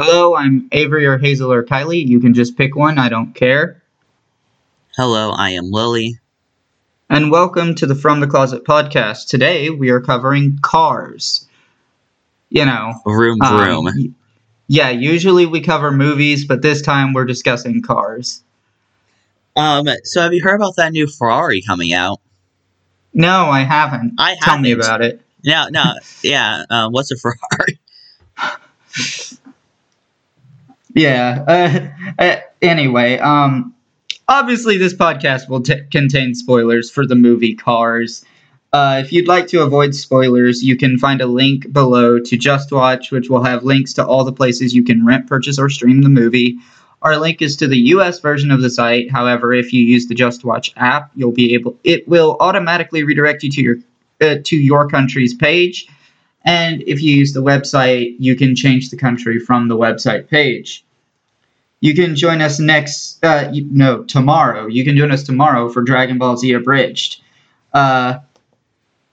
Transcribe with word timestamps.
Hello, 0.00 0.36
I'm 0.36 0.68
Avory 0.72 1.06
or 1.06 1.18
Hazel 1.18 1.52
or 1.52 1.64
Kylie. 1.64 2.06
You 2.06 2.20
can 2.20 2.32
just 2.32 2.56
pick 2.56 2.76
one, 2.76 2.98
I 2.98 3.08
don't 3.08 3.34
care. 3.34 3.82
Hello, 4.96 5.32
I 5.32 5.50
am 5.50 5.70
Lily. 5.72 6.18
And 7.10 7.30
welcome 7.32 7.74
to 7.76 7.86
the 7.86 7.94
From 7.96 8.20
the 8.20 8.26
Closet 8.28 8.64
podcast. 8.64 9.26
Today 9.28 9.70
we 9.70 9.90
are 9.90 10.00
covering 10.00 10.58
cars. 10.62 11.46
You 12.50 12.64
know, 12.64 12.94
room, 13.04 13.42
um, 13.42 13.56
vroom. 13.84 14.14
yeah, 14.68 14.90
usually 14.90 15.46
we 15.46 15.60
cover 15.60 15.90
movies, 15.90 16.46
but 16.46 16.62
this 16.62 16.80
time 16.80 17.12
we're 17.12 17.24
discussing 17.24 17.82
cars. 17.82 18.42
Um, 19.56 19.88
so 20.04 20.22
have 20.22 20.32
you 20.32 20.42
heard 20.42 20.54
about 20.54 20.76
that 20.76 20.92
new 20.92 21.08
Ferrari 21.08 21.60
coming 21.60 21.92
out? 21.92 22.20
No, 23.12 23.46
I 23.46 23.64
haven't. 23.64 24.14
I 24.18 24.36
Tell 24.42 24.58
me 24.58 24.70
haven't. 24.70 24.84
about 24.86 25.02
it. 25.02 25.20
No, 25.44 25.66
no, 25.70 25.94
yeah. 26.22 26.64
Um, 26.70 26.92
what's 26.92 27.10
a 27.10 27.16
Ferrari? 27.16 27.80
Yeah. 30.94 31.44
Uh, 32.18 32.22
uh, 32.22 32.36
anyway, 32.62 33.18
um, 33.18 33.74
obviously 34.28 34.76
this 34.78 34.94
podcast 34.94 35.48
will 35.48 35.62
t- 35.62 35.82
contain 35.90 36.34
spoilers 36.34 36.90
for 36.90 37.06
the 37.06 37.14
movie 37.14 37.54
Cars. 37.54 38.24
Uh, 38.72 39.00
if 39.02 39.12
you'd 39.12 39.28
like 39.28 39.46
to 39.48 39.62
avoid 39.62 39.94
spoilers, 39.94 40.62
you 40.62 40.76
can 40.76 40.98
find 40.98 41.20
a 41.20 41.26
link 41.26 41.72
below 41.72 42.18
to 42.18 42.36
Just 42.36 42.70
Watch, 42.70 43.10
which 43.10 43.30
will 43.30 43.42
have 43.42 43.64
links 43.64 43.94
to 43.94 44.06
all 44.06 44.24
the 44.24 44.32
places 44.32 44.74
you 44.74 44.84
can 44.84 45.06
rent, 45.06 45.26
purchase, 45.26 45.58
or 45.58 45.70
stream 45.70 46.02
the 46.02 46.10
movie. 46.10 46.58
Our 47.00 47.16
link 47.16 47.40
is 47.40 47.56
to 47.58 47.68
the 47.68 47.78
U.S. 47.78 48.18
version 48.20 48.50
of 48.50 48.60
the 48.60 48.68
site. 48.68 49.10
However, 49.10 49.54
if 49.54 49.72
you 49.72 49.82
use 49.82 50.06
the 50.06 50.14
Just 50.14 50.44
Watch 50.44 50.72
app, 50.76 51.10
you'll 51.14 51.32
be 51.32 51.54
able. 51.54 51.78
It 51.84 52.06
will 52.08 52.36
automatically 52.40 53.04
redirect 53.04 53.42
you 53.42 53.50
to 53.50 53.62
your 53.62 53.76
uh, 54.20 54.36
to 54.44 54.56
your 54.56 54.88
country's 54.88 55.32
page. 55.32 55.88
And 56.44 56.82
if 56.86 57.02
you 57.02 57.14
use 57.16 57.32
the 57.32 57.42
website, 57.42 58.16
you 58.18 58.36
can 58.36 58.56
change 58.56 58.90
the 58.90 58.96
country 58.96 59.38
from 59.40 59.68
the 59.68 59.76
website 59.76 60.28
page. 60.28 60.84
You 61.80 61.94
can 61.94 62.16
join 62.16 62.40
us 62.40 62.58
next, 62.58 63.24
uh, 63.24 63.50
you- 63.52 63.68
no, 63.70 64.02
tomorrow. 64.04 64.66
You 64.66 64.84
can 64.84 64.96
join 64.96 65.12
us 65.12 65.22
tomorrow 65.22 65.68
for 65.68 65.82
Dragon 65.82 66.18
Ball 66.18 66.36
Z 66.36 66.52
Abridged, 66.52 67.22
uh, 67.72 68.18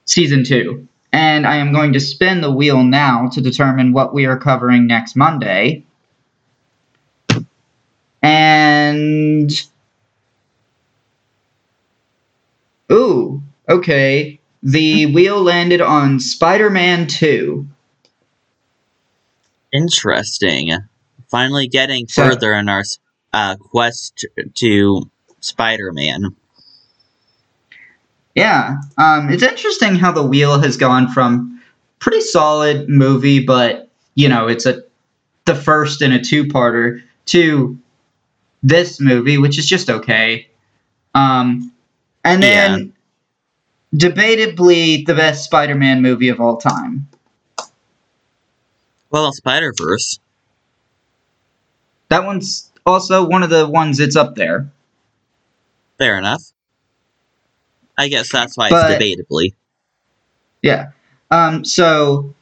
season 0.06 0.44
two. 0.44 0.88
And 1.12 1.45
I 1.48 1.58
am 1.58 1.72
going 1.72 1.94
to 1.94 2.00
spin 2.00 2.42
the 2.42 2.52
wheel 2.52 2.84
now 2.84 3.30
to 3.34 3.42
determine 3.42 3.94
what 3.94 4.14
we 4.14 4.26
are 4.26 4.38
covering 4.38 4.88
next 4.88 5.16
Monday. 5.16 5.84
And. 8.22 9.52
Ooh, 12.92 13.42
okay. 13.67 14.34
The 14.66 15.05
wheel 15.05 15.41
landed 15.41 15.80
on 15.80 16.19
Spider 16.19 16.69
Man 16.69 17.05
2. 17.08 17.66
Interesting. 19.71 20.71
Finally 21.30 21.67
getting 21.67 22.08
So- 22.08 22.30
further 22.30 22.53
in 22.53 22.67
our 22.67 22.83
uh, 23.31 23.58
quest 23.58 24.25
to 24.55 25.09
Spider-Man. 25.41 26.36
Yeah, 28.33 28.77
um, 28.97 29.30
it's 29.30 29.43
interesting 29.43 29.95
how 29.95 30.11
the 30.11 30.23
wheel 30.23 30.59
has 30.59 30.77
gone 30.77 31.09
from 31.09 31.61
pretty 31.99 32.21
solid 32.21 32.89
movie, 32.89 33.45
but 33.45 33.89
you 34.16 34.27
know, 34.30 34.47
it's 34.47 34.66
a 34.66 34.83
the 35.45 35.55
first 35.55 36.02
in 36.02 36.11
a 36.11 36.19
two-parter 36.19 37.03
to 37.27 37.77
this 38.63 38.99
movie, 38.99 39.38
which 39.38 39.59
is 39.59 39.67
just 39.67 39.89
okay. 39.89 40.47
Um, 41.13 41.71
and 42.23 42.41
then 42.41 42.93
debatably 43.96 45.06
the 45.06 45.14
best 45.16 45.46
Spider-Man 45.46 46.02
movie 46.02 46.30
of 46.30 46.40
all 46.42 46.58
time. 46.58 47.08
Well, 49.10 49.32
Spider-Verse. 49.32 50.20
That 52.10 52.26
one's 52.26 52.72
also 52.86 53.26
one 53.28 53.44
of 53.44 53.50
the 53.50 53.68
ones 53.68 53.98
that's 53.98 54.16
up 54.16 54.36
there. 54.36 54.70
Fair 55.98 56.18
enough. 56.18 56.44
I 57.98 58.10
guess 58.10 58.32
that's 58.32 58.58
why 58.58 58.70
But- 58.70 59.02
it's 59.02 59.04
debatably. 59.04 59.54
Yeah. 60.61 60.88
Um, 61.32 61.64
so 61.64 62.34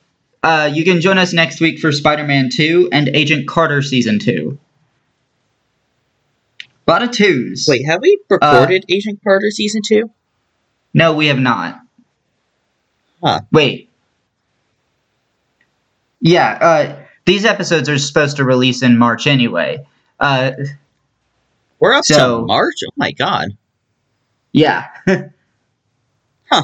uh, 0.42 0.69
you 0.74 0.84
can 0.84 1.02
join 1.02 1.18
us 1.18 1.34
next 1.34 1.59
week 1.62 1.80
for 1.80 1.92
Spider-Man 1.92 2.50
2 2.50 2.90
and 2.92 3.09
Agent 3.09 3.47
Carter 3.47 3.81
season 3.81 4.19
2. 4.19 4.58
A 6.86 6.92
lot 6.92 7.03
of 7.03 7.12
twos. 7.12 7.66
Wait, 7.68 7.86
have 7.86 8.02
we 8.02 8.19
recorded 8.30 8.84
Agent 8.90 9.19
Carter 9.24 9.50
season 9.52 9.81
two? 9.86 10.12
No, 10.94 11.14
we 11.16 11.28
have 11.28 11.40
not. 11.40 11.81
Huh. 13.24 13.42
Wait. 13.52 13.90
Yeah, 16.22 16.58
uh, 16.62 17.06
these 17.26 17.46
episodes 17.46 17.90
are 17.90 17.98
supposed 17.98 18.38
to 18.38 18.44
release 18.44 18.81
in 18.84 18.98
March 18.98 19.28
anyway. 19.28 19.86
Uh, 20.20 20.52
We're 21.80 21.94
up 21.94 22.06
So- 22.06 22.42
to 22.42 22.46
March. 22.46 22.76
Oh 22.86 22.92
my 22.96 23.12
god. 23.12 23.50
yeah. 24.52 24.88
Huh. 26.52 26.64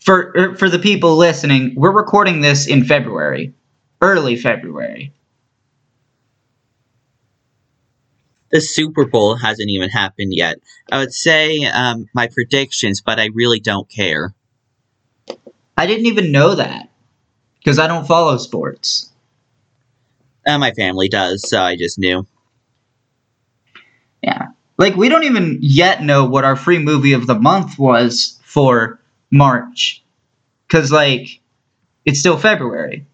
For 0.00 0.32
er, 0.36 0.54
for 0.56 0.68
the 0.68 0.78
people 0.78 1.16
listening, 1.16 1.72
we're 1.76 1.90
recording 1.92 2.42
this 2.42 2.66
in 2.66 2.84
February, 2.84 3.54
early 4.02 4.36
February. 4.36 5.12
The 8.54 8.60
Super 8.60 9.04
Bowl 9.04 9.34
hasn't 9.34 9.68
even 9.68 9.90
happened 9.90 10.32
yet. 10.32 10.60
I 10.92 11.00
would 11.00 11.12
say 11.12 11.64
um, 11.64 12.08
my 12.14 12.28
predictions, 12.28 13.00
but 13.00 13.18
I 13.18 13.30
really 13.34 13.58
don't 13.58 13.88
care. 13.88 14.32
I 15.76 15.86
didn't 15.86 16.06
even 16.06 16.30
know 16.30 16.54
that 16.54 16.88
because 17.58 17.80
I 17.80 17.88
don't 17.88 18.06
follow 18.06 18.36
sports. 18.36 19.10
Uh, 20.46 20.56
my 20.58 20.70
family 20.70 21.08
does, 21.08 21.48
so 21.50 21.60
I 21.60 21.74
just 21.74 21.98
knew. 21.98 22.28
Yeah. 24.22 24.46
Like 24.78 24.94
we 24.94 25.08
don't 25.08 25.24
even 25.24 25.58
yet 25.60 26.04
know 26.04 26.24
what 26.24 26.44
our 26.44 26.54
free 26.54 26.78
movie 26.78 27.12
of 27.12 27.26
the 27.26 27.34
month 27.34 27.76
was 27.76 28.38
for 28.44 29.00
March. 29.32 30.00
Cuz 30.68 30.92
like 30.92 31.40
it's 32.04 32.20
still 32.20 32.36
February. 32.36 33.04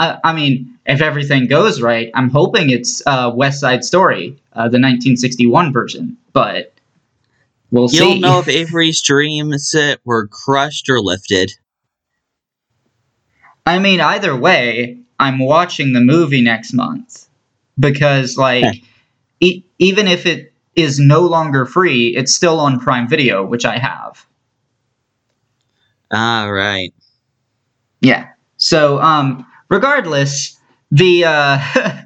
I 0.00 0.18
I 0.24 0.32
mean, 0.32 0.78
if 0.86 1.00
everything 1.00 1.46
goes 1.46 1.80
right, 1.80 2.10
I'm 2.14 2.30
hoping 2.30 2.70
it's 2.70 3.02
uh 3.06 3.30
West 3.32 3.60
Side 3.60 3.84
Story, 3.84 4.36
uh, 4.54 4.62
the 4.62 4.80
1961 4.80 5.72
version, 5.72 6.16
but 6.32 6.72
we'll 7.70 7.88
see. 7.88 7.98
You'll 7.98 8.14
see. 8.14 8.20
know 8.20 8.40
if 8.40 8.48
Avory's 8.68 9.02
dreams 9.02 9.76
were 10.04 10.26
crushed 10.26 10.88
or 10.88 11.00
lifted. 11.00 11.52
I 13.66 13.78
mean, 13.78 14.00
either 14.00 14.34
way, 14.34 14.98
I'm 15.20 15.38
watching 15.38 15.92
the 15.92 16.00
movie 16.00 16.40
next 16.40 16.72
month 16.72 17.28
because, 17.78 18.36
like, 18.36 18.82
e- 19.40 19.62
even 19.78 20.08
if 20.08 20.26
it 20.26 20.52
is 20.74 20.98
no 20.98 21.20
longer 21.20 21.66
free, 21.66 22.16
it's 22.16 22.34
still 22.34 22.58
on 22.58 22.80
Prime 22.80 23.06
Video, 23.06 23.44
which 23.44 23.66
I 23.66 23.78
have. 23.78 24.26
All 26.10 26.50
right. 26.50 26.92
Yeah. 28.00 28.30
So, 28.56 28.98
um, 29.00 29.46
regardless, 29.70 30.58
the 30.90 31.24
uh, 31.24 32.02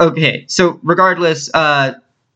okay. 0.00 0.44
So, 0.46 0.78
regardless, 0.84 1.52
uh, 1.52 1.94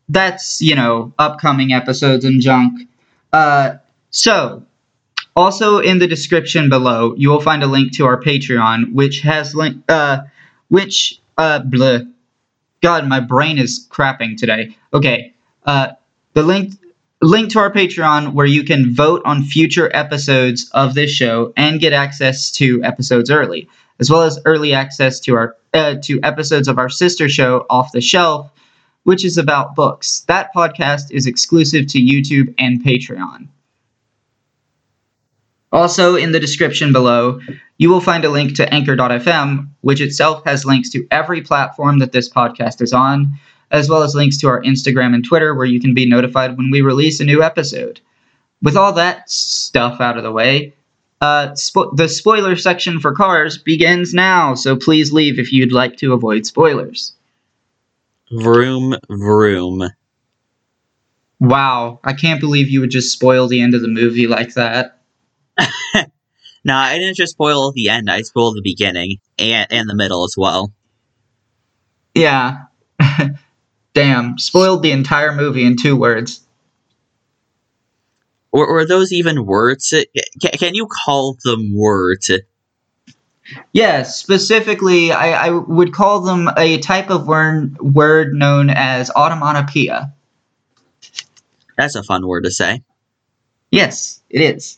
that's 0.09 0.61
you 0.61 0.75
know 0.75 1.13
upcoming 1.17 1.71
episodes 1.71 2.25
and 2.25 2.41
junk. 2.41 2.89
Uh, 3.31 3.75
so. 4.09 4.65
Also 5.35 5.79
in 5.79 5.97
the 5.97 6.05
description 6.05 6.69
below, 6.69 7.15
you 7.17 7.27
will 7.27 7.41
find 7.41 7.63
a 7.63 7.65
link 7.65 7.91
to 7.93 8.05
our 8.05 8.21
Patreon, 8.21 8.93
which 8.93 9.21
has 9.21 9.55
link, 9.55 9.83
uh, 9.89 10.19
which, 10.67 11.19
uh, 11.39 11.59
bleh. 11.61 12.07
God, 12.83 13.07
my 13.07 13.19
brain 13.19 13.57
is 13.57 13.87
crapping 13.89 14.37
today. 14.37 14.77
Okay, 14.93 15.33
uh, 15.65 15.93
the 16.33 16.43
link, 16.43 16.73
link 17.21 17.51
to 17.53 17.59
our 17.59 17.71
Patreon 17.71 18.33
where 18.33 18.45
you 18.45 18.63
can 18.63 18.93
vote 18.93 19.21
on 19.25 19.41
future 19.41 19.89
episodes 19.95 20.69
of 20.71 20.93
this 20.93 21.09
show 21.09 21.53
and 21.57 21.79
get 21.79 21.93
access 21.93 22.51
to 22.51 22.83
episodes 22.83 23.31
early, 23.31 23.67
as 23.99 24.09
well 24.09 24.21
as 24.21 24.39
early 24.45 24.73
access 24.73 25.19
to 25.21 25.35
our, 25.35 25.55
uh, 25.73 25.95
to 26.03 26.19
episodes 26.23 26.67
of 26.67 26.77
our 26.77 26.89
sister 26.89 27.29
show, 27.29 27.65
Off 27.69 27.91
the 27.91 28.01
Shelf, 28.01 28.51
which 29.03 29.25
is 29.25 29.37
about 29.37 29.75
books. 29.75 30.21
That 30.21 30.53
podcast 30.53 31.11
is 31.11 31.27
exclusive 31.27 31.87
to 31.87 31.99
YouTube 31.99 32.53
and 32.57 32.83
Patreon. 32.83 33.47
Also, 35.71 36.15
in 36.15 36.31
the 36.31 36.39
description 36.39 36.93
below, 36.93 37.39
you 37.79 37.89
will 37.89 37.99
find 37.99 38.23
a 38.23 38.29
link 38.29 38.55
to 38.55 38.73
Anchor.fm, 38.73 39.67
which 39.81 40.01
itself 40.01 40.43
has 40.45 40.65
links 40.65 40.89
to 40.91 41.07
every 41.09 41.41
platform 41.41 41.97
that 41.99 42.11
this 42.11 42.29
podcast 42.29 42.79
is 42.79 42.93
on, 42.93 43.33
as 43.71 43.89
well 43.89 44.03
as 44.03 44.13
links 44.13 44.37
to 44.37 44.47
our 44.47 44.61
Instagram 44.61 45.15
and 45.15 45.25
Twitter, 45.25 45.55
where 45.55 45.65
you 45.65 45.81
can 45.81 45.95
be 45.95 46.05
notified 46.05 46.57
when 46.57 46.69
we 46.69 46.81
release 46.81 47.19
a 47.19 47.25
new 47.25 47.41
episode. 47.41 47.99
With 48.61 48.77
all 48.77 48.93
that 48.93 49.29
stuff 49.29 49.99
out 49.99 50.15
of 50.15 50.23
the 50.23 50.31
way, 50.31 50.73
uh, 51.23 51.51
spo- 51.51 51.95
the 51.95 52.09
spoiler 52.09 52.55
section 52.55 52.99
for 52.99 53.13
cars 53.13 53.57
begins 53.57 54.13
now, 54.13 54.55
so 54.55 54.75
please 54.75 55.13
leave 55.13 55.39
if 55.39 55.53
you'd 55.53 55.71
like 55.71 55.97
to 55.97 56.13
avoid 56.13 56.45
spoilers. 56.45 57.13
Vroom, 58.31 58.95
vroom. 59.09 59.89
Wow, 61.39 61.99
I 62.03 62.13
can't 62.13 62.39
believe 62.39 62.69
you 62.69 62.81
would 62.81 62.91
just 62.91 63.11
spoil 63.13 63.47
the 63.47 63.61
end 63.61 63.73
of 63.73 63.81
the 63.81 63.87
movie 63.87 64.27
like 64.27 64.53
that. 64.55 64.99
No, 66.65 66.75
I 66.75 66.97
didn't 66.97 67.17
just 67.17 67.33
spoil 67.33 67.71
the 67.71 67.89
end. 67.89 68.09
I 68.09 68.21
spoiled 68.21 68.55
the 68.55 68.61
beginning 68.63 69.17
and 69.37 69.67
and 69.71 69.89
the 69.89 69.95
middle 69.95 70.23
as 70.23 70.35
well. 70.37 70.71
Yeah. 72.15 72.63
Damn, 73.93 74.37
spoiled 74.37 74.81
the 74.81 74.91
entire 74.91 75.35
movie 75.35 75.65
in 75.65 75.75
two 75.75 75.95
words. 75.95 76.41
Or, 78.53 78.67
or 78.67 78.79
are 78.79 78.85
those 78.85 79.11
even 79.11 79.45
words? 79.45 79.93
Can, 80.39 80.51
can 80.51 80.75
you 80.75 80.87
call 80.87 81.37
them 81.43 81.75
words? 81.75 82.29
Yeah, 83.73 84.03
specifically, 84.03 85.11
I, 85.11 85.47
I 85.47 85.49
would 85.49 85.91
call 85.91 86.21
them 86.21 86.49
a 86.55 86.77
type 86.77 87.09
of 87.09 87.27
word, 87.27 87.77
word 87.79 88.33
known 88.33 88.69
as 88.69 89.09
automatopoeia. 89.09 90.13
That's 91.77 91.95
a 91.95 92.03
fun 92.03 92.27
word 92.27 92.43
to 92.43 92.51
say. 92.51 92.83
Yes, 93.71 94.21
it 94.29 94.41
is. 94.41 94.77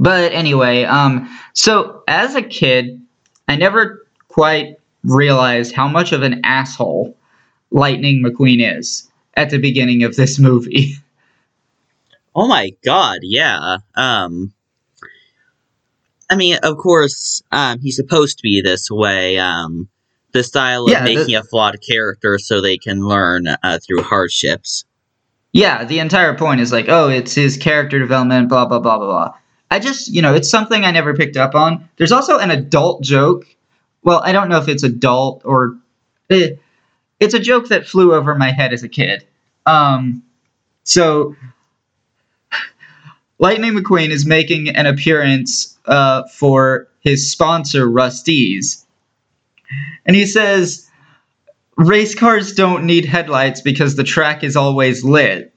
But 0.00 0.32
anyway, 0.32 0.82
um, 0.82 1.28
so 1.52 2.02
as 2.08 2.34
a 2.34 2.42
kid, 2.42 3.00
I 3.46 3.54
never 3.54 4.04
quite 4.26 4.78
realized 5.04 5.72
how 5.76 5.86
much 5.86 6.10
of 6.10 6.22
an 6.22 6.40
asshole 6.44 7.16
Lightning 7.70 8.24
McQueen 8.24 8.78
is 8.78 9.08
at 9.36 9.50
the 9.50 9.58
beginning 9.58 10.02
of 10.04 10.16
this 10.16 10.38
movie. 10.38 10.94
Oh 12.36 12.48
my 12.48 12.70
god, 12.84 13.20
yeah. 13.22 13.76
Um 13.94 14.52
I 16.28 16.34
mean, 16.36 16.58
of 16.64 16.76
course, 16.78 17.42
um 17.52 17.78
he's 17.80 17.94
supposed 17.94 18.38
to 18.38 18.42
be 18.42 18.60
this 18.60 18.90
way. 18.90 19.38
Um 19.38 19.88
the 20.32 20.42
style 20.42 20.86
of 20.86 20.90
Yeah, 20.90 21.04
making 21.04 21.26
the- 21.26 21.34
a 21.34 21.42
flawed 21.44 21.78
character 21.80 22.38
so 22.40 22.60
they 22.60 22.76
can 22.76 23.06
learn 23.06 23.46
uh, 23.46 23.78
through 23.86 24.02
hardships. 24.02 24.84
Yeah, 25.52 25.84
the 25.84 26.00
entire 26.00 26.34
point 26.36 26.60
is 26.60 26.72
like, 26.72 26.88
oh, 26.88 27.08
it's 27.08 27.34
his 27.36 27.56
character 27.56 28.00
development, 28.00 28.48
blah, 28.48 28.66
blah, 28.66 28.80
blah, 28.80 28.98
blah, 28.98 29.06
blah. 29.06 29.34
I 29.70 29.78
just, 29.78 30.08
you 30.08 30.20
know, 30.20 30.34
it's 30.34 30.50
something 30.50 30.84
I 30.84 30.90
never 30.90 31.14
picked 31.14 31.36
up 31.36 31.54
on. 31.54 31.88
There's 31.98 32.10
also 32.10 32.38
an 32.38 32.50
adult 32.50 33.04
joke. 33.04 33.46
Well, 34.02 34.20
I 34.24 34.32
don't 34.32 34.48
know 34.48 34.58
if 34.58 34.66
it's 34.66 34.82
adult 34.82 35.42
or. 35.44 35.78
eh, 36.30 36.56
it's 37.20 37.34
a 37.34 37.40
joke 37.40 37.68
that 37.68 37.86
flew 37.86 38.14
over 38.14 38.34
my 38.34 38.50
head 38.52 38.72
as 38.72 38.82
a 38.82 38.88
kid. 38.88 39.24
Um, 39.66 40.22
so, 40.84 41.34
Lightning 43.38 43.72
McQueen 43.72 44.10
is 44.10 44.26
making 44.26 44.68
an 44.68 44.86
appearance 44.86 45.78
uh, 45.86 46.24
for 46.28 46.88
his 47.00 47.30
sponsor, 47.30 47.88
Rusty's. 47.88 48.84
And 50.06 50.14
he 50.14 50.26
says, 50.26 50.88
race 51.76 52.14
cars 52.14 52.54
don't 52.54 52.84
need 52.84 53.04
headlights 53.04 53.60
because 53.60 53.96
the 53.96 54.04
track 54.04 54.44
is 54.44 54.56
always 54.56 55.04
lit. 55.04 55.52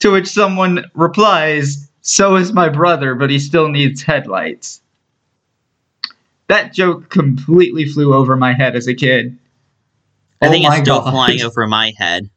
To 0.00 0.10
which 0.10 0.26
someone 0.26 0.84
replies, 0.94 1.88
So 2.02 2.36
is 2.36 2.52
my 2.52 2.68
brother, 2.68 3.14
but 3.14 3.30
he 3.30 3.38
still 3.38 3.68
needs 3.68 4.02
headlights. 4.02 4.82
That 6.48 6.74
joke 6.74 7.08
completely 7.08 7.86
flew 7.86 8.12
over 8.12 8.36
my 8.36 8.52
head 8.52 8.76
as 8.76 8.86
a 8.86 8.94
kid. 8.94 9.38
I 10.44 10.48
Oh 10.48 10.50
think 10.50 10.66
it's 10.66 10.76
my 10.76 10.80
still 10.80 11.00
God. 11.00 11.10
flying 11.10 11.42
over 11.42 11.66
my 11.66 11.92
head. 11.98 12.30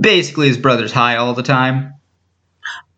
Basically, 0.00 0.48
his 0.48 0.58
brother's 0.58 0.92
high 0.92 1.16
all 1.16 1.34
the 1.34 1.42
time. 1.42 1.94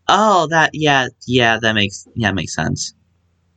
Oh, 0.09 0.47
that 0.51 0.71
yeah, 0.75 1.09
yeah, 1.27 1.59
that 1.61 1.75
makes 1.75 2.07
yeah, 2.15 2.33
makes 2.33 2.55
sense. 2.55 2.95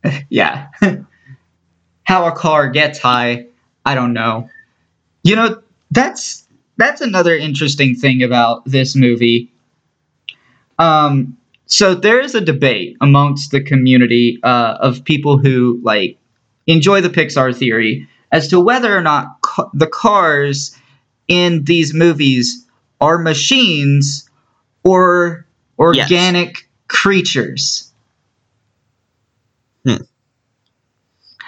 Yeah. 0.30 0.68
How 2.04 2.26
a 2.26 2.32
car 2.32 2.68
gets 2.70 2.98
high, 2.98 3.46
I 3.84 3.94
don't 3.94 4.12
know. 4.12 4.48
You 5.24 5.36
know, 5.36 5.62
that's 5.90 6.46
that's 6.78 7.00
another 7.00 7.36
interesting 7.36 7.94
thing 7.96 8.22
about 8.22 8.64
this 8.66 8.96
movie. 8.96 9.50
Um, 10.78 11.36
so 11.66 11.94
there 11.94 12.20
is 12.20 12.34
a 12.34 12.40
debate 12.40 12.96
amongst 13.00 13.52
the 13.52 13.62
community 13.62 14.38
uh, 14.42 14.78
of 14.80 15.04
people 15.04 15.38
who 15.38 15.80
like 15.84 16.18
enjoy 16.66 17.00
the 17.00 17.10
Pixar 17.10 17.56
theory 17.56 18.08
as 18.32 18.48
to 18.48 18.60
whether 18.60 18.96
or 18.96 19.00
not 19.00 19.40
ca- 19.42 19.70
the 19.74 19.86
cars 19.86 20.76
in 21.28 21.64
these 21.64 21.94
movies 21.94 22.66
are 23.00 23.18
machines 23.18 24.28
or 24.84 25.46
organic 25.78 26.68
creatures. 26.88 27.92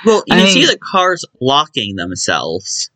Well, 0.05 0.23
you 0.26 0.35
I 0.35 0.41
can 0.41 0.49
see 0.49 0.67
the 0.67 0.79
cars 0.79 1.25
locking 1.41 1.97
themselves. 1.97 2.91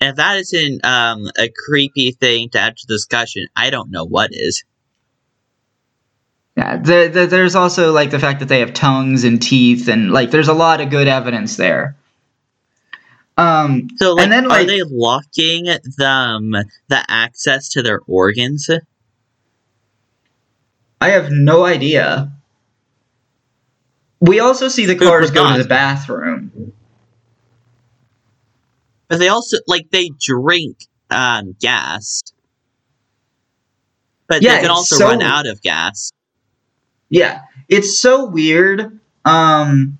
And 0.00 0.10
if 0.10 0.16
that 0.16 0.36
isn't 0.38 0.84
um, 0.84 1.30
a 1.38 1.48
creepy 1.48 2.10
thing 2.12 2.50
to 2.50 2.58
add 2.58 2.76
to 2.76 2.86
the 2.86 2.94
discussion, 2.94 3.46
I 3.54 3.70
don't 3.70 3.90
know 3.90 4.04
what 4.04 4.30
is. 4.32 4.64
Yeah, 6.56 6.76
there, 6.76 7.08
there, 7.08 7.26
there's 7.26 7.54
also 7.54 7.92
like 7.92 8.10
the 8.10 8.18
fact 8.18 8.40
that 8.40 8.48
they 8.48 8.60
have 8.60 8.74
tongues 8.74 9.24
and 9.24 9.40
teeth, 9.40 9.88
and 9.88 10.12
like 10.12 10.30
there's 10.30 10.48
a 10.48 10.52
lot 10.54 10.80
of 10.80 10.90
good 10.90 11.08
evidence 11.08 11.56
there. 11.56 11.96
Um, 13.38 13.88
So, 13.96 14.12
like, 14.14 14.24
And 14.24 14.32
then, 14.32 14.50
are 14.52 14.64
they 14.64 14.82
locking 14.82 15.64
them 15.96 16.50
the 16.88 17.04
access 17.08 17.70
to 17.70 17.82
their 17.82 18.00
organs? 18.06 18.68
I 21.00 21.08
have 21.08 21.30
no 21.32 21.64
idea. 21.64 22.30
We 24.20 24.38
also 24.38 24.68
see 24.68 24.86
the 24.86 24.94
cars 24.94 25.30
go 25.30 25.50
to 25.56 25.62
the 25.62 25.68
bathroom. 25.68 26.72
But 29.08 29.18
they 29.18 29.28
also 29.28 29.56
like 29.66 29.90
they 29.90 30.10
drink 30.20 30.86
um, 31.10 31.56
gas, 31.60 32.22
but 34.28 34.42
Yeah, 34.42 34.56
they 34.56 34.60
can 34.62 34.70
also 34.70 34.96
so- 34.96 35.08
run 35.08 35.22
out 35.22 35.46
of 35.46 35.60
gas. 35.62 36.12
Yeah, 37.12 37.42
it's 37.68 37.98
so 37.98 38.24
weird. 38.24 38.98
Um, 39.26 39.98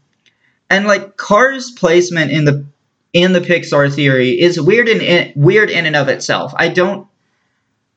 and 0.71 0.87
like 0.87 1.19
cars 1.19 1.71
placement 1.71 2.33
in 2.33 2.47
the 2.47 2.65
in 3.13 3.35
the 3.35 3.41
Pixar 3.41 3.95
theory 3.95 4.41
is 4.41 4.59
weird 4.59 4.89
in, 4.89 5.03
in 5.03 5.31
weird 5.37 5.69
in 5.69 5.85
and 5.85 5.95
of 5.95 6.09
itself. 6.09 6.55
I 6.57 6.69
don't 6.69 7.07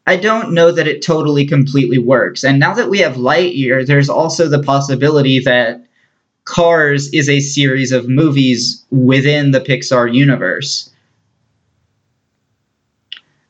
I 0.05 0.17
don't 0.17 0.53
know 0.53 0.69
that 0.69 0.89
it 0.89 1.01
totally 1.01 1.45
completely 1.47 1.97
works. 1.97 2.43
And 2.43 2.59
now 2.59 2.73
that 2.73 2.89
we 2.89 2.99
have 2.99 3.15
Lightyear, 3.15 3.87
there's 3.87 4.09
also 4.09 4.49
the 4.49 4.61
possibility 4.61 5.39
that 5.39 5.85
Cars 6.43 7.07
is 7.13 7.29
a 7.29 7.39
series 7.39 7.93
of 7.93 8.09
movies 8.09 8.83
within 8.91 9.51
the 9.51 9.61
Pixar 9.61 10.13
universe. 10.13 10.91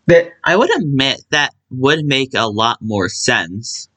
That 0.06 0.30
I 0.44 0.56
would 0.56 0.70
admit 0.78 1.22
that 1.32 1.56
would 1.72 2.06
make 2.06 2.36
a 2.36 2.48
lot 2.48 2.78
more 2.82 3.10
sense. 3.10 3.90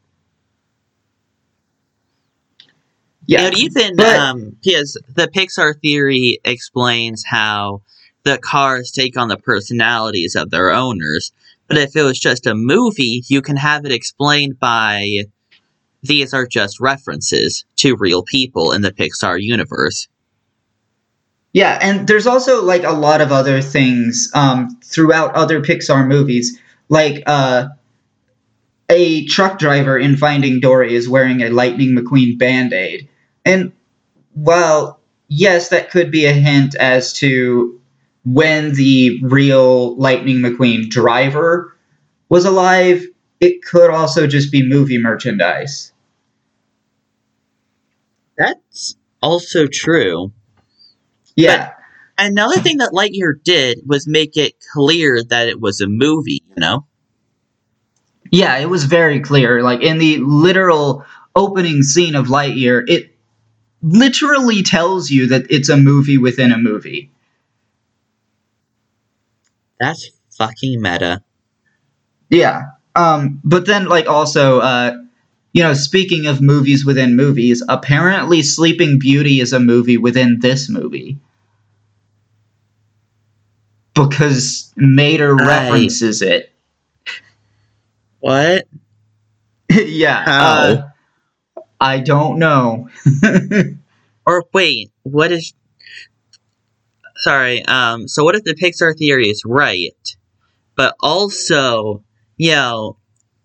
Yeah, 3.29 3.43
And 3.43 3.59
even 3.59 3.95
but- 3.95 4.17
um, 4.17 4.57
because 4.65 5.01
the 5.15 5.29
Pixar 5.29 5.79
theory 5.81 6.41
explains 6.45 7.25
how 7.25 7.83
the 8.25 8.39
cars 8.39 8.91
take 8.91 9.17
on 9.17 9.29
the 9.29 9.37
personalities 9.37 10.35
of 10.35 10.51
their 10.51 10.73
owners. 10.73 11.31
But 11.69 11.77
if 11.77 11.95
it 11.95 12.03
was 12.03 12.19
just 12.19 12.47
a 12.47 12.55
movie, 12.55 13.23
you 13.29 13.43
can 13.43 13.57
have 13.57 13.85
it 13.85 13.93
explained 13.93 14.59
by 14.59 15.27
these 16.03 16.33
are 16.33 16.47
just 16.47 16.81
references 16.81 17.67
to 17.77 17.97
real 17.97 18.23
people 18.23 18.73
in 18.73 18.81
the 18.81 18.93
Pixar 18.93 19.37
universe. 19.43 20.09
Yeah, 21.53 21.79
and 21.83 22.09
there's 22.09 22.27
also 22.27 22.63
like 22.63 22.85
a 22.85 22.93
lot 22.93 23.21
of 23.21 23.31
other 23.31 23.61
things 23.61 24.31
um, 24.35 24.79
throughout 24.83 25.35
other 25.35 25.61
Pixar 25.61 26.07
movies, 26.07 26.59
like 26.89 27.23
uh, 27.27 27.69
a 28.89 29.27
truck 29.27 29.59
driver 29.59 29.99
in 29.99 30.17
Finding 30.17 30.61
Dory 30.61 30.95
is 30.95 31.09
wearing 31.09 31.43
a 31.43 31.51
Lightning 31.51 31.95
McQueen 31.95 32.39
band 32.39 32.73
aid, 32.73 33.09
and 33.49 33.73
while 34.35 35.01
yes, 35.29 35.71
that 35.71 35.91
could 35.91 36.11
be 36.11 36.27
a 36.27 36.33
hint 36.33 36.75
as 36.75 37.13
to 37.15 37.81
when 38.25 38.75
the 38.75 39.21
real 39.23 39.97
Lightning 39.97 40.39
McQueen 40.39 40.89
driver 40.89 41.77
was 42.29 42.45
alive, 42.45 43.05
it 43.41 43.63
could 43.63 43.91
also 43.91 44.27
just 44.27 44.53
be 44.53 44.63
movie 44.63 44.99
merchandise. 44.99 45.93
That's 48.37 48.97
also 49.23 49.67
true. 49.67 50.33
Yeah. 51.35 51.73
Another 52.19 52.61
thing 52.61 52.79
that 52.79 52.93
Lightyear 52.93 53.43
did 53.43 53.81
was 53.87 54.07
make 54.07 54.37
it 54.37 54.55
clear 54.73 55.23
that 55.23 55.49
it 55.49 55.61
was 55.61 55.81
a 55.81 55.87
movie, 55.87 56.43
you 56.49 56.61
know? 56.61 56.85
Yeah, 58.31 58.59
it 58.59 58.69
was 58.69 58.85
very 58.85 59.21
clear. 59.21 59.63
Like 59.63 59.81
in 59.81 59.99
the 59.99 60.19
literal 60.19 61.05
opening 61.35 61.83
scene 61.83 62.15
of 62.15 62.27
Lightyear, 62.27 62.85
it 62.89 63.18
literally 63.83 64.63
tells 64.63 65.11
you 65.11 65.27
that 65.29 65.51
it's 65.51 65.69
a 65.69 65.77
movie 65.77 66.19
within 66.19 66.53
a 66.53 66.59
movie. 66.59 67.11
That's 69.81 70.11
fucking 70.37 70.81
meta. 70.81 71.23
Yeah. 72.31 72.63
Um, 72.95 73.41
but 73.45 73.67
then, 73.67 73.87
like, 73.87 74.09
also, 74.09 74.61
uh, 74.61 74.97
you 75.53 75.63
know, 75.63 75.75
speaking 75.75 76.27
of 76.27 76.41
movies 76.43 76.85
within 76.85 77.17
movies, 77.17 77.63
apparently 77.69 78.43
Sleeping 78.43 78.99
Beauty 78.99 79.41
is 79.41 79.53
a 79.53 79.61
movie 79.61 79.97
within 79.97 80.41
this 80.41 80.69
movie. 80.69 81.19
Because 83.95 84.73
Mater 84.77 85.35
Right. 85.35 85.47
references 85.47 86.23
it. 86.23 86.53
What? 88.21 88.67
yeah. 89.71 90.25
How? 90.25 90.43
uh, 90.61 90.89
I 91.81 92.01
don't 92.01 92.39
know. 92.39 92.89
Or 94.29 94.45
wait, 94.53 94.93
what 95.05 95.33
is? 95.33 95.55
Sorry. 97.17 97.65
Um. 97.65 98.07
So 98.09 98.25
what 98.25 98.35
if 98.35 98.45
the 98.45 98.55
Pixar 98.55 98.95
theory 98.95 99.29
is 99.31 99.43
right, 99.47 100.17
but 100.77 100.95
also, 101.01 102.05
you 102.37 102.51
know, 102.51 102.99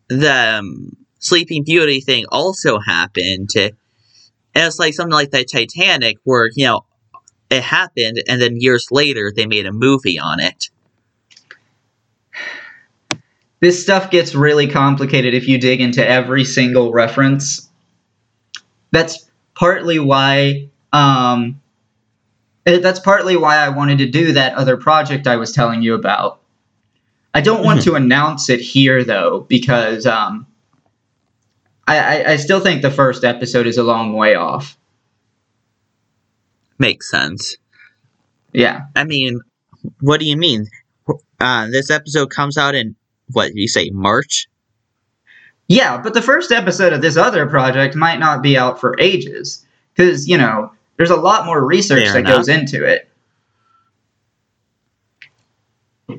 the 0.09 0.57
um, 0.59 0.97
Sleeping 1.19 1.63
Beauty 1.63 2.01
thing 2.01 2.25
also 2.29 2.79
happened. 2.79 3.51
And 3.55 3.71
it's 4.55 4.77
like 4.77 4.93
something 4.93 5.13
like 5.13 5.31
the 5.31 5.45
Titanic, 5.45 6.17
where 6.25 6.49
you 6.53 6.65
know 6.65 6.83
it 7.49 7.63
happened, 7.63 8.21
and 8.27 8.41
then 8.41 8.59
years 8.59 8.89
later 8.91 9.31
they 9.33 9.45
made 9.45 9.65
a 9.65 9.71
movie 9.71 10.19
on 10.19 10.41
it. 10.41 10.69
this 13.61 13.81
stuff 13.81 14.11
gets 14.11 14.35
really 14.35 14.67
complicated 14.67 15.33
if 15.33 15.47
you 15.47 15.57
dig 15.57 15.79
into 15.79 16.05
every 16.05 16.43
single 16.43 16.91
reference. 16.91 17.69
That's 18.93 19.29
partly 19.55 19.97
why 19.99 20.69
um, 20.93 21.59
that's 22.63 22.99
partly 22.99 23.35
why 23.35 23.57
I 23.57 23.69
wanted 23.69 23.97
to 23.97 24.05
do 24.09 24.31
that 24.33 24.53
other 24.53 24.77
project 24.77 25.27
I 25.27 25.35
was 25.35 25.51
telling 25.51 25.81
you 25.81 25.95
about. 25.95 26.39
I 27.33 27.41
don't 27.41 27.65
want 27.65 27.79
Mhm. 27.79 27.83
to 27.85 27.95
announce 27.95 28.49
it 28.49 28.61
here 28.61 29.03
though 29.03 29.41
because 29.49 30.05
um, 30.05 30.45
I, 31.87 31.97
I, 31.97 32.31
I 32.33 32.35
still 32.37 32.59
think 32.59 32.83
the 32.83 32.91
first 32.91 33.23
episode 33.23 33.65
is 33.65 33.77
a 33.79 33.83
long 33.83 34.13
way 34.13 34.35
off. 34.35 34.77
Makes 36.77 37.09
sense. 37.09 37.57
Yeah, 38.53 38.81
I 38.95 39.03
mean, 39.05 39.41
what 40.01 40.19
do 40.19 40.27
you 40.27 40.37
mean? 40.37 40.67
Uh, 41.39 41.67
this 41.71 41.89
episode 41.89 42.29
comes 42.29 42.57
out 42.57 42.75
in 42.75 42.95
what 43.31 43.55
you 43.55 43.67
say 43.67 43.89
March? 43.91 44.47
Yeah, 45.67 45.97
but 45.97 46.13
the 46.13 46.21
first 46.21 46.51
episode 46.51 46.93
of 46.93 47.01
this 47.01 47.17
other 47.17 47.47
project 47.47 47.95
might 47.95 48.19
not 48.19 48.41
be 48.41 48.57
out 48.57 48.79
for 48.79 48.95
ages 48.99 49.65
because 49.95 50.27
you 50.27 50.37
know 50.37 50.71
there's 50.97 51.09
a 51.09 51.15
lot 51.15 51.45
more 51.45 51.65
research 51.65 52.05
Fair 52.05 52.13
that 52.13 52.19
enough. 52.19 52.35
goes 52.37 52.49
into 52.49 52.83
it. 52.83 53.09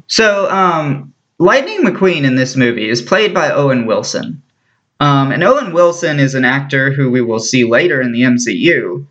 So, 0.06 0.50
um, 0.50 1.12
Lightning 1.38 1.80
McQueen 1.80 2.24
in 2.24 2.36
this 2.36 2.56
movie 2.56 2.88
is 2.88 3.02
played 3.02 3.34
by 3.34 3.50
Owen 3.50 3.86
Wilson. 3.86 4.42
Um, 5.00 5.32
and 5.32 5.42
Owen 5.44 5.72
Wilson 5.72 6.18
is 6.18 6.34
an 6.34 6.44
actor 6.44 6.92
who 6.92 7.10
we 7.10 7.20
will 7.20 7.40
see 7.40 7.64
later 7.64 8.00
in 8.00 8.12
the 8.12 8.22
MCU. 8.22 9.06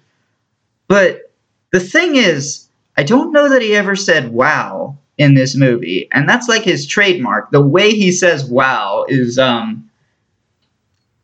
But 0.87 1.31
the 1.71 1.79
thing 1.79 2.15
is, 2.15 2.67
I 2.97 3.03
don't 3.03 3.31
know 3.31 3.49
that 3.49 3.61
he 3.61 3.75
ever 3.75 3.95
said 3.95 4.31
wow 4.31 4.97
in 5.17 5.35
this 5.35 5.55
movie. 5.55 6.07
And 6.11 6.27
that's 6.27 6.47
like 6.47 6.63
his 6.63 6.85
trademark. 6.85 7.51
The 7.51 7.61
way 7.61 7.91
he 7.91 8.11
says 8.11 8.45
wow 8.45 9.05
is 9.07 9.37
um 9.37 9.89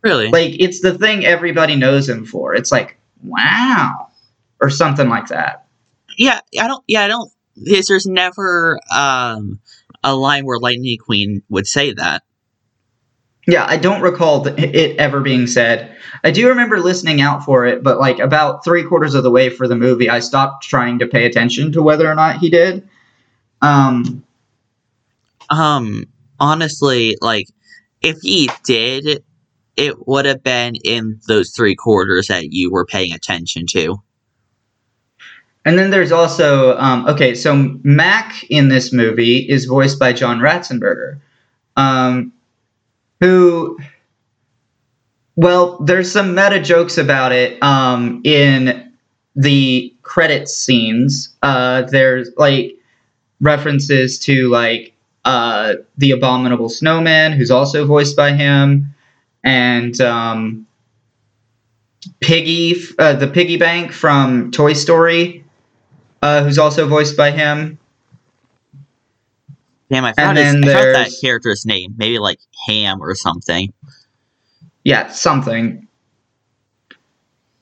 Really? 0.01 0.29
like 0.29 0.55
it's 0.59 0.81
the 0.81 0.97
thing 0.97 1.25
everybody 1.25 1.75
knows 1.75 2.07
him 2.07 2.25
for. 2.25 2.55
It's 2.55 2.71
like 2.71 2.97
wow 3.23 4.07
or 4.61 4.69
something 4.69 5.09
like 5.09 5.27
that. 5.27 5.67
yeah, 6.17 6.39
I 6.59 6.67
don't. 6.67 6.83
Yeah, 6.87 7.03
I 7.03 7.07
don't. 7.07 7.31
There's, 7.55 8.05
never 8.05 8.79
um 8.95 9.59
a 10.03 10.15
line 10.15 10.45
where 10.45 10.59
Lightning 10.59 10.97
Queen 10.97 11.43
would 11.49 11.67
say 11.67 11.93
that. 11.93 12.23
Yeah, 13.47 13.65
I 13.67 13.77
don't 13.77 14.01
recall 14.01 14.43
th- 14.45 14.57
it 14.57 14.97
ever 14.97 15.21
being 15.21 15.47
said. 15.47 15.95
I 16.23 16.31
do 16.31 16.47
remember 16.49 16.79
listening 16.79 17.19
out 17.19 17.43
for 17.43 17.65
it, 17.65 17.83
but 17.83 17.99
like 17.99 18.19
about 18.19 18.63
three 18.63 18.83
quarters 18.83 19.15
of 19.15 19.23
the 19.23 19.31
way 19.31 19.49
for 19.49 19.67
the 19.67 19.75
movie, 19.75 20.09
I 20.09 20.19
stopped 20.19 20.63
trying 20.63 20.99
to 20.99 21.07
pay 21.07 21.25
attention 21.25 21.71
to 21.73 21.81
whether 21.81 22.09
or 22.09 22.15
not 22.15 22.37
he 22.37 22.49
did. 22.49 22.87
Um, 23.61 24.23
Um, 25.49 26.05
honestly, 26.39 27.17
like 27.21 27.47
if 28.01 28.17
he 28.21 28.49
did, 28.63 29.23
it 29.75 30.07
would 30.07 30.25
have 30.25 30.43
been 30.43 30.75
in 30.83 31.19
those 31.27 31.51
three 31.51 31.75
quarters 31.75 32.27
that 32.27 32.51
you 32.51 32.71
were 32.71 32.85
paying 32.85 33.13
attention 33.13 33.65
to. 33.71 34.01
and 35.65 35.77
then 35.77 35.91
there's 35.91 36.11
also 36.11 36.77
um, 36.77 37.05
okay, 37.07 37.35
so 37.35 37.77
Mack 37.83 38.43
in 38.49 38.69
this 38.69 38.91
movie 38.93 39.37
is 39.49 39.65
voiced 39.65 39.99
by 39.99 40.13
John 40.13 40.39
Ratzenberger, 40.39 41.19
um, 41.75 42.33
who, 43.19 43.77
well, 45.35 45.77
there's 45.79 46.11
some 46.11 46.33
meta 46.33 46.61
jokes 46.61 46.97
about 46.97 47.31
it 47.31 47.61
um, 47.61 48.21
in 48.23 48.91
the 49.35 49.93
credits 50.01 50.55
scenes. 50.55 51.29
Uh, 51.43 51.83
there's 51.83 52.29
like 52.37 52.75
references 53.41 54.19
to 54.19 54.49
like 54.49 54.93
uh, 55.25 55.75
the 55.97 56.11
Abominable 56.11 56.69
Snowman, 56.69 57.33
who's 57.33 57.51
also 57.51 57.85
voiced 57.85 58.15
by 58.15 58.31
him, 58.31 58.93
and 59.43 59.99
um, 60.01 60.67
Piggy, 62.19 62.75
uh, 62.97 63.13
the 63.13 63.27
Piggy 63.27 63.57
Bank 63.57 63.91
from 63.91 64.51
Toy 64.51 64.73
Story, 64.73 65.45
uh, 66.21 66.43
who's 66.43 66.57
also 66.57 66.87
voiced 66.87 67.17
by 67.17 67.31
him. 67.31 67.77
Damn, 69.91 70.05
I 70.05 70.13
forgot, 70.13 70.37
his, 70.37 70.55
I 70.55 70.59
forgot 70.59 70.93
that 70.93 71.11
character's 71.21 71.65
name. 71.65 71.95
Maybe 71.97 72.19
like 72.19 72.39
Ham 72.67 73.01
or 73.01 73.15
something. 73.15 73.73
Yeah, 74.83 75.09
something. 75.09 75.87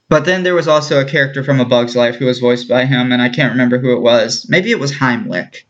But 0.09 0.25
then 0.25 0.43
there 0.43 0.55
was 0.55 0.67
also 0.67 1.01
a 1.01 1.05
character 1.05 1.43
from 1.43 1.59
A 1.59 1.65
Bug's 1.65 1.95
Life 1.95 2.15
who 2.15 2.25
was 2.25 2.39
voiced 2.39 2.67
by 2.67 2.85
him, 2.85 3.11
and 3.11 3.21
I 3.21 3.29
can't 3.29 3.51
remember 3.51 3.77
who 3.77 3.93
it 3.95 4.01
was. 4.01 4.45
Maybe 4.49 4.71
it 4.71 4.79
was 4.79 4.91
Heimlich. 4.91 5.63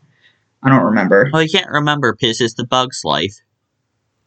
I 0.62 0.68
don't 0.68 0.84
remember. 0.84 1.30
Oh, 1.32 1.38
you 1.38 1.48
can't 1.48 1.70
remember 1.70 2.12
because 2.12 2.40
it's 2.40 2.54
the 2.54 2.66
Bug's 2.66 3.02
Life. 3.04 3.36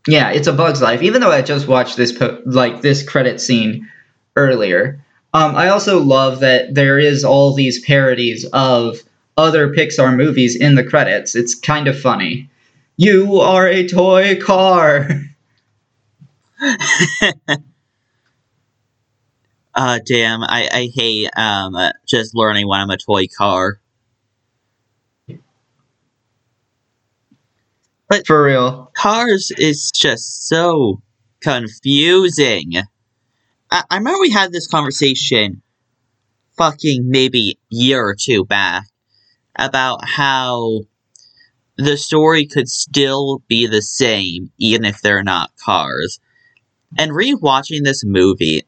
Yeah, 0.08 0.32
it's 0.32 0.48
A 0.48 0.54
Bug's 0.54 0.82
Life. 0.82 1.02
Even 1.02 1.22
though 1.22 1.32
I 1.32 1.42
just 1.42 1.68
watched 1.68 1.98
this 1.98 2.12
po- 2.12 2.42
like 2.46 2.82
this 2.82 3.08
credit 3.08 3.40
scene 3.40 3.90
earlier, 4.36 5.04
um, 5.34 5.56
I 5.56 5.70
also 5.70 6.00
love 6.00 6.40
that 6.40 6.74
there 6.74 6.98
is 7.00 7.24
all 7.24 7.54
these 7.54 7.84
parodies 7.86 8.46
of 8.54 9.00
other 9.38 9.74
Pixar 9.74 10.16
movies 10.16 10.56
in 10.56 10.76
the 10.76 10.84
credits. 10.84 11.36
It's 11.36 11.56
kind 11.56 11.88
of 11.88 12.00
funny. 12.00 12.50
You 12.98 13.40
are 13.40 13.68
a 13.68 13.88
toy 13.88 14.40
car. 14.40 15.10
Uh, 19.74 20.00
damn, 20.06 20.44
I, 20.44 20.70
I 20.72 20.90
hate 20.94 21.30
um 21.38 21.76
just 22.08 22.36
learning 22.36 22.68
when 22.68 22.80
I'm 22.82 22.90
a 22.90 22.98
toy 22.98 23.26
car. 23.38 23.81
For 28.26 28.44
real. 28.44 28.92
Cars 28.94 29.52
is 29.58 29.90
just 29.92 30.48
so 30.48 31.02
confusing. 31.40 32.74
I, 33.72 33.84
I 33.90 33.98
remember 33.98 34.20
we 34.20 34.30
had 34.30 34.52
this 34.52 34.68
conversation 34.68 35.62
fucking 36.58 37.10
maybe 37.10 37.58
year 37.70 38.04
or 38.04 38.16
two 38.16 38.44
back 38.44 38.86
about 39.56 40.06
how 40.06 40.82
the 41.78 41.96
story 41.98 42.46
could 42.46 42.68
still 42.68 43.42
be 43.48 43.66
the 43.66 43.82
same 43.82 44.52
even 44.58 44.84
if 44.84 45.02
they're 45.02 45.24
not 45.24 45.52
cars. 45.56 46.20
And 46.98 47.12
rewatching 47.12 47.84
this 47.84 48.04
movie, 48.04 48.68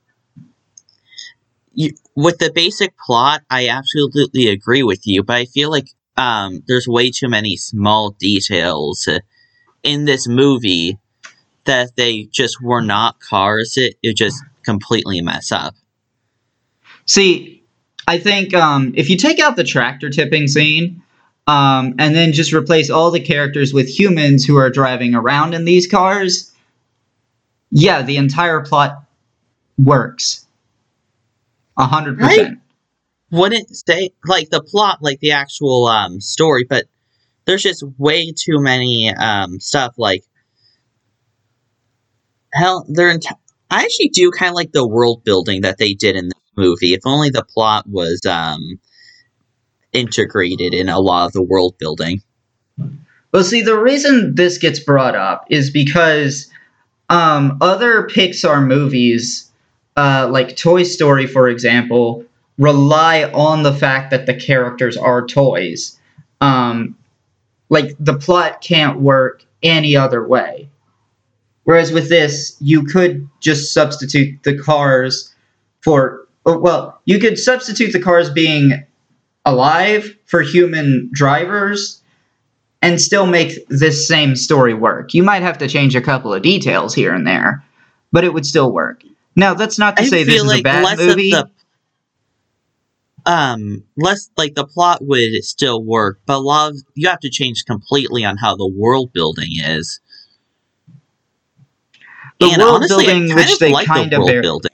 you, 1.73 1.91
with 2.15 2.37
the 2.37 2.51
basic 2.51 2.97
plot, 2.97 3.41
I 3.49 3.67
absolutely 3.67 4.47
agree 4.47 4.83
with 4.83 5.05
you, 5.05 5.21
but 5.21 5.35
I 5.35 5.45
feel 5.45 5.69
like 5.69 5.89
um, 6.15 6.63
there's 6.67 6.87
way 6.87 7.11
too 7.11 7.27
many 7.27 7.57
small 7.57 8.11
details 8.11 9.09
in 9.83 10.05
this 10.05 10.27
movie 10.27 10.97
that 11.65 11.95
they 11.95 12.23
just 12.31 12.61
were 12.61 12.81
not 12.81 13.19
cars. 13.19 13.73
It, 13.77 13.95
it 14.01 14.15
just 14.15 14.43
completely 14.63 15.21
mess 15.21 15.51
up. 15.51 15.75
See, 17.05 17.63
I 18.07 18.17
think 18.17 18.53
um, 18.53 18.93
if 18.95 19.09
you 19.09 19.17
take 19.17 19.39
out 19.39 19.55
the 19.55 19.63
tractor 19.63 20.09
tipping 20.09 20.47
scene 20.47 21.03
um, 21.47 21.95
and 21.99 22.15
then 22.15 22.33
just 22.33 22.53
replace 22.53 22.89
all 22.89 23.11
the 23.11 23.19
characters 23.19 23.73
with 23.73 23.87
humans 23.87 24.45
who 24.45 24.57
are 24.57 24.69
driving 24.69 25.15
around 25.15 25.53
in 25.53 25.65
these 25.65 25.87
cars, 25.87 26.51
yeah, 27.71 28.01
the 28.01 28.17
entire 28.17 28.61
plot 28.61 29.03
works. 29.77 30.45
A 31.77 31.85
hundred 31.85 32.19
percent. 32.19 32.59
Wouldn't 33.31 33.75
say 33.75 34.11
like 34.25 34.51
the 34.51 34.61
plot, 34.61 34.99
like 35.01 35.19
the 35.19 35.31
actual 35.31 35.87
um, 35.87 36.21
story, 36.21 36.65
but 36.69 36.85
there's 37.45 37.63
just 37.63 37.83
way 37.97 38.31
too 38.31 38.59
many 38.59 39.13
um, 39.13 39.59
stuff. 39.59 39.93
Like 39.97 40.23
hell, 42.53 42.85
they're 42.87 43.17
I 43.69 43.83
actually 43.83 44.09
do 44.09 44.31
kind 44.31 44.49
of 44.49 44.55
like 44.55 44.71
the 44.71 44.87
world 44.87 45.23
building 45.23 45.61
that 45.61 45.77
they 45.79 45.93
did 45.93 46.15
in 46.15 46.25
this 46.25 46.41
movie. 46.55 46.93
If 46.93 47.01
only 47.05 47.29
the 47.29 47.43
plot 47.43 47.87
was 47.87 48.21
um, 48.25 48.79
integrated 49.91 50.73
in 50.73 50.89
a 50.89 50.99
lot 50.99 51.25
of 51.25 51.33
the 51.33 51.41
world 51.41 51.77
building. 51.79 52.21
Well, 53.31 53.43
see, 53.43 53.63
the 53.63 53.79
reason 53.79 54.35
this 54.35 54.59
gets 54.59 54.79
brought 54.79 55.15
up 55.15 55.47
is 55.49 55.71
because 55.71 56.51
um, 57.09 57.57
other 57.61 58.07
Pixar 58.07 58.65
movies, 58.65 59.51
uh, 59.97 60.27
like 60.29 60.55
Toy 60.55 60.83
Story, 60.83 61.25
for 61.25 61.49
example, 61.49 62.25
rely 62.59 63.23
on 63.23 63.63
the 63.63 63.73
fact 63.73 64.11
that 64.11 64.27
the 64.27 64.35
characters 64.35 64.95
are 64.97 65.25
toys. 65.25 65.97
Um, 66.41 66.95
like, 67.73 67.95
the 67.99 68.17
plot 68.17 68.61
can't 68.61 69.01
work 69.01 69.43
any 69.61 69.95
other 69.95 70.25
way. 70.25 70.69
Whereas 71.63 71.91
with 71.91 72.09
this, 72.09 72.55
you 72.59 72.83
could 72.83 73.27
just 73.39 73.73
substitute 73.73 74.43
the 74.43 74.57
cars 74.57 75.33
for 75.81 76.27
oh, 76.45 76.57
well, 76.57 77.01
you 77.05 77.19
could 77.19 77.39
substitute 77.39 77.91
the 77.93 78.01
cars 78.01 78.29
being 78.29 78.83
alive 79.45 80.15
for 80.25 80.41
human 80.41 81.09
drivers 81.13 82.01
and 82.81 82.99
still 82.99 83.25
make 83.25 83.65
this 83.69 84.07
same 84.07 84.35
story 84.35 84.73
work. 84.73 85.13
You 85.13 85.23
might 85.23 85.41
have 85.41 85.57
to 85.59 85.67
change 85.67 85.95
a 85.95 86.01
couple 86.01 86.33
of 86.33 86.41
details 86.41 86.93
here 86.93 87.13
and 87.13 87.25
there, 87.25 87.63
but 88.11 88.23
it 88.23 88.33
would 88.33 88.45
still 88.45 88.71
work. 88.71 89.03
Now, 89.35 89.53
that's 89.53 89.79
not 89.79 89.97
to 89.97 90.03
I 90.03 90.07
say 90.07 90.23
this 90.23 90.41
is 90.41 90.45
like 90.45 90.59
a 90.59 90.63
bad 90.63 90.97
movie. 90.97 91.31
the 91.31 91.49
um 93.25 93.83
less 93.97 94.29
like 94.37 94.55
the 94.55 94.65
plot 94.65 94.99
would 95.05 95.43
still 95.43 95.83
work, 95.83 96.19
but 96.25 96.37
a 96.37 96.39
lot 96.39 96.71
of 96.71 96.77
you 96.95 97.07
have 97.09 97.19
to 97.19 97.29
change 97.29 97.65
completely 97.65 98.23
on 98.25 98.37
how 98.37 98.55
the 98.55 98.67
world 98.67 99.11
building 99.13 99.49
is. 99.53 99.99
The 102.39 102.47
and 102.47 102.61
world 102.61 102.75
honestly, 102.75 103.05
building, 103.05 103.35
which 103.35 103.59
they 103.59 103.71
like 103.71 103.87
kind 103.87 104.11
the 104.11 104.15
of 104.17 104.19
world 104.19 104.27
bear- 104.31 104.41
building. 104.41 104.71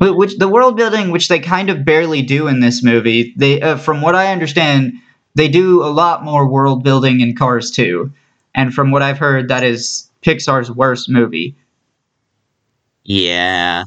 Wh- 0.00 0.16
which 0.16 0.36
the 0.38 0.48
world 0.48 0.76
building 0.76 1.10
which 1.10 1.28
they 1.28 1.38
kind 1.38 1.70
of 1.70 1.84
barely 1.84 2.22
do 2.22 2.48
in 2.48 2.60
this 2.60 2.82
movie 2.82 3.32
they 3.36 3.60
uh, 3.62 3.76
from 3.76 4.00
what 4.02 4.16
i 4.16 4.32
understand 4.32 4.92
they 5.36 5.46
do 5.46 5.84
a 5.84 5.86
lot 5.92 6.24
more 6.24 6.48
world 6.48 6.82
building 6.82 7.20
in 7.20 7.36
cars 7.36 7.70
2 7.70 8.10
and 8.56 8.74
from 8.74 8.90
what 8.90 9.02
i've 9.02 9.18
heard 9.18 9.46
that 9.48 9.62
is 9.62 10.10
pixar's 10.22 10.68
worst 10.70 11.08
movie 11.08 11.54
Yeah. 13.04 13.84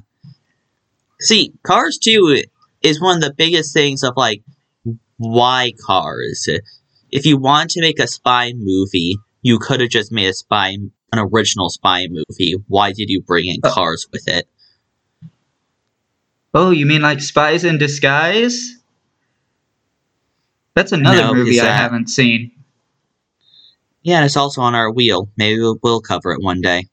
See, 1.20 1.52
Cars 1.64 1.98
2 1.98 2.44
is 2.88 3.02
one 3.02 3.18
of 3.18 3.22
the 3.24 3.34
biggest 3.34 3.74
things 3.74 4.04
of 4.04 4.14
like 4.18 4.42
why 5.18 5.74
Cars. 5.86 6.48
If 7.12 7.26
you 7.26 7.38
want 7.38 7.70
to 7.72 7.82
make 7.82 8.00
a 8.00 8.08
spy 8.08 8.54
movie, 8.56 9.18
you 9.42 9.60
could 9.60 9.80
have 9.82 9.90
just 9.90 10.12
made 10.12 10.28
a 10.28 10.34
spy 10.34 10.70
an 11.14 11.20
original 11.20 11.70
spy 11.70 12.08
movie. 12.10 12.56
Why 12.68 12.92
did 12.92 13.10
you 13.10 13.22
bring 13.22 13.46
in 13.46 13.58
Uh, 13.64 13.74
Cars 13.74 14.08
with 14.12 14.28
it? 14.28 14.48
oh 16.54 16.72
you 16.72 16.86
mean 16.86 17.02
like 17.02 17.22
spies 17.22 17.64
in 17.64 17.78
disguise 17.78 18.78
that's 20.74 20.92
another 20.92 21.22
No, 21.22 21.34
movie 21.36 21.58
is 21.58 21.64
i 21.64 21.66
haven't 21.72 22.08
seen 22.08 22.52
Yeah, 24.02 24.18
and 24.18 24.26
it's 24.26 24.38
also 24.38 24.62
on 24.62 24.74
our 24.74 24.90
wheel. 24.92 25.30
Maybe 25.38 25.60
we'll, 25.60 25.78
we'll 25.84 26.02
cover 26.02 26.32
it 26.32 26.42
one 26.42 26.62
day. 26.62 26.86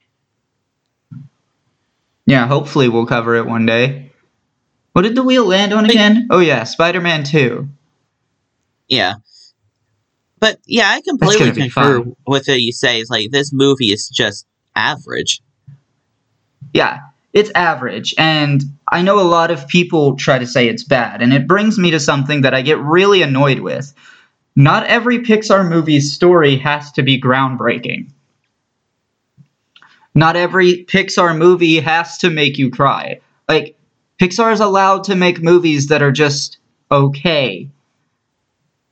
yeah 2.26 2.46
hopefully 2.46 2.88
we'll 2.88 3.06
cover 3.06 3.36
it 3.36 3.46
one 3.46 3.64
day 3.64 4.03
what 4.94 5.02
did 5.02 5.14
the 5.14 5.22
wheel 5.22 5.44
land 5.46 5.72
on 5.74 5.84
But- 5.84 5.90
again 5.90 6.26
oh 6.30 6.40
yeah 6.40 6.64
spider-man 6.64 7.22
2 7.24 7.68
Yeah. 8.88 9.14
But 10.40 10.58
yeah, 10.66 10.90
I 10.90 11.00
completely 11.00 11.52
concur 11.52 12.00
with 12.00 12.16
what 12.24 12.46
you 12.48 12.70
say. 12.70 13.00
It's 13.00 13.08
like 13.08 13.30
this 13.30 13.50
movie 13.50 13.92
is 13.92 14.10
just 14.10 14.46
average. 14.76 15.40
Yeah, 16.74 16.98
it's 17.32 17.50
average. 17.54 18.14
And 18.18 18.62
I 18.92 19.00
know 19.00 19.18
a 19.18 19.24
lot 19.24 19.50
of 19.50 19.66
people 19.68 20.16
try 20.16 20.38
to 20.38 20.46
say 20.46 20.68
it's 20.68 20.84
bad. 20.84 21.22
And 21.22 21.32
it 21.32 21.48
brings 21.48 21.78
me 21.78 21.90
to 21.92 21.98
something 21.98 22.42
that 22.42 22.52
I 22.52 22.60
get 22.60 22.78
really 22.78 23.22
annoyed 23.22 23.60
with. 23.60 23.94
Not 24.54 24.86
every 24.86 25.20
Pixar 25.20 25.66
movie's 25.66 26.12
story 26.12 26.56
has 26.58 26.92
to 26.92 27.02
be 27.02 27.18
groundbreaking. 27.18 28.10
Not 30.14 30.36
every 30.36 30.84
Pixar 30.84 31.38
movie 31.38 31.80
has 31.80 32.18
to 32.18 32.28
make 32.28 32.58
you 32.58 32.70
cry. 32.70 33.20
Like, 33.48 33.78
Pixar 34.20 34.52
is 34.52 34.60
allowed 34.60 35.04
to 35.04 35.16
make 35.16 35.42
movies 35.42 35.88
that 35.88 36.02
are 36.02 36.12
just 36.12 36.58
okay. 36.90 37.68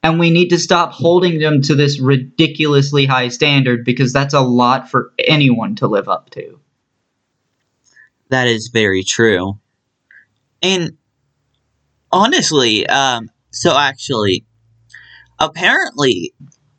And 0.03 0.19
we 0.19 0.31
need 0.31 0.49
to 0.49 0.59
stop 0.59 0.93
holding 0.93 1.39
them 1.39 1.63
to 1.63 1.77
this 1.77 2.01
ridiculously 2.01 3.07
high 3.07 3.29
standard 3.29 3.85
because 3.85 4.13
that's 4.13 4.35
a 4.35 4.41
lot 4.41 4.91
for 4.91 5.13
anyone 5.19 5.77
to 5.77 5.87
live 5.87 6.09
up 6.09 6.31
to. 6.31 6.59
That 8.31 8.49
is 8.49 8.71
very 8.73 9.05
true. 9.05 9.61
And 10.61 10.97
honestly, 12.11 12.87
um, 12.87 13.31
so 13.51 13.77
actually, 13.77 14.45
apparently, 15.39 16.33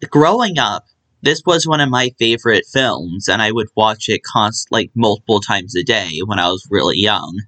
growing 0.09 0.57
up, 0.57 0.85
this 1.21 1.41
was 1.45 1.65
one 1.65 1.79
of 1.79 1.89
my 1.89 2.11
favorite 2.19 2.65
films, 2.65 3.29
and 3.29 3.41
I 3.41 3.51
would 3.51 3.69
watch 3.77 4.09
it 4.09 4.21
const 4.23 4.67
like 4.71 4.91
multiple 4.95 5.39
times 5.39 5.75
a 5.75 5.83
day 5.83 6.19
when 6.25 6.39
I 6.39 6.49
was 6.49 6.67
really 6.69 6.97
young. 6.97 7.39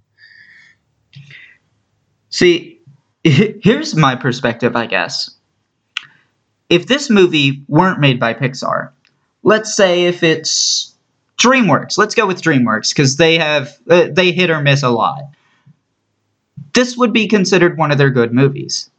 See, 2.36 2.82
here's 3.24 3.95
my 3.95 4.13
perspective, 4.13 4.76
I 4.76 4.88
guess. 4.88 5.30
If 6.69 6.88
this 6.88 7.10
movie 7.10 7.63
weren't 7.69 8.02
made 8.02 8.19
by 8.19 8.34
Pixar, 8.34 8.91
let's 9.43 9.74
say 9.74 10.04
if 10.04 10.21
it's 10.21 10.93
DreamWorks, 11.38 11.98
let's 11.98 12.13
go 12.13 12.28
with 12.28 12.41
DreamWorks 12.41 12.89
because 12.89 13.15
they 13.15 13.38
have 13.38 13.80
uh, 13.89 14.08
they 14.12 14.34
hit 14.34 14.50
or 14.50 14.60
miss 14.60 14.84
a 14.84 14.89
lot. 14.89 15.24
This 16.74 16.98
would 16.98 17.13
be 17.13 17.30
considered 17.30 17.78
one 17.78 17.89
of 17.93 17.98
their 17.98 18.10
good 18.10 18.34
movies. 18.34 18.89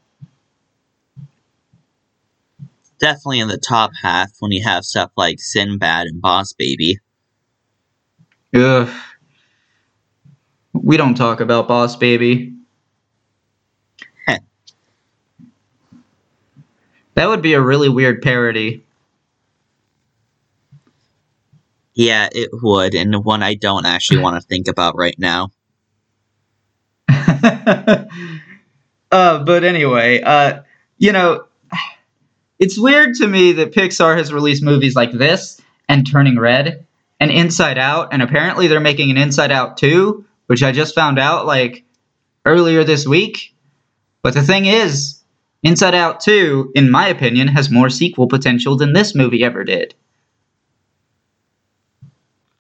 Definitely 2.99 3.41
in 3.41 3.49
the 3.49 3.59
top 3.59 3.91
half 4.01 4.31
when 4.39 4.51
you 4.51 4.65
have 4.65 4.87
stuff 4.87 5.11
like 5.15 5.41
Sinbad 5.41 6.07
and 6.07 6.23
Boss 6.23 6.55
Baby. 6.55 7.01
Ugh. 8.55 8.89
We 10.73 10.97
don't 10.97 11.15
talk 11.15 11.41
about 11.41 11.69
Boss 11.69 11.97
Baby. 11.97 12.56
That 17.17 17.29
would 17.29 17.43
be 17.43 17.55
a 17.55 17.61
really 17.61 17.89
weird 17.89 18.23
parody. 18.23 18.83
Yeah, 21.95 22.29
it 22.31 22.51
would, 22.53 22.95
and 22.95 23.25
one 23.25 23.43
I 23.43 23.55
don't 23.55 23.87
actually 23.87 24.21
want 24.21 24.41
to 24.41 24.47
think 24.49 24.69
about 24.69 24.97
right 24.97 25.19
now. 25.19 25.51
uh, 27.09 28.05
but 29.11 29.65
anyway, 29.65 30.21
uh, 30.21 30.61
you 30.99 31.13
know, 31.13 31.47
it's 32.59 32.79
weird 32.79 33.15
to 33.17 33.27
me 33.27 33.53
that 33.53 33.73
Pixar 33.73 34.17
has 34.17 34.33
released 34.33 34.63
movies 34.63 34.95
like 34.95 35.13
this 35.13 35.61
and 35.89 36.07
Turning 36.07 36.39
Red 36.39 36.87
and 37.19 37.31
Inside 37.31 37.79
Out, 37.79 38.13
and 38.13 38.21
apparently 38.23 38.67
they're 38.67 38.81
making 38.81 39.11
an 39.11 39.17
Inside 39.17 39.51
Out 39.51 39.79
2, 39.79 40.23
which 40.49 40.63
I 40.63 40.73
just 40.73 40.95
found 40.95 41.19
out 41.19 41.47
like 41.47 41.85
earlier 42.45 42.85
this 42.85 43.07
week. 43.07 43.55
But 44.23 44.35
the 44.35 44.43
thing 44.43 44.67
is, 44.67 45.16
Inside 45.67 45.97
Out 45.97 46.21
2, 46.21 46.71
in 46.77 46.93
my 46.93 47.09
opinion, 47.09 47.49
has 47.49 47.71
more 47.71 47.91
sequel 47.91 48.29
potential 48.29 48.77
than 48.77 48.93
this 48.93 49.17
movie 49.17 49.43
ever 49.43 49.65
did. 49.65 49.97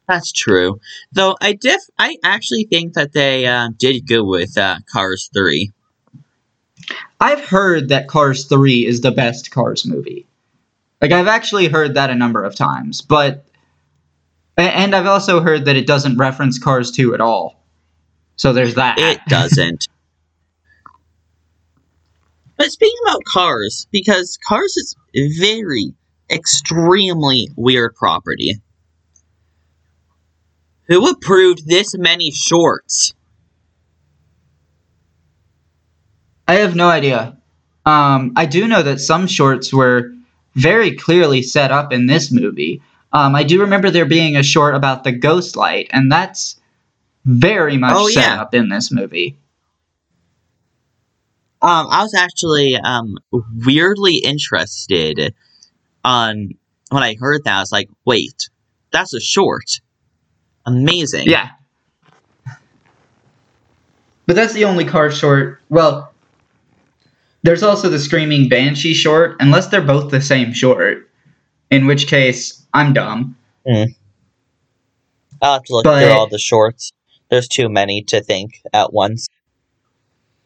That's 0.09 0.33
true. 0.33 0.81
Though 1.13 1.37
I 1.41 1.53
diff, 1.53 1.81
I 2.01 2.17
actually 2.25 2.65
think 2.65 2.95
that 2.95 3.13
they 3.13 3.47
uh, 3.47 3.69
did 3.79 4.09
good 4.09 4.25
with 4.25 4.59
uh, 4.59 4.79
Cars 4.93 5.31
Three. 5.33 5.71
I've 7.21 7.45
heard 7.45 7.91
that 7.91 8.09
Cars 8.09 8.47
3 8.47 8.85
is 8.85 9.03
the 9.03 9.13
best 9.13 9.53
Cars 9.53 9.87
movie. 9.87 10.27
Like, 11.01 11.13
I've 11.13 11.29
actually 11.29 11.69
heard 11.69 11.95
that 11.95 12.11
a 12.11 12.15
number 12.17 12.43
of 12.43 12.57
times, 12.57 13.03
but. 13.03 13.45
And 14.57 14.97
I've 14.97 15.07
also 15.07 15.41
heard 15.41 15.67
that 15.67 15.77
it 15.77 15.87
doesn't 15.87 16.17
reference 16.17 16.59
Cars 16.59 16.91
2 16.91 17.15
at 17.15 17.21
all. 17.21 17.63
So 18.35 18.53
there's 18.53 18.75
that. 18.75 18.99
It 18.99 19.21
doesn't. 19.29 19.87
But 22.57 22.71
speaking 22.71 22.99
about 23.07 23.25
Cars, 23.25 23.87
because 23.91 24.39
Cars 24.47 24.77
is 24.77 24.95
very, 25.39 25.93
extremely 26.31 27.49
weird 27.57 27.95
property. 27.95 28.61
Who 30.89 31.09
approved 31.09 31.67
this 31.67 31.97
many 31.97 32.31
shorts? 32.31 33.15
I 36.49 36.55
have 36.55 36.77
no 36.77 36.89
idea. 36.89 37.37
Um, 37.85 38.33
I 38.37 38.47
do 38.47 38.67
know 38.69 38.83
that 38.83 39.01
some 39.01 39.27
shorts 39.27 39.73
were 39.73 40.13
very 40.55 40.97
clearly 40.97 41.43
set 41.43 41.73
up 41.73 41.93
in 41.93 42.07
this 42.07 42.31
movie. 42.33 42.83
Um, 43.13 43.35
I 43.35 43.43
do 43.43 43.61
remember 43.61 43.91
there 43.91 44.05
being 44.07 44.37
a 44.37 44.43
short 44.43 44.75
about 44.75 45.05
the 45.05 45.13
ghost 45.13 45.57
light, 45.57 45.89
and 45.93 46.11
that's 46.11 46.59
very 47.25 47.77
much 47.77 47.93
Oh, 47.97 48.09
set 48.09 48.23
yeah. 48.35 48.41
up 48.41 48.55
in 48.55 48.69
this 48.69 48.93
movie. 48.93 49.37
Um, 51.67 51.89
I 51.91 52.03
was 52.05 52.15
actually 52.15 52.77
um 52.77 53.19
weirdly 53.65 54.17
interested 54.19 55.35
on 56.05 56.51
when 56.91 57.03
I 57.03 57.17
heard 57.19 57.43
that. 57.45 57.57
I 57.57 57.61
was 57.61 57.73
like, 57.73 57.91
wait, 58.05 58.49
that's 58.93 59.13
a 59.13 59.21
short. 59.21 59.81
Amazing. 60.65 61.25
Yeah. 61.27 61.51
But 64.27 64.37
that's 64.37 64.53
the 64.53 64.65
only 64.65 64.85
car 64.85 65.11
short. 65.11 65.61
Well, 65.69 66.13
there's 67.43 67.63
also 67.63 67.89
the 67.89 67.99
Screaming 67.99 68.49
Banshee 68.49 68.95
short, 68.95 69.37
unless 69.41 69.69
they're 69.69 69.83
both 69.83 70.11
the 70.11 70.21
same 70.21 70.53
short. 70.53 71.09
In 71.71 71.87
which 71.87 72.07
case, 72.07 72.65
I'm 72.75 72.93
dumb. 72.93 73.37
I'll 73.69 75.55
have 75.55 75.63
to 75.65 75.73
look 75.73 75.85
But- 75.85 76.03
through 76.03 76.13
all 76.13 76.29
the 76.29 76.39
shorts. 76.39 76.93
There's 77.29 77.49
too 77.49 77.69
many 77.69 78.03
to 78.05 78.21
think 78.21 78.61
at 78.73 78.93
once. 78.93 79.27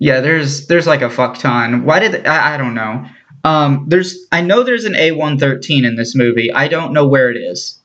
Yeah, 0.01 0.21
there's 0.21 0.67
there's 0.67 0.87
like 0.87 1.03
a 1.03 1.11
fuck 1.11 1.39
ton. 1.39 1.85
Why 1.85 2.01
did 2.01 2.27
I, 2.27 2.55
I 2.55 2.57
don't 2.57 2.75
know. 2.75 3.07
Um, 3.45 3.85
there's 3.87 4.27
I 4.33 4.41
know 4.41 4.65
there's 4.65 4.85
an 4.85 4.95
A113 4.95 5.87
in 5.87 5.95
this 5.95 6.17
movie. 6.17 6.53
I 6.53 6.67
don't 6.67 6.93
know 6.93 7.07
where 7.07 7.31
it 7.31 7.37
is. 7.37 7.79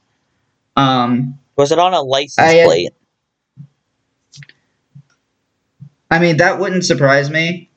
Um, 0.76 1.38
Was 1.58 1.72
it 1.72 1.78
on 1.78 1.94
a 1.94 2.02
license 2.02 2.40
I, 2.40 2.64
plate? 2.66 2.94
I 6.10 6.20
mean, 6.20 6.38
that 6.38 6.60
wouldn't 6.60 6.86
surprise 6.86 7.30
me. 7.30 7.70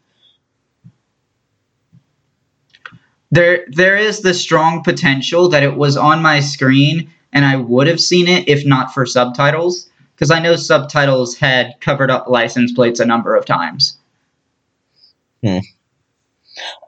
There, 3.30 3.66
there 3.68 3.96
is 3.96 4.20
the 4.20 4.32
strong 4.32 4.82
potential 4.82 5.48
that 5.50 5.62
it 5.62 5.76
was 5.76 5.96
on 5.96 6.22
my 6.22 6.40
screen 6.40 7.10
and 7.32 7.44
I 7.44 7.56
would 7.56 7.86
have 7.86 8.00
seen 8.00 8.26
it 8.26 8.48
if 8.48 8.64
not 8.64 8.94
for 8.94 9.04
subtitles, 9.04 9.90
because 10.14 10.30
I 10.30 10.40
know 10.40 10.56
subtitles 10.56 11.36
had 11.36 11.74
covered 11.80 12.10
up 12.10 12.28
license 12.28 12.72
plates 12.72 13.00
a 13.00 13.04
number 13.04 13.36
of 13.36 13.44
times. 13.44 13.97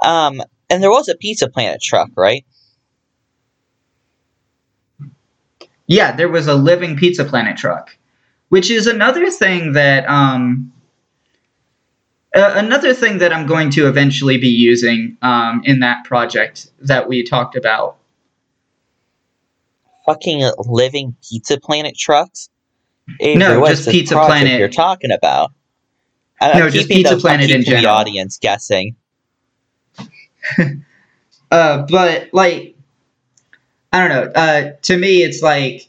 Um, 0.03 0.43
and 0.69 0.83
there 0.83 0.91
was 0.91 1.09
a 1.09 1.17
Pizza 1.17 1.49
Planet 1.49 1.81
truck, 1.83 2.11
right? 2.17 2.45
Yeah, 5.87 6.13
there 6.13 6.29
was 6.29 6.47
a 6.47 6.55
living 6.55 6.97
Pizza 6.97 7.25
Planet 7.25 7.57
truck, 7.57 7.97
which 8.49 8.71
is 8.71 8.87
another 8.87 9.31
thing 9.31 9.73
that 9.73 10.09
um, 10.09 10.73
uh, 12.35 12.53
another 12.55 12.95
thing 12.95 13.19
that 13.19 13.33
I'm 13.33 13.47
going 13.47 13.71
to 13.71 13.89
eventually 13.89 14.39
be 14.39 14.49
using 14.49 15.17
um, 15.21 15.63
in 15.65 15.81
that 15.81 16.05
project 16.05 16.71
that 16.81 17.09
we 17.09 17.25
talked 17.25 17.57
about. 17.57 17.97
Fucking 20.07 20.49
living 20.59 21.17
Pizza 21.29 21.59
Planet 21.59 21.97
trucks. 21.97 22.49
Avory, 23.21 23.37
No, 23.37 23.67
just 23.67 23.89
Pizza 23.89 24.15
Planet. 24.15 24.61
You're 24.61 24.69
talking 24.69 25.11
about. 25.11 25.53
I'm, 26.41 26.59
No, 26.59 26.71
just 26.71 26.89
Pizza 26.89 27.15
the, 27.17 27.21
Planet 27.21 27.51
in 27.51 27.61
keeping 27.61 27.75
the 27.75 27.81
general. 27.83 27.95
audience 27.97 28.39
guessing. 28.39 28.97
Uh, 31.53 31.85
but 31.89 32.29
like, 32.33 32.77
I 33.93 33.99
don't 34.07 34.09
know. 34.09 34.33
Uh, 34.41 34.73
to 34.83 34.97
me, 34.97 35.23
it's 35.25 35.43
like, 35.43 35.89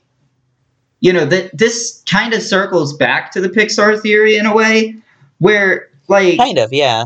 you 1.02 1.14
know, 1.14 1.24
that 1.26 1.56
this 1.56 2.02
kind 2.10 2.34
of 2.34 2.42
circles 2.42 2.98
back 2.98 3.32
to 3.34 3.42
the 3.42 3.48
Pixar 3.48 4.02
theory 4.02 4.38
in 4.38 4.48
a 4.48 4.56
way, 4.56 4.96
where 5.38 5.88
like, 6.08 6.38
Kind 6.38 6.58
of, 6.58 6.74
yeah. 6.74 7.06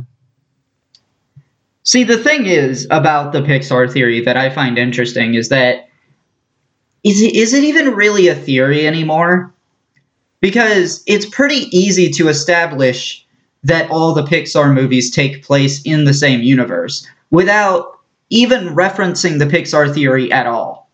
see, 1.83 2.05
the 2.05 2.17
thing 2.17 2.45
is 2.45 2.87
about 2.91 3.33
the 3.33 3.41
Pixar 3.41 3.91
theory 3.91 4.21
that 4.21 4.37
I 4.37 4.49
find 4.49 4.77
interesting 4.77 5.33
is 5.33 5.49
that 5.49 5.89
is 7.03 7.21
it 7.21 7.35
is 7.35 7.53
it 7.53 7.65
even 7.65 7.93
really 7.93 8.29
a 8.29 8.35
theory 8.35 8.87
anymore? 8.87 9.53
Because 10.39 11.03
it's 11.07 11.25
pretty 11.25 11.67
easy 11.77 12.09
to 12.11 12.29
establish 12.29 13.24
that 13.65 13.89
all 13.89 14.13
the 14.13 14.23
Pixar 14.23 14.73
movies 14.73 15.09
take 15.11 15.43
place 15.43 15.81
in 15.83 16.05
the 16.05 16.13
same 16.13 16.41
universe 16.41 17.05
without 17.31 17.99
even 18.29 18.69
referencing 18.75 19.39
the 19.39 19.45
Pixar 19.45 19.93
theory 19.93 20.31
at 20.31 20.45
all. 20.47 20.89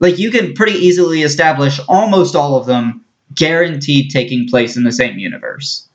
Like 0.00 0.18
you 0.18 0.30
can 0.30 0.52
pretty 0.54 0.78
easily 0.78 1.22
establish 1.22 1.80
almost 1.88 2.36
all 2.36 2.56
of 2.56 2.66
them 2.66 3.04
guaranteed 3.34 4.10
taking 4.10 4.48
place 4.48 4.76
in 4.76 4.84
the 4.84 4.92
same 4.92 5.18
universe. 5.18 5.88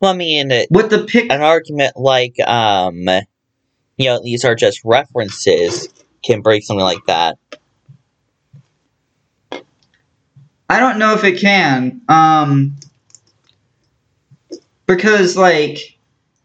Well, 0.00 0.12
I 0.12 0.16
mean, 0.16 0.50
it- 0.52 0.68
With 0.70 0.90
the 0.90 1.04
pic 1.04 1.30
an 1.32 1.42
argument 1.42 1.96
like, 1.96 2.38
um, 2.46 3.08
you 3.96 4.04
know, 4.06 4.20
these 4.22 4.44
are 4.44 4.54
just 4.54 4.80
references 4.84 5.88
can 6.22 6.40
break 6.40 6.62
something 6.62 6.84
like 6.84 7.04
that. 7.06 7.36
I 10.70 10.78
don't 10.78 10.98
know 10.98 11.14
if 11.14 11.24
it 11.24 11.40
can. 11.40 12.02
Um 12.08 12.76
because 14.88 15.36
like 15.36 15.96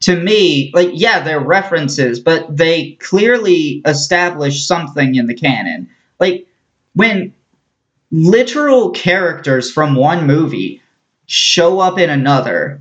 to 0.02 0.16
me, 0.22 0.70
like 0.76 0.90
yeah, 0.94 1.22
they're 1.22 1.40
references, 1.40 2.20
but 2.20 2.56
they 2.56 2.92
clearly 2.94 3.82
establish 3.88 4.68
something 4.68 5.16
in 5.16 5.26
the 5.26 5.34
canon. 5.34 5.90
Like 6.20 6.48
when 6.94 7.34
literal 8.12 8.92
characters 8.92 9.72
from 9.72 9.96
one 9.96 10.28
movie 10.28 10.82
show 11.26 11.80
up 11.80 11.98
in 11.98 12.12
another, 12.12 12.80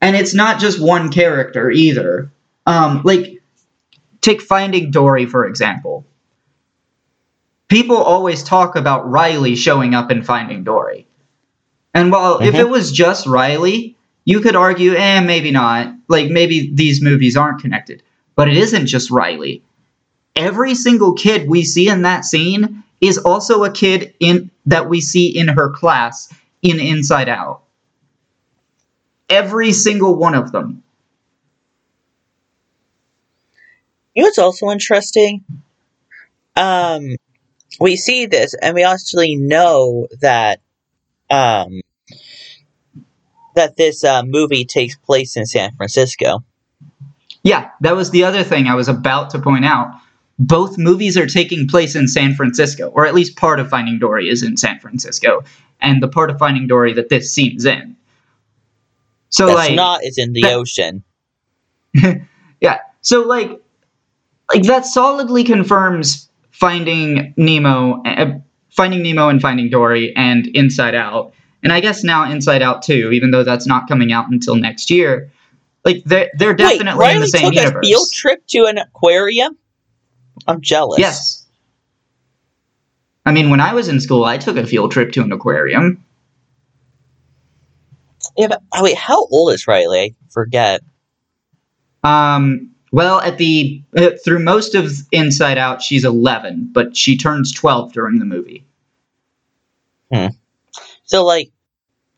and 0.00 0.16
it's 0.16 0.34
not 0.34 0.58
just 0.58 0.80
one 0.82 1.12
character 1.12 1.70
either. 1.70 2.30
Um 2.66 3.02
like 3.04 3.40
take 4.20 4.42
Finding 4.42 4.90
Dory 4.90 5.26
for 5.26 5.46
example 5.46 6.04
people 7.68 7.96
always 7.98 8.42
talk 8.42 8.76
about 8.76 9.08
Riley 9.08 9.54
showing 9.54 9.94
up 9.94 10.10
in 10.10 10.22
Finding 10.22 10.64
Dory. 10.64 11.06
And 11.94 12.10
while 12.10 12.38
if 12.38 12.54
Mhm. 12.54 12.60
it 12.60 12.68
was 12.70 12.90
just 12.90 13.26
Riley, 13.26 13.94
you 14.28 14.40
could 14.40 14.56
argue, 14.56 14.92
eh, 14.92 15.20
maybe 15.20 15.50
not. 15.50 15.94
Like 16.06 16.28
maybe 16.28 16.70
these 16.74 17.00
movies 17.00 17.34
aren't 17.34 17.62
connected. 17.62 18.02
But 18.34 18.48
it 18.48 18.58
isn't 18.58 18.84
just 18.84 19.10
Riley. 19.10 19.62
Every 20.36 20.74
single 20.74 21.14
kid 21.14 21.48
we 21.48 21.64
see 21.64 21.88
in 21.88 22.02
that 22.02 22.26
scene 22.26 22.84
is 23.00 23.16
also 23.16 23.64
a 23.64 23.72
kid 23.72 24.14
in 24.20 24.50
that 24.66 24.86
we 24.86 25.00
see 25.00 25.28
in 25.28 25.48
her 25.48 25.70
class 25.70 26.30
in 26.60 26.78
Inside 26.78 27.30
Out. 27.30 27.62
Every 29.30 29.72
single 29.72 30.14
one 30.14 30.34
of 30.34 30.52
them. 30.52 30.82
You 34.14 34.24
know 34.24 34.26
what's 34.26 34.38
also 34.38 34.68
interesting? 34.68 35.42
Um, 36.54 37.16
we 37.80 37.96
see 37.96 38.26
this, 38.26 38.52
and 38.60 38.74
we 38.74 38.84
actually 38.84 39.36
know 39.36 40.06
that 40.20 40.60
um, 41.30 41.80
that 43.58 43.76
this 43.76 44.04
uh, 44.04 44.22
movie 44.22 44.64
takes 44.64 44.94
place 44.96 45.36
in 45.36 45.44
San 45.44 45.72
Francisco. 45.74 46.44
Yeah, 47.42 47.70
that 47.80 47.96
was 47.96 48.10
the 48.12 48.22
other 48.22 48.44
thing 48.44 48.68
I 48.68 48.76
was 48.76 48.86
about 48.88 49.30
to 49.30 49.40
point 49.40 49.64
out. 49.64 49.92
Both 50.38 50.78
movies 50.78 51.16
are 51.18 51.26
taking 51.26 51.66
place 51.66 51.96
in 51.96 52.06
San 52.06 52.34
Francisco, 52.34 52.90
or 52.90 53.04
at 53.04 53.14
least 53.14 53.36
part 53.36 53.58
of 53.58 53.68
Finding 53.68 53.98
Dory 53.98 54.28
is 54.28 54.44
in 54.44 54.56
San 54.56 54.78
Francisco, 54.78 55.42
and 55.80 56.00
the 56.00 56.06
part 56.06 56.30
of 56.30 56.38
Finding 56.38 56.68
Dory 56.68 56.92
that 56.92 57.08
this 57.08 57.32
scene's 57.32 57.64
in. 57.64 57.96
So 59.30 59.46
That's 59.46 59.58
like 59.58 59.74
not 59.74 60.04
is 60.04 60.18
in 60.18 60.32
the 60.32 60.42
that- 60.42 60.54
ocean. 60.54 61.02
yeah, 62.60 62.78
so 63.02 63.22
like 63.22 63.60
like 64.52 64.62
that 64.64 64.86
solidly 64.86 65.42
confirms 65.42 66.30
Finding 66.52 67.34
Nemo, 67.36 68.02
uh, 68.04 68.38
Finding 68.70 69.02
Nemo 69.02 69.28
and 69.28 69.42
Finding 69.42 69.68
Dory 69.68 70.14
and 70.14 70.46
Inside 70.48 70.94
Out, 70.94 71.32
and 71.62 71.72
I 71.72 71.80
guess 71.80 72.04
now 72.04 72.30
Inside 72.30 72.62
Out 72.62 72.82
too, 72.82 73.10
even 73.12 73.30
though 73.30 73.44
that's 73.44 73.66
not 73.66 73.88
coming 73.88 74.12
out 74.12 74.30
until 74.30 74.56
next 74.56 74.90
year. 74.90 75.30
Like 75.84 76.04
they're 76.04 76.30
they're 76.34 76.54
definitely 76.54 77.04
Wait, 77.04 77.14
in 77.16 77.20
the 77.20 77.28
same 77.28 77.52
took 77.52 77.54
universe. 77.54 77.86
a 77.86 77.88
field 77.88 78.10
trip 78.12 78.46
to 78.48 78.64
an 78.66 78.78
aquarium. 78.78 79.56
I'm 80.46 80.60
jealous. 80.60 80.98
Yes. 80.98 81.46
I 83.24 83.32
mean, 83.32 83.50
when 83.50 83.60
I 83.60 83.74
was 83.74 83.88
in 83.88 84.00
school, 84.00 84.24
I 84.24 84.38
took 84.38 84.56
a 84.56 84.66
field 84.66 84.92
trip 84.92 85.12
to 85.12 85.22
an 85.22 85.32
aquarium. 85.32 86.02
Yeah, 88.36 88.48
but 88.48 88.62
oh, 88.72 88.82
wait, 88.84 88.96
how 88.96 89.26
old 89.26 89.52
is 89.52 89.66
Riley? 89.66 90.00
I 90.00 90.14
forget. 90.30 90.80
Um, 92.04 92.70
well, 92.92 93.20
at 93.20 93.36
the 93.38 93.82
uh, 93.96 94.10
through 94.24 94.38
most 94.38 94.74
of 94.74 94.92
Inside 95.12 95.58
Out, 95.58 95.82
she's 95.82 96.04
11, 96.04 96.70
but 96.72 96.96
she 96.96 97.16
turns 97.16 97.52
12 97.52 97.92
during 97.92 98.18
the 98.18 98.24
movie. 98.24 98.64
So 101.08 101.24
like 101.24 101.50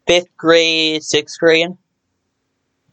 fifth 0.07 0.37
grade, 0.37 1.03
sixth 1.03 1.39
grade. 1.39 1.71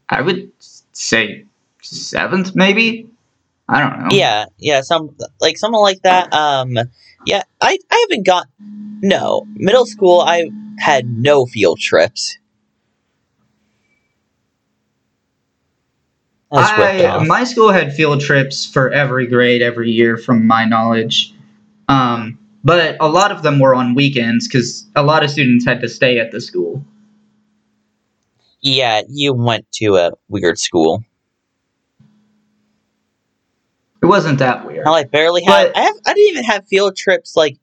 I 0.10 0.22
would 0.22 0.52
say 0.94 1.46
seventh, 1.82 2.56
maybe. 2.56 3.10
I 3.68 3.82
don't 3.82 4.00
know. 4.00 4.08
Yeah, 4.12 4.46
yeah, 4.58 4.82
some 4.82 5.16
like 5.42 5.58
something 5.58 5.82
like 5.82 6.02
that. 6.04 6.34
Um, 6.34 6.78
yeah, 7.26 7.44
I 7.60 7.78
I 7.92 8.06
haven't 8.10 8.26
got 8.26 8.48
no 8.60 9.46
middle 9.56 9.86
school. 9.86 10.22
I 10.22 10.50
had 10.80 11.06
no 11.06 11.46
field 11.46 11.80
trips. 11.80 12.38
I 16.52 16.56
was 16.56 16.72
ripped 16.72 16.82
I, 16.82 17.06
off. 17.08 17.28
my 17.28 17.44
school 17.44 17.72
had 17.72 17.94
field 17.94 18.22
trips 18.22 18.66
for 18.66 18.90
every 18.90 19.28
grade 19.28 19.62
every 19.62 19.92
year, 19.92 20.16
from 20.16 20.48
my 20.48 20.64
knowledge. 20.64 21.34
Um, 21.90 22.40
but 22.63 22.98
a 23.00 23.08
lot 23.08 23.32
of 23.32 23.43
them 23.43 23.60
were 23.60 23.74
on 23.76 23.96
weekends 23.96 24.48
because 24.48 24.86
a 24.96 25.04
lot 25.04 25.24
of 25.24 25.30
students 25.30 25.65
had 25.65 25.82
to 25.82 25.89
stay 25.89 26.20
at 26.20 26.32
the 26.32 26.41
school. 26.41 26.84
yeah, 28.62 29.02
you 29.10 29.34
went 29.34 29.72
to 29.74 29.96
a 29.96 30.12
weird 30.28 30.60
school. 30.60 31.04
It 34.02 34.06
wasn't 34.06 34.39
that 34.39 34.65
weird. 34.65 34.86
I 34.88 35.04
barely 35.06 35.43
had. 35.43 35.72
I 35.76 35.82
have. 35.82 35.96
I 36.06 36.13
didn't 36.13 36.30
even 36.30 36.43
have 36.46 36.67
field 36.67 36.96
trips 36.96 37.36
like 37.36 37.58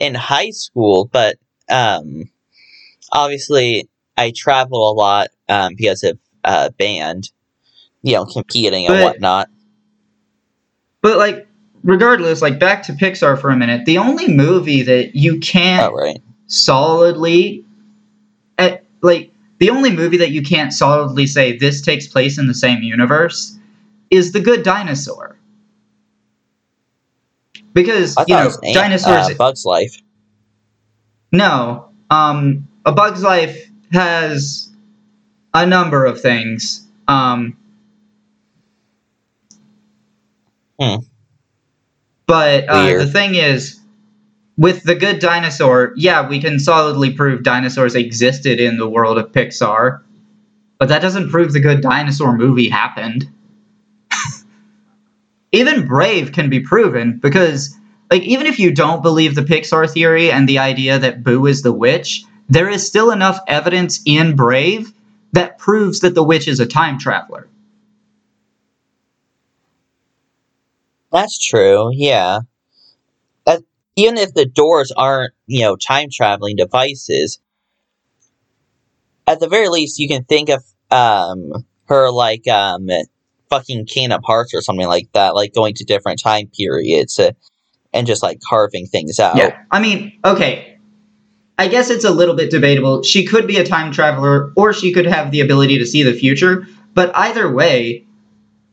in 0.00 0.14
high 0.14 0.50
school, 0.50 1.08
but 1.12 1.36
um, 1.68 2.30
obviously 3.12 3.88
I 4.16 4.32
travel 4.34 4.90
a 4.90 4.94
lot 4.94 5.28
um 5.48 5.74
because 5.76 6.02
of 6.02 6.18
uh 6.42 6.70
band, 6.78 7.30
you 8.02 8.14
know, 8.14 8.24
competing 8.24 8.86
and 8.86 8.94
But- 8.94 9.02
whatnot. 9.04 9.48
But 11.02 11.18
like, 11.18 11.46
regardless, 11.84 12.42
like 12.42 12.58
back 12.58 12.82
to 12.84 12.92
Pixar 12.92 13.40
for 13.40 13.50
a 13.50 13.56
minute. 13.56 13.84
The 13.84 13.98
only 13.98 14.28
movie 14.28 14.82
that 14.82 15.14
you 15.14 15.38
can't 15.38 15.92
Oh 15.92 15.94
right. 15.96 16.20
solidly, 16.46 17.64
eh, 18.58 18.78
like 19.02 19.30
the 19.58 19.70
only 19.70 19.92
movie 19.92 20.16
that 20.16 20.30
you 20.30 20.42
can't 20.42 20.72
solidly 20.72 21.26
say 21.26 21.56
this 21.56 21.80
takes 21.80 22.08
place 22.08 22.38
in 22.38 22.46
the 22.48 22.54
same 22.54 22.82
universe 22.82 23.56
is 24.10 24.32
The 24.32 24.40
Good 24.40 24.62
Dinosaur. 24.64 25.36
Because 27.72 28.16
you 28.26 28.34
know 28.34 28.50
dinosaurs. 28.72 29.28
uh, 29.30 29.34
Bugs 29.34 29.64
Life. 29.64 30.00
no, 31.32 31.88
um, 32.10 32.68
A 32.84 32.92
Bug's 32.92 33.22
Life 33.22 33.68
has 33.92 34.70
a 35.52 35.66
number 35.66 36.04
of 36.04 36.20
things. 36.20 36.86
Um, 37.08 37.56
Hmm. 40.78 40.96
But 42.26 42.68
uh, 42.68 42.98
the 42.98 43.06
thing 43.06 43.34
is, 43.34 43.80
with 44.56 44.84
the 44.84 44.94
good 44.94 45.18
dinosaur, 45.18 45.92
yeah, 45.96 46.28
we 46.28 46.40
can 46.40 46.58
solidly 46.58 47.12
prove 47.12 47.42
dinosaurs 47.42 47.94
existed 47.94 48.60
in 48.60 48.78
the 48.78 48.88
world 48.88 49.18
of 49.18 49.32
Pixar, 49.32 50.02
but 50.78 50.88
that 50.88 51.02
doesn't 51.02 51.30
prove 51.30 51.52
the 51.52 51.60
good 51.60 51.80
dinosaur 51.80 52.36
movie 52.36 52.68
happened. 52.68 53.28
even 55.52 55.86
Brave 55.86 56.32
can 56.32 56.48
be 56.48 56.60
proven 56.60 57.18
because, 57.18 57.76
like, 58.10 58.22
even 58.22 58.46
if 58.46 58.58
you 58.58 58.72
don't 58.72 59.02
believe 59.02 59.34
the 59.34 59.42
Pixar 59.42 59.90
theory 59.90 60.30
and 60.30 60.48
the 60.48 60.58
idea 60.58 60.98
that 60.98 61.24
Boo 61.24 61.46
is 61.46 61.62
the 61.62 61.72
witch, 61.72 62.24
there 62.48 62.68
is 62.68 62.86
still 62.86 63.10
enough 63.10 63.38
evidence 63.48 64.00
in 64.06 64.36
Brave 64.36 64.92
that 65.32 65.58
proves 65.58 66.00
that 66.00 66.14
the 66.14 66.22
witch 66.22 66.46
is 66.46 66.60
a 66.60 66.66
time 66.66 66.98
traveler. 66.98 67.48
That's 71.14 71.38
true. 71.38 71.90
Yeah. 71.94 72.40
That 73.46 73.62
even 73.94 74.18
if 74.18 74.34
the 74.34 74.44
doors 74.44 74.92
aren't, 74.94 75.32
you 75.46 75.62
know, 75.62 75.76
time 75.76 76.08
traveling 76.12 76.56
devices, 76.56 77.38
at 79.24 79.38
the 79.38 79.48
very 79.48 79.68
least, 79.68 80.00
you 80.00 80.08
can 80.08 80.24
think 80.24 80.48
of 80.48 80.64
um 80.90 81.64
her 81.86 82.10
like 82.10 82.48
um 82.48 82.88
fucking 83.48 83.86
of 84.10 84.22
parts 84.22 84.52
or 84.54 84.60
something 84.60 84.88
like 84.88 85.08
that, 85.12 85.36
like 85.36 85.54
going 85.54 85.74
to 85.74 85.84
different 85.84 86.20
time 86.20 86.48
periods 86.48 87.20
uh, 87.20 87.30
and 87.92 88.08
just 88.08 88.20
like 88.20 88.40
carving 88.40 88.86
things 88.86 89.20
out. 89.20 89.36
Yeah. 89.36 89.62
I 89.70 89.78
mean, 89.78 90.18
okay. 90.24 90.78
I 91.56 91.68
guess 91.68 91.90
it's 91.90 92.04
a 92.04 92.10
little 92.10 92.34
bit 92.34 92.50
debatable. 92.50 93.04
She 93.04 93.24
could 93.24 93.46
be 93.46 93.58
a 93.58 93.64
time 93.64 93.92
traveler 93.92 94.52
or 94.56 94.72
she 94.72 94.92
could 94.92 95.06
have 95.06 95.30
the 95.30 95.42
ability 95.42 95.78
to 95.78 95.86
see 95.86 96.02
the 96.02 96.12
future, 96.12 96.66
but 96.92 97.14
either 97.14 97.48
way, 97.52 98.04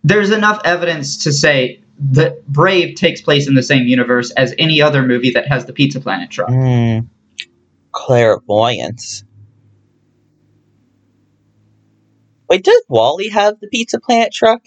there's 0.03 0.31
enough 0.31 0.59
evidence 0.65 1.17
to 1.17 1.31
say 1.31 1.80
that 2.01 2.45
Brave 2.47 2.95
takes 2.95 3.21
place 3.21 3.47
in 3.47 3.53
the 3.53 3.63
same 3.63 3.85
universe 3.85 4.31
as 4.31 4.55
any 4.57 4.81
other 4.81 5.03
movie 5.03 5.31
that 5.31 5.47
has 5.47 5.65
the 5.65 5.73
Pizza 5.73 6.01
Planet 6.01 6.31
truck. 6.31 6.49
Hmm. 6.49 6.99
Clairvoyance. 7.91 9.23
Wait, 12.49 12.63
does 12.63 12.83
WALL-E 12.89 13.29
have 13.29 13.59
the 13.59 13.67
Pizza 13.67 13.99
Planet 13.99 14.33
truck? 14.33 14.63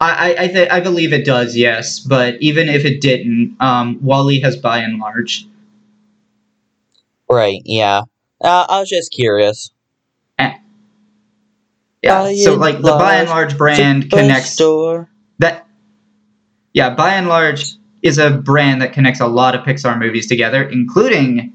I 0.00 0.34
I 0.34 0.42
I, 0.42 0.48
th- 0.48 0.70
I 0.70 0.80
believe 0.80 1.12
it 1.12 1.24
does, 1.24 1.56
yes, 1.56 2.00
but 2.00 2.34
even 2.42 2.68
if 2.68 2.84
it 2.84 3.00
didn't, 3.00 3.56
um, 3.60 3.98
WALL-E 4.02 4.40
has 4.40 4.56
Buy 4.56 4.82
n 4.82 4.98
Large. 4.98 5.46
Right, 7.30 7.62
yeah. 7.64 8.02
Uh, 8.42 8.66
I 8.68 8.80
was 8.80 8.90
just 8.90 9.12
curious. 9.12 9.70
Yeah, 12.04 12.22
By 12.22 12.34
so 12.34 12.54
like 12.54 12.76
the 12.76 12.82
Buy 12.82 13.16
n 13.18 13.26
Large, 13.28 13.56
brand 13.58 14.10
connects 14.10 14.56
Superstore. 14.60 15.08
that 15.38 15.66
yeah 16.74 16.94
Buy 16.94 17.14
n 17.14 17.26
Large 17.28 17.76
is 18.02 18.18
a 18.18 18.30
brand 18.30 18.82
that 18.82 18.92
connects 18.92 19.20
a 19.20 19.26
lot 19.26 19.54
of 19.54 19.62
pixar 19.64 19.98
movies 19.98 20.26
together 20.26 20.62
including 20.62 21.54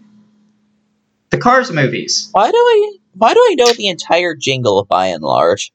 the 1.30 1.38
cars 1.38 1.72
movies 1.72 2.30
Why 2.32 2.50
do 2.50 2.58
I? 2.58 2.94
Why 3.14 3.34
do 3.34 3.40
I 3.40 3.56
know 3.56 3.72
the 3.74 3.88
entire 3.90 4.36
jingle 4.36 4.80
of 4.80 4.88
Buy 4.88 5.10
n 5.10 5.22
Large? 5.22 5.72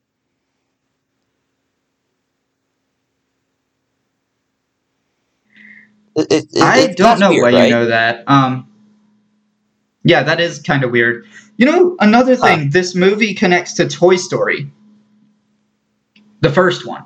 It- 6.17 6.31
it- 6.31 6.63
i 6.63 6.87
don't 6.89 7.19
know 7.19 7.31
weird, 7.31 7.43
why 7.43 7.53
right? 7.53 7.65
you 7.69 7.75
know 7.75 7.87
that 7.87 8.25
um 8.29 8.69
yeah 10.05 10.23
that 10.25 10.41
is 10.41 10.61
kind 10.61 10.85
of 10.85 10.93
weird 10.93 11.27
you 11.57 11.67
know 11.67 11.97
another 12.01 12.37
Huh. 12.37 12.47
thing 12.47 12.71
this 12.71 12.95
movie 12.95 13.35
connects 13.35 13.75
to 13.75 13.89
toy 13.89 14.17
story 14.17 14.71
the 16.41 16.51
first 16.51 16.87
one 16.87 17.05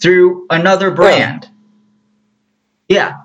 through 0.00 0.46
another 0.50 0.90
brand 0.90 1.48
yeah 2.88 3.22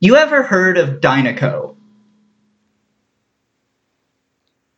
you 0.00 0.16
ever 0.16 0.42
heard 0.42 0.78
of 0.78 1.00
Dinoco? 1.00 1.76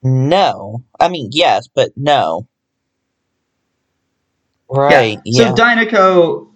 No, 0.03 0.83
I 0.99 1.09
mean 1.09 1.29
yes, 1.31 1.69
but 1.73 1.93
no. 1.97 2.49
Right? 4.69 5.21
Yeah. 5.25 5.55
So 5.55 5.55
Dinoco 5.55 6.49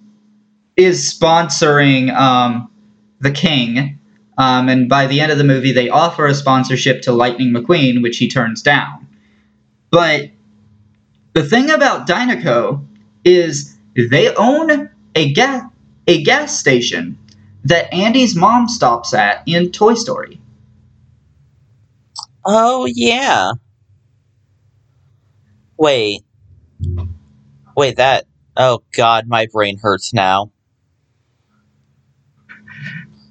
is 0.76 1.14
sponsoring 1.14 2.12
um, 2.12 2.72
the 3.20 3.30
King, 3.30 4.00
um, 4.38 4.68
and 4.68 4.88
by 4.88 5.06
the 5.06 5.20
end 5.20 5.32
of 5.32 5.38
the 5.38 5.44
movie, 5.44 5.72
they 5.72 5.88
offer 5.88 6.26
a 6.26 6.34
sponsorship 6.34 7.02
to 7.02 7.12
Lightning 7.12 7.52
McQueen, 7.52 8.02
which 8.02 8.18
he 8.18 8.28
turns 8.28 8.62
down. 8.62 9.06
But 9.90 10.30
the 11.32 11.44
thing 11.44 11.70
about 11.70 12.06
Dinoco 12.06 12.84
is 13.24 13.76
they 13.94 14.34
own 14.34 14.90
a 15.14 15.32
gas 15.32 15.70
a 16.08 16.22
gas 16.22 16.58
station 16.58 17.18
that 17.64 17.92
Andy's 17.92 18.36
mom 18.36 18.68
stops 18.68 19.12
at 19.12 19.42
in 19.46 19.72
Toy 19.72 19.94
Story. 19.94 20.40
oh 22.44 22.86
yeah. 22.86 23.52
Wait. 25.76 26.22
Wait. 27.76 27.96
That. 27.96 28.26
Oh 28.56 28.82
God, 28.96 29.26
my 29.26 29.46
brain 29.52 29.78
hurts 29.78 30.14
now. 30.14 30.52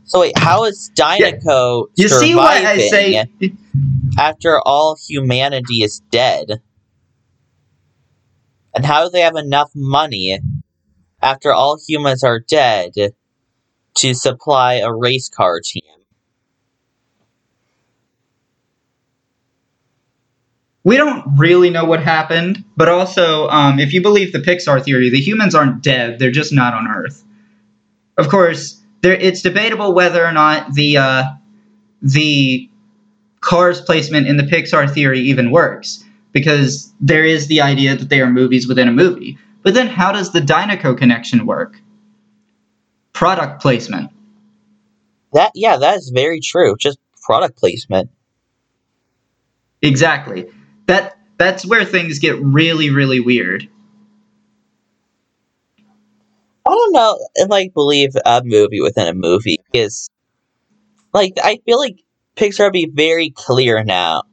So 0.06 0.22
wait, 0.22 0.38
how 0.38 0.66
is 0.66 0.92
Dinoco 0.96 1.42
Dynaco 1.42 1.86
You 1.96 2.08
surviving 2.08 2.28
see 2.28 2.36
why 2.36 2.64
I 2.66 2.78
say 2.78 3.26
after 4.20 4.60
all 4.60 4.98
humanity 5.08 5.84
is 5.84 6.02
dead? 6.12 6.62
And 8.74 8.86
how 8.86 9.06
do 9.06 9.10
they 9.10 9.22
have 9.22 9.36
enough 9.36 9.72
money 9.74 10.40
after 11.22 11.54
all 11.54 11.80
humans 11.88 12.24
are 12.24 12.40
dead 12.40 12.92
to 13.98 14.14
supply 14.14 14.76
a 14.76 14.94
race 14.94 15.30
car 15.30 15.60
team? 15.64 15.84
we 20.86 20.98
don't 20.98 21.26
really 21.36 21.72
know 21.72 21.84
what 21.84 22.02
happened, 22.02 22.64
but 22.78 22.88
also, 22.88 23.50
um, 23.50 23.80
if 23.80 23.92
you 23.92 24.02
believe 24.04 24.32
the 24.32 24.40
Pixar 24.40 24.82
theory, 24.84 25.10
the 25.10 25.20
humans 25.20 25.56
aren't 25.56 25.82
dead; 25.82 26.20
they're 26.20 26.32
just 26.32 26.54
not 26.54 26.76
on 26.76 26.88
Earth. 26.88 27.24
Of 28.18 28.30
course, 28.30 28.80
there, 29.02 29.14
it's 29.14 29.42
debatable 29.42 29.94
whether 29.94 30.26
or 30.26 30.32
not 30.32 30.74
the 30.74 30.98
uh, 30.98 31.24
the 32.02 32.70
cars 33.42 33.82
placement 33.82 34.28
in 34.28 34.38
the 34.38 34.44
Pixar 34.44 34.92
theory 34.92 35.20
even 35.20 35.52
works, 35.52 36.04
because 36.32 36.94
there 37.00 37.24
is 37.24 37.48
the 37.48 37.62
idea 37.62 37.96
that 37.96 38.10
they 38.10 38.22
are 38.22 38.30
movies 38.30 38.68
within 38.68 38.88
a 38.88 38.92
movie. 38.92 39.38
But 39.64 39.74
then, 39.74 39.88
how 39.88 40.12
does 40.12 40.32
the 40.32 40.42
Dinoco 40.42 40.98
connection 40.98 41.46
work? 41.46 41.80
Product 43.14 43.62
placement. 43.62 44.12
That 45.34 45.52
yeah, 45.56 45.78
that 45.78 45.98
is 45.98 46.12
very 46.14 46.40
true. 46.40 46.76
Just 46.80 47.00
product 47.22 47.58
placement. 47.58 48.10
Exactly. 49.82 50.48
That 50.88 51.18
that's 51.38 51.66
where 51.66 51.86
things 51.86 52.20
get 52.20 52.40
really, 52.40 52.90
really 52.90 53.20
weird. 53.20 53.70
I 56.68 56.72
don't 56.72 56.94
know 56.94 57.20
if 57.36 57.52
I 57.52 57.70
believe 57.70 58.16
a 58.26 58.42
movie 58.44 58.82
within 58.82 59.08
a 59.08 59.14
movie 59.14 59.60
is 59.74 60.10
like 61.14 61.34
I 61.44 61.60
feel 61.66 61.78
like 61.78 62.02
Pixar 62.36 62.72
be 62.72 62.90
very 62.92 63.30
clear 63.30 63.84
now. 63.84 64.24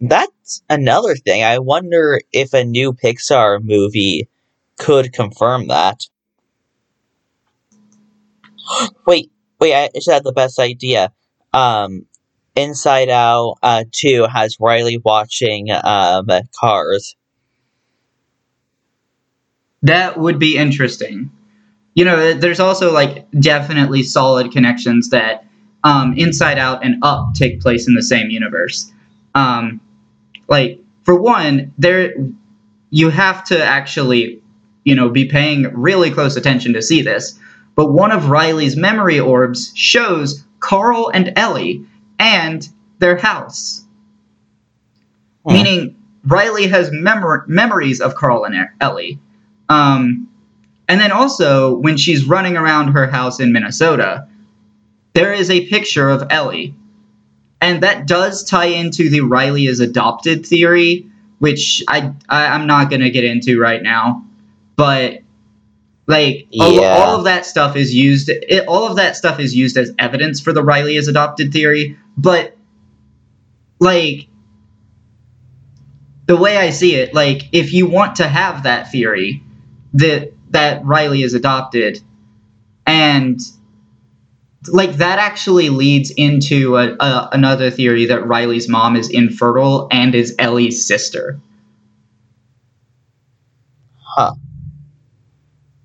That's 0.00 0.62
another 0.68 1.16
thing. 1.16 1.42
I 1.44 1.58
wonder 1.58 2.20
if 2.32 2.52
a 2.52 2.64
new 2.64 2.92
Pixar 2.92 3.62
movie 3.62 4.28
could 4.78 5.12
confirm 5.12 5.68
that. 5.68 6.00
wait, 9.06 9.30
wait! 9.60 9.74
I 9.74 9.90
just 9.94 10.10
had 10.10 10.24
the 10.24 10.32
best 10.32 10.58
idea. 10.58 11.12
Um, 11.54 12.06
Inside 12.54 13.08
Out 13.08 13.56
uh, 13.62 13.84
Two 13.92 14.26
has 14.30 14.58
Riley 14.60 14.98
watching 14.98 15.70
um 15.70 16.26
Cars. 16.54 17.16
That 19.82 20.18
would 20.18 20.38
be 20.38 20.56
interesting. 20.56 21.30
You 21.94 22.04
know, 22.04 22.34
there's 22.34 22.60
also 22.60 22.92
like 22.92 23.30
definitely 23.32 24.02
solid 24.02 24.52
connections 24.52 25.10
that 25.10 25.44
um, 25.84 26.14
Inside 26.16 26.58
Out 26.58 26.84
and 26.84 26.96
Up 27.02 27.34
take 27.34 27.60
place 27.60 27.88
in 27.88 27.94
the 27.94 28.02
same 28.02 28.30
universe. 28.30 28.90
Um, 29.34 29.80
like 30.48 30.80
for 31.02 31.20
one, 31.20 31.72
there 31.78 32.14
you 32.90 33.10
have 33.10 33.44
to 33.44 33.62
actually, 33.62 34.40
you 34.84 34.94
know, 34.94 35.08
be 35.08 35.24
paying 35.26 35.64
really 35.74 36.10
close 36.10 36.36
attention 36.36 36.72
to 36.74 36.82
see 36.82 37.02
this. 37.02 37.38
But 37.74 37.92
one 37.92 38.12
of 38.12 38.28
Riley's 38.28 38.76
memory 38.76 39.18
orbs 39.18 39.72
shows 39.74 40.44
Carl 40.60 41.10
and 41.12 41.32
Ellie 41.36 41.84
and 42.18 42.68
their 42.98 43.16
house, 43.16 43.84
Hmm. 45.44 45.52
meaning 45.54 45.96
Riley 46.24 46.68
has 46.68 46.90
memor- 46.92 47.44
memories 47.48 48.00
of 48.00 48.14
Carl 48.14 48.44
and 48.44 48.68
Ellie. 48.80 49.18
Um, 49.68 50.28
and 50.88 51.00
then 51.00 51.12
also 51.12 51.76
when 51.76 51.96
she's 51.96 52.24
running 52.24 52.56
around 52.56 52.88
her 52.88 53.06
house 53.06 53.40
in 53.40 53.52
Minnesota, 53.52 54.28
there 55.14 55.32
is 55.32 55.50
a 55.50 55.66
picture 55.68 56.08
of 56.08 56.26
Ellie. 56.30 56.74
And 57.60 57.82
that 57.82 58.06
does 58.06 58.44
tie 58.44 58.66
into 58.66 59.08
the 59.08 59.20
Riley 59.20 59.66
is 59.66 59.80
adopted 59.80 60.44
theory, 60.44 61.06
which 61.38 61.82
I, 61.88 62.12
I 62.28 62.46
I'm 62.48 62.66
not 62.66 62.90
gonna 62.90 63.10
get 63.10 63.24
into 63.24 63.60
right 63.60 63.82
now. 63.82 64.24
But 64.76 65.22
like 66.08 66.48
all, 66.60 66.84
all 66.84 67.16
of 67.18 67.24
that 67.24 67.46
stuff 67.46 67.76
is 67.76 67.94
used 67.94 68.28
it, 68.28 68.66
all 68.66 68.86
of 68.86 68.96
that 68.96 69.16
stuff 69.16 69.38
is 69.38 69.54
used 69.54 69.76
as 69.76 69.94
evidence 69.98 70.40
for 70.40 70.52
the 70.52 70.62
Riley 70.62 70.96
is 70.96 71.08
adopted 71.08 71.52
theory, 71.52 71.96
but 72.16 72.56
like 73.78 74.28
the 76.26 76.36
way 76.36 76.56
I 76.56 76.70
see 76.70 76.96
it, 76.96 77.14
like 77.14 77.48
if 77.52 77.72
you 77.72 77.86
want 77.86 78.16
to 78.16 78.28
have 78.28 78.64
that 78.64 78.90
theory 78.90 79.42
that 79.94 80.32
that 80.50 80.84
Riley 80.84 81.22
is 81.22 81.34
adopted 81.34 82.02
and 82.86 83.40
like 84.68 84.94
that 84.94 85.18
actually 85.18 85.70
leads 85.70 86.10
into 86.10 86.76
a, 86.76 86.94
a, 87.00 87.28
another 87.32 87.70
theory 87.70 88.06
that 88.06 88.26
Riley's 88.26 88.68
mom 88.68 88.96
is 88.96 89.10
infertile 89.10 89.88
and 89.90 90.14
is 90.14 90.34
Ellie's 90.38 90.86
sister. 90.86 91.40
Huh. 94.00 94.34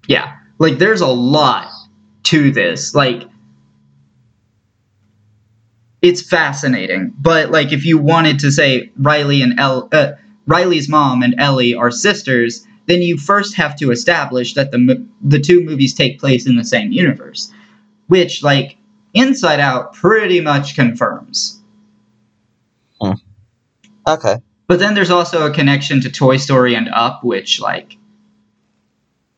Yeah, 0.08 0.38
like 0.60 0.78
there's 0.78 1.02
a 1.02 1.08
lot 1.08 1.72
to 2.24 2.52
this. 2.52 2.93
Like 2.93 3.24
it's 6.02 6.22
fascinating, 6.22 7.13
but 7.17 7.52
like 7.52 7.72
if 7.72 7.84
you 7.86 7.98
wanted 7.98 8.39
to 8.39 8.52
say 8.52 8.91
Riley 8.98 9.41
and 9.41 9.60
El, 9.60 9.89
uh, 9.91 10.13
Riley's 10.46 10.88
mom 10.88 11.24
and 11.24 11.36
Ellie 11.39 11.74
are 11.74 11.89
sisters, 11.91 12.65
then 12.88 13.02
you 13.02 13.17
first 13.17 13.56
have 13.56 13.76
to 13.78 13.91
establish 13.91 14.54
that 14.56 14.71
the 14.71 15.06
the 15.21 15.39
two 15.39 15.63
movies 15.63 15.93
take 15.93 16.19
place 16.19 16.47
in 16.47 16.56
the 16.56 16.63
same 16.63 16.91
universe, 16.91 17.52
which 18.08 18.43
like 18.43 18.78
Inside 19.13 19.60
Out 19.60 19.93
pretty 19.93 20.41
much 20.41 20.76
confirms. 20.76 21.62
Hmm. 23.00 23.13
Okay. 24.08 24.38
But 24.67 24.80
then 24.80 24.93
there's 24.93 25.12
also 25.12 25.50
a 25.50 25.54
connection 25.54 26.02
to 26.02 26.12
Toy 26.12 26.38
Story 26.38 26.76
and 26.76 26.89
Up, 26.89 27.23
which 27.23 27.62
like, 27.62 27.97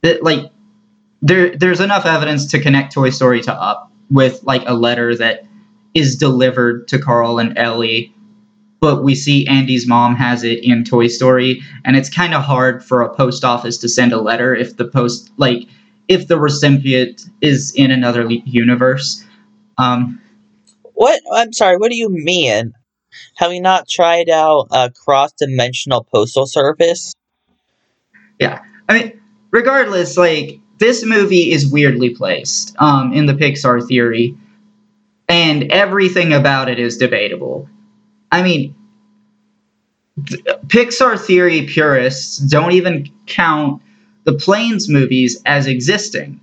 it, 0.02 0.24
like, 0.24 0.52
there 1.22 1.56
there's 1.56 1.82
enough 1.82 2.06
evidence 2.06 2.48
to 2.52 2.60
connect 2.60 2.94
Toy 2.94 3.10
Story 3.10 3.42
to 3.42 3.54
Up 3.54 3.92
with 4.10 4.44
like 4.44 4.64
a 4.66 4.74
letter 4.74 5.16
that 5.16 5.46
is 5.94 6.16
delivered 6.16 6.88
to 6.88 7.00
Carl 7.00 7.40
and 7.40 7.58
Ellie, 7.58 8.14
but 8.80 9.04
we 9.04 9.16
see 9.16 9.46
Andy's 9.48 9.88
mom 9.88 10.16
has 10.16 10.44
it 10.44 10.64
in 10.64 10.84
Toy 10.84 11.08
Story, 11.08 11.62
and 11.84 11.96
it's 11.96 12.10
kind 12.10 12.34
of 12.34 12.44
hard 12.44 12.84
for 12.84 13.02
a 13.02 13.14
post 13.14 13.44
office 13.44 13.78
to 13.80 13.90
send 13.90 14.14
a 14.14 14.22
letter 14.22 14.56
if 14.56 14.78
the 14.78 14.86
post 14.86 15.32
like 15.38 15.68
if 16.08 16.28
the 16.28 16.40
recipient 16.40 17.26
is 17.42 17.74
in 17.76 17.92
another 17.92 18.28
universe. 18.30 19.24
Um, 19.78 20.22
What? 20.94 21.22
I'm 21.34 21.54
sorry. 21.54 21.78
What 21.78 21.92
do 21.92 21.98
you 21.98 22.10
mean? 22.10 22.74
Have 23.36 23.54
you 23.54 23.62
not 23.62 23.88
tried 23.88 24.30
out 24.30 24.68
a 24.72 24.92
cross-dimensional 24.92 26.06
postal 26.12 26.46
service? 26.46 27.14
Yeah, 28.40 28.62
I 28.88 28.94
mean, 28.94 29.22
regardless, 29.52 30.18
like 30.18 30.60
this 30.78 31.04
movie 31.04 31.52
is 31.52 31.70
weirdly 31.72 32.12
placed 32.12 32.76
um, 32.80 33.14
in 33.14 33.26
the 33.26 33.34
Pixar 33.34 33.86
theory, 33.86 34.38
and 35.28 35.72
everything 35.72 36.34
about 36.34 36.70
it 36.70 36.80
is 36.80 36.98
debatable. 36.98 37.70
I 38.32 38.44
mean, 38.44 38.76
th- 40.28 40.44
Pixar 40.68 41.20
theory 41.20 41.66
purists 41.66 42.38
don't 42.38 42.74
even 42.74 43.10
count 43.26 43.82
the 44.24 44.34
Planes 44.34 44.90
movies 44.90 45.42
as 45.46 45.68
existing, 45.68 46.40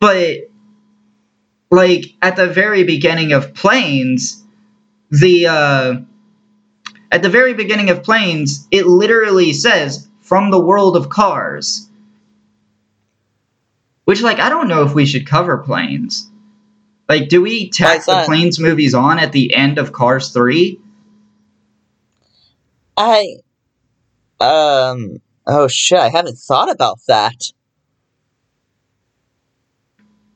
but 0.00 0.48
like 1.70 2.14
at 2.22 2.36
the 2.36 2.46
very 2.46 2.84
beginning 2.84 3.32
of 3.32 3.54
Planes, 3.54 4.42
the 5.10 5.46
uh, 5.46 5.94
at 7.10 7.22
the 7.22 7.28
very 7.28 7.54
beginning 7.54 7.90
of 7.90 8.02
Planes, 8.02 8.66
it 8.70 8.86
literally 8.86 9.52
says 9.52 10.08
from 10.20 10.50
the 10.50 10.58
world 10.58 10.96
of 10.96 11.08
cars. 11.10 11.88
Which, 14.04 14.20
like, 14.20 14.38
I 14.38 14.48
don't 14.50 14.68
know 14.68 14.82
if 14.84 14.94
we 14.94 15.06
should 15.06 15.26
cover 15.26 15.58
planes. 15.58 16.30
Like, 17.08 17.28
do 17.28 17.42
we 17.42 17.68
tack 17.70 18.04
the 18.06 18.22
planes 18.24 18.58
movies 18.58 18.94
on 18.94 19.18
at 19.18 19.32
the 19.32 19.54
end 19.54 19.78
of 19.78 19.92
Cars 19.92 20.32
3? 20.32 20.80
I. 22.96 23.36
Um. 24.40 25.20
Oh 25.46 25.68
shit! 25.68 25.98
I 25.98 26.08
haven't 26.08 26.36
thought 26.36 26.70
about 26.70 26.98
that. 27.08 27.52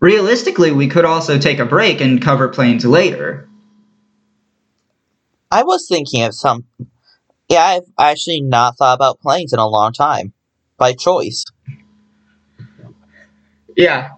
Realistically, 0.00 0.70
we 0.70 0.88
could 0.88 1.04
also 1.04 1.38
take 1.38 1.58
a 1.58 1.64
break 1.64 2.00
and 2.00 2.22
cover 2.22 2.48
planes 2.48 2.84
later. 2.84 3.48
I 5.50 5.62
was 5.62 5.88
thinking 5.88 6.22
of 6.22 6.34
some. 6.34 6.66
Yeah, 7.48 7.64
I've 7.64 7.90
actually 7.98 8.42
not 8.42 8.76
thought 8.76 8.94
about 8.94 9.20
planes 9.20 9.52
in 9.52 9.58
a 9.58 9.66
long 9.66 9.92
time, 9.92 10.34
by 10.76 10.92
choice. 10.92 11.44
Yeah. 13.76 14.10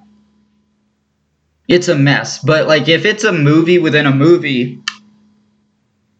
It's 1.71 1.87
a 1.87 1.95
mess. 1.95 2.41
But, 2.41 2.67
like, 2.67 2.89
if 2.89 3.05
it's 3.05 3.23
a 3.23 3.33
movie 3.33 3.79
within 3.79 4.05
a 4.05 4.13
movie, 4.13 4.83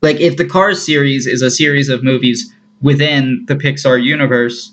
like, 0.01 0.21
if 0.21 0.37
the 0.37 0.47
Cars 0.47 0.81
series 0.87 1.27
is 1.27 1.43
a 1.43 1.51
series 1.51 1.89
of 1.89 2.05
movies 2.05 2.55
within 2.81 3.45
the 3.47 3.57
Pixar 3.57 4.01
universe, 4.01 4.73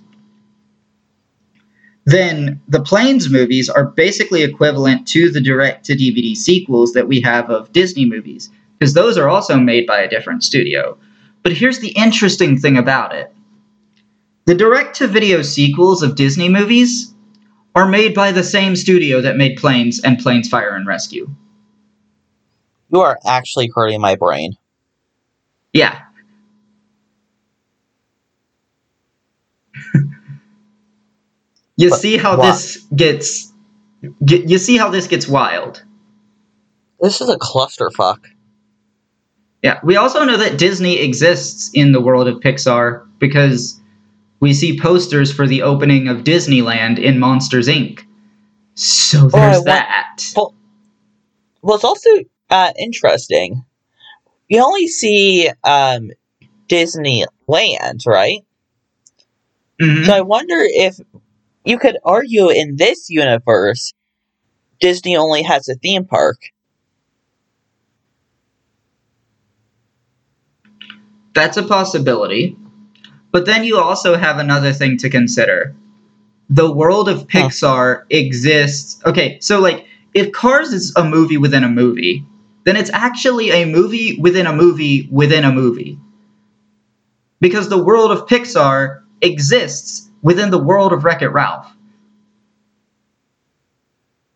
then 2.05 2.61
the 2.67 2.83
Planes 2.83 3.27
movies 3.27 3.69
are 3.69 3.85
basically 3.85 4.43
equivalent 4.43 5.07
to 5.07 5.31
the 5.31 5.41
direct 5.41 5.83
to 5.87 5.95
DVD 5.95 6.37
sequels 6.37 6.93
that 6.93 7.07
we 7.07 7.21
have 7.21 7.49
of 7.49 7.73
Disney 7.73 8.05
movies, 8.05 8.51
because 8.77 8.93
those 8.93 9.17
are 9.17 9.27
also 9.27 9.57
made 9.57 9.87
by 9.87 9.99
a 10.01 10.09
different 10.09 10.43
studio. 10.43 10.95
But 11.41 11.53
here's 11.53 11.79
the 11.79 11.97
interesting 11.97 12.55
thing 12.55 12.77
about 12.77 13.15
it 13.15 13.33
the 14.45 14.53
direct 14.53 14.95
to 14.97 15.07
video 15.07 15.41
sequels 15.41 16.03
of 16.03 16.15
Disney 16.15 16.49
movies 16.49 17.15
are 17.77 17.87
made 17.87 18.15
by 18.15 18.31
the 18.31 18.43
same 18.43 18.75
studio 18.75 19.21
that 19.21 19.37
made 19.37 19.57
Planes 19.57 19.99
and 20.01 20.17
Planes 20.17 20.49
Fire 20.49 20.75
and 20.75 20.87
Rescue. 20.87 21.29
You 22.89 23.01
are 23.01 23.19
actually 23.25 23.69
hurting 23.73 24.01
my 24.01 24.15
brain. 24.15 24.57
Yeah. 25.73 26.01
you 31.77 31.89
But 31.89 31.99
see 32.01 32.17
how 32.17 32.35
why? 32.35 32.47
this 32.47 32.87
gets 32.95 33.53
get, 34.25 34.49
you 34.49 34.57
see 34.57 34.77
how 34.77 34.89
this 34.89 35.07
gets 35.07 35.27
wild. 35.27 35.83
This 36.99 37.21
is 37.21 37.29
a 37.29 37.37
clusterfuck. 37.37 38.25
Yeah, 39.63 39.79
we 39.83 39.97
also 39.97 40.23
know 40.25 40.37
that 40.37 40.57
Disney 40.57 40.99
exists 40.99 41.71
in 41.73 41.91
the 41.91 42.01
world 42.01 42.27
of 42.27 42.39
Pixar 42.41 43.07
because 43.19 43.76
we 44.39 44.53
see 44.53 44.79
posters 44.79 45.31
for 45.33 45.47
the 45.47 45.61
opening 45.63 46.07
of 46.07 46.17
Disneyland 46.23 46.99
in 46.99 47.19
Monsters 47.19 47.67
Inc. 47.67 48.01
So 48.75 49.25
Oh, 49.25 49.27
there's 49.29 49.55
want- 49.57 49.65
that. 49.65 50.23
Well, 50.35 50.53
well, 51.61 51.75
it's 51.75 51.83
also 51.83 52.09
uh, 52.49 52.71
interesting. 52.77 53.65
You 54.47 54.63
only 54.63 54.87
see 54.87 55.49
um, 55.63 56.11
Disneyland, 56.69 58.05
right? 58.05 58.41
Mhm. 59.81 60.05
So 60.05 60.13
I 60.13 60.21
wonder 60.21 60.57
if 60.59 60.97
you 61.65 61.77
could 61.79 61.97
argue 62.05 62.49
in 62.49 62.77
this 62.77 63.09
universe, 63.09 63.93
Disney 64.79 65.17
only 65.17 65.43
has 65.43 65.67
a 65.67 65.75
theme 65.75 66.05
park. 66.05 66.37
That's 71.33 71.57
a 71.57 71.63
possibility. 71.63 72.57
But 73.31 73.45
then 73.45 73.63
you 73.63 73.77
also 73.77 74.15
have 74.15 74.39
another 74.39 74.73
thing 74.73 74.97
to 74.99 75.09
consider. 75.09 75.75
The 76.49 76.71
world 76.71 77.09
of 77.09 77.19
Huh. 77.31 77.49
Pixar 77.49 78.03
exists. 78.09 79.01
Okay, 79.05 79.37
so 79.41 79.59
like 79.59 79.85
if 80.13 80.31
Cars 80.31 80.73
is 80.73 80.93
a 80.95 81.03
movie 81.03 81.37
within 81.37 81.63
a 81.63 81.69
movie, 81.69 82.25
then 82.63 82.75
it's 82.75 82.89
actually 82.91 83.51
a 83.51 83.65
movie 83.65 84.17
within 84.19 84.47
a 84.47 84.53
movie 84.53 85.07
within 85.11 85.43
a 85.43 85.51
movie. 85.51 85.99
Because 87.39 87.69
the 87.69 87.83
world 87.83 88.11
of 88.11 88.27
Pixar 88.27 89.01
exists 89.21 90.09
within 90.21 90.49
the 90.49 90.57
world 90.63 90.93
of 90.93 91.03
Wreck 91.03 91.21
It 91.21 91.29
Ralph. 91.29 91.71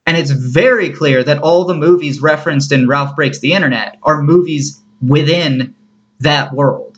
And 0.06 0.18
it's 0.18 0.32
very 0.32 0.90
clear 0.90 1.24
that 1.24 1.40
all 1.40 1.66
the 1.66 1.74
movies 1.74 2.22
referenced 2.22 2.72
in 2.72 2.88
Ralph 2.88 3.16
Breaks 3.16 3.40
the 3.40 3.54
Internet 3.54 3.98
are 4.04 4.22
movies 4.22 4.82
within 5.02 5.74
that 6.20 6.54
world. 6.54 6.91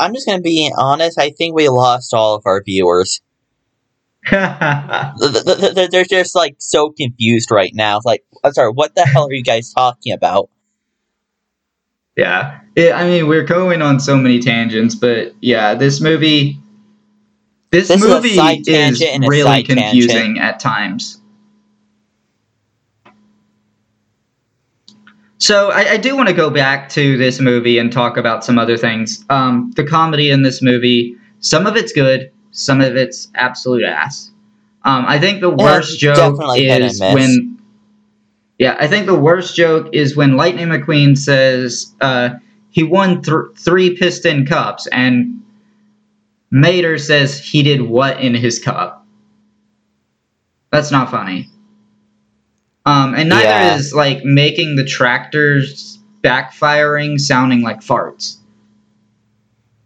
I'm 0.00 0.14
just 0.14 0.26
gonna 0.26 0.40
be 0.40 0.72
honest. 0.76 1.18
I 1.18 1.30
think 1.30 1.54
we 1.54 1.68
lost 1.68 2.12
all 2.14 2.34
of 2.36 2.42
our 2.46 2.62
viewers. 2.62 3.20
Th- 4.28 4.40
th- 4.40 5.44
th- 5.44 5.74
th- 5.74 5.90
They're 5.90 6.04
just 6.04 6.34
like 6.34 6.56
so 6.58 6.90
confused 6.90 7.50
right 7.50 7.72
now. 7.74 7.96
It's 7.96 8.04
like, 8.06 8.22
I'm 8.44 8.52
sorry, 8.52 8.70
what 8.72 8.94
the 8.94 9.02
hell 9.06 9.26
are 9.26 9.32
you 9.32 9.42
guys 9.42 9.72
talking 9.72 10.12
about? 10.12 10.50
Yeah. 12.16 12.60
It, 12.76 12.92
I 12.92 13.04
mean, 13.08 13.28
we're 13.28 13.44
going 13.44 13.82
on 13.82 13.98
so 14.00 14.16
many 14.16 14.40
tangents, 14.40 14.94
but 14.94 15.34
yeah, 15.40 15.74
this 15.74 16.00
movie. 16.00 16.58
This, 17.70 17.88
This 17.88 18.02
is 18.02 18.08
movie 18.08 18.30
is 18.68 19.00
a 19.00 19.18
really 19.28 19.62
confusing 19.62 20.10
tangent. 20.10 20.38
at 20.38 20.58
times. 20.58 21.19
So 25.40 25.70
I, 25.70 25.92
I 25.92 25.96
do 25.96 26.14
want 26.16 26.28
to 26.28 26.34
go 26.34 26.50
back 26.50 26.90
to 26.90 27.16
this 27.16 27.40
movie 27.40 27.78
and 27.78 27.90
talk 27.90 28.18
about 28.18 28.44
some 28.44 28.58
other 28.58 28.76
things. 28.76 29.24
Um, 29.30 29.72
the 29.74 29.84
comedy 29.84 30.30
in 30.30 30.42
this 30.42 30.60
movie, 30.60 31.16
some 31.40 31.66
of 31.66 31.76
it's 31.76 31.92
good, 31.92 32.30
some 32.52 32.82
of 32.82 32.94
it's 32.94 33.28
absolute 33.34 33.82
ass. 33.82 34.30
Um, 34.84 35.06
I 35.08 35.18
think 35.18 35.40
the 35.40 35.48
worst 35.50 35.98
joke 35.98 36.36
definitely 36.36 36.64
hit 36.64 36.82
and 36.82 36.84
is 36.84 37.00
when. 37.00 37.58
Yeah, 38.58 38.76
I 38.78 38.86
think 38.86 39.06
the 39.06 39.18
worst 39.18 39.56
joke 39.56 39.88
is 39.94 40.14
when 40.14 40.36
Lightning 40.36 40.68
McQueen 40.68 41.16
says 41.16 41.94
uh, 42.02 42.30
he 42.68 42.82
won 42.82 43.22
th- 43.22 43.56
three 43.56 43.96
piston 43.96 44.44
cups, 44.44 44.86
and 44.88 45.42
Mater 46.50 46.98
says 46.98 47.42
he 47.42 47.62
did 47.62 47.80
what 47.80 48.20
in 48.20 48.34
his 48.34 48.58
cup. 48.58 49.06
That's 50.70 50.90
not 50.90 51.10
funny. 51.10 51.48
Um, 52.86 53.14
and 53.14 53.28
neither 53.28 53.48
Yeah. 53.48 53.76
is 53.76 53.94
like 53.94 54.24
making 54.24 54.76
the 54.76 54.84
tractors 54.84 55.98
backfiring 56.22 57.20
sounding 57.20 57.62
like 57.62 57.80
farts. 57.80 58.36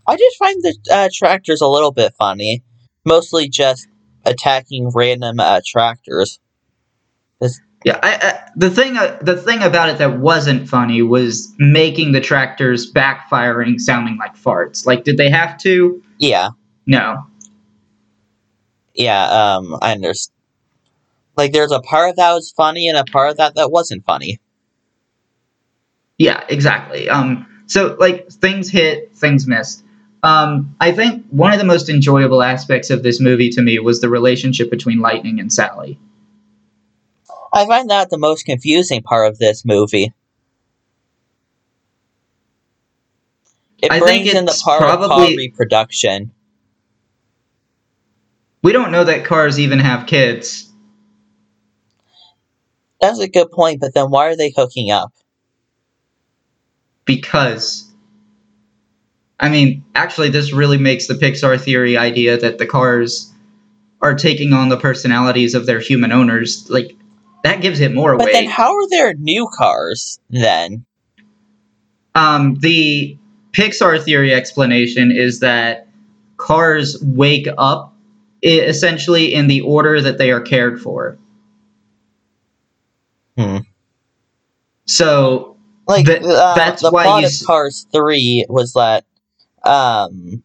I 0.06 0.16
just 0.16 0.36
find 0.38 0.62
the 0.62 0.76
uh, 0.92 1.08
tractors 1.12 1.60
a 1.60 1.66
little 1.68 1.92
bit 1.92 2.14
funny, 2.18 2.62
mostly 3.04 3.48
just 3.48 3.88
attacking 4.24 4.90
random 4.90 5.40
uh, 5.40 5.60
tractors. 5.66 6.38
Yeah, 7.84 7.98
I, 8.02 8.14
I, 8.14 8.50
the 8.56 8.70
thing 8.70 8.96
uh, 8.96 9.18
the 9.20 9.36
thing 9.36 9.62
about 9.62 9.90
it 9.90 9.98
that 9.98 10.18
wasn't 10.18 10.68
funny 10.68 11.02
was 11.02 11.52
making 11.58 12.12
the 12.12 12.20
tractors 12.20 12.90
backfiring 12.90 13.78
sounding 13.78 14.16
like 14.16 14.34
farts. 14.36 14.86
Like, 14.86 15.04
did 15.04 15.18
they 15.18 15.28
have 15.28 15.58
to? 15.58 16.02
Yeah, 16.18 16.50
No. 16.86 17.26
yeah. 18.94 19.56
Um, 19.56 19.76
I 19.82 19.92
understand. 19.92 20.33
Like, 21.36 21.52
there's 21.52 21.72
a 21.72 21.80
part 21.80 22.10
of 22.10 22.16
that 22.16 22.32
was 22.32 22.52
funny 22.52 22.88
and 22.88 22.96
a 22.96 23.04
part 23.04 23.30
of 23.30 23.36
that 23.38 23.54
that 23.56 23.70
wasn't 23.70 24.04
funny. 24.04 24.40
Yeah, 26.18 26.44
exactly. 26.48 27.08
Um, 27.08 27.46
so 27.66 27.96
like 27.98 28.30
things 28.30 28.70
hit, 28.70 29.14
things 29.16 29.46
missed. 29.46 29.82
Um, 30.22 30.74
I 30.80 30.92
think 30.92 31.26
one 31.30 31.52
of 31.52 31.58
the 31.58 31.64
most 31.64 31.88
enjoyable 31.88 32.42
aspects 32.42 32.90
of 32.90 33.02
this 33.02 33.20
movie 33.20 33.50
to 33.50 33.62
me 33.62 33.78
was 33.78 34.00
the 34.00 34.08
relationship 34.08 34.70
between 34.70 35.00
Lightning 35.00 35.38
and 35.38 35.52
Sally. 35.52 35.98
I 37.52 37.66
find 37.66 37.90
that 37.90 38.10
the 38.10 38.18
most 38.18 38.44
confusing 38.46 39.02
part 39.02 39.28
of 39.30 39.38
this 39.38 39.64
movie. 39.64 40.12
It 43.82 43.92
I 43.92 44.00
think 44.00 44.24
brings 44.24 44.34
in 44.34 44.44
the 44.46 44.60
part 44.64 44.82
of 44.82 44.88
car 44.88 45.08
probably- 45.08 45.36
reproduction. 45.36 46.32
We 48.62 48.72
don't 48.72 48.92
know 48.92 49.04
that 49.04 49.26
cars 49.26 49.60
even 49.60 49.78
have 49.78 50.06
kids. 50.06 50.72
That's 53.08 53.20
a 53.20 53.28
good 53.28 53.50
point, 53.50 53.80
but 53.80 53.94
then 53.94 54.10
why 54.10 54.26
are 54.26 54.36
they 54.36 54.52
hooking 54.56 54.90
up? 54.90 55.12
because 57.04 57.90
I 59.40 59.48
mean, 59.48 59.84
actually, 59.94 60.30
this 60.30 60.52
really 60.52 60.78
makes 60.78 61.08
the 61.08 61.14
Pixar 61.14 61.60
theory 61.60 61.98
idea 61.98 62.38
that 62.38 62.58
the 62.58 62.66
cars 62.66 63.32
are 64.00 64.14
taking 64.14 64.52
on 64.52 64.68
the 64.68 64.76
personalities 64.76 65.54
of 65.54 65.66
their 65.66 65.80
human 65.80 66.12
owners. 66.12 66.70
Like 66.70 66.96
that 67.42 67.60
gives 67.60 67.80
it 67.80 67.92
more 67.92 68.12
weight. 68.16 68.26
But 68.26 68.32
then 68.32 68.46
how 68.46 68.74
are 68.76 68.88
there 68.88 69.14
new 69.14 69.48
cars 69.52 70.20
then? 70.30 70.86
Um, 72.14 72.54
the 72.60 73.18
Pixar 73.52 74.02
theory 74.02 74.32
explanation 74.32 75.10
is 75.10 75.40
that 75.40 75.88
cars 76.36 77.02
wake 77.02 77.48
up 77.58 77.92
essentially 78.42 79.34
in 79.34 79.48
the 79.48 79.62
order 79.62 80.00
that 80.00 80.18
they 80.18 80.30
are 80.30 80.40
cared 80.40 80.80
for. 80.80 81.18
Hmm. 83.36 83.58
So 84.86 85.56
Like 85.86 86.06
That- 86.06 86.24
uh, 86.24 86.54
that's 86.54 86.82
the 86.82 86.90
why 86.90 87.04
plot 87.04 87.22
you 87.22 87.28
of 87.28 87.46
Cars 87.46 87.86
Three 87.92 88.46
was 88.48 88.72
that 88.72 89.04
um 89.62 90.42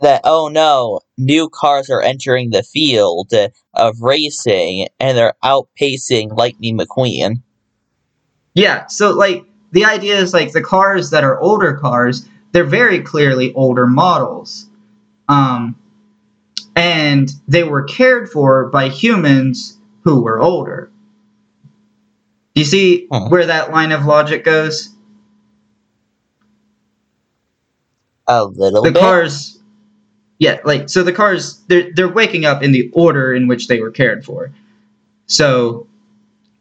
that 0.00 0.20
oh 0.24 0.48
no, 0.48 1.00
new 1.16 1.48
cars 1.48 1.88
are 1.90 2.02
entering 2.02 2.50
the 2.50 2.62
field 2.62 3.30
of 3.74 4.00
racing 4.00 4.88
and 5.00 5.16
they're 5.16 5.34
outpacing 5.44 6.36
Lightning 6.36 6.78
McQueen. 6.78 7.42
Yeah, 8.54 8.86
so 8.86 9.10
like 9.10 9.44
the 9.72 9.84
idea 9.84 10.16
is 10.16 10.34
like 10.34 10.52
the 10.52 10.62
cars 10.62 11.10
that 11.10 11.24
are 11.24 11.40
older 11.40 11.74
cars, 11.74 12.28
they're 12.52 12.64
very 12.64 13.00
clearly 13.00 13.52
older 13.54 13.86
models. 13.86 14.68
Um 15.28 15.76
and 16.76 17.30
they 17.46 17.62
were 17.64 17.84
cared 17.84 18.28
for 18.28 18.68
by 18.68 18.88
humans 18.88 19.78
who 20.02 20.20
were 20.22 20.40
older. 20.40 20.90
Do 22.54 22.60
you 22.60 22.64
see 22.64 23.06
Hmm. 23.10 23.28
where 23.30 23.46
that 23.46 23.72
line 23.72 23.92
of 23.92 24.04
logic 24.04 24.44
goes? 24.44 24.90
A 28.26 28.44
little 28.44 28.82
The 28.82 28.92
bit. 28.92 29.00
cars 29.00 29.58
Yeah, 30.38 30.58
like 30.64 30.88
so 30.88 31.02
the 31.02 31.12
cars 31.12 31.60
they're 31.68 31.90
they're 31.94 32.08
waking 32.08 32.44
up 32.44 32.62
in 32.62 32.72
the 32.72 32.90
order 32.92 33.34
in 33.34 33.46
which 33.48 33.68
they 33.68 33.80
were 33.80 33.90
cared 33.90 34.24
for. 34.24 34.50
So 35.26 35.86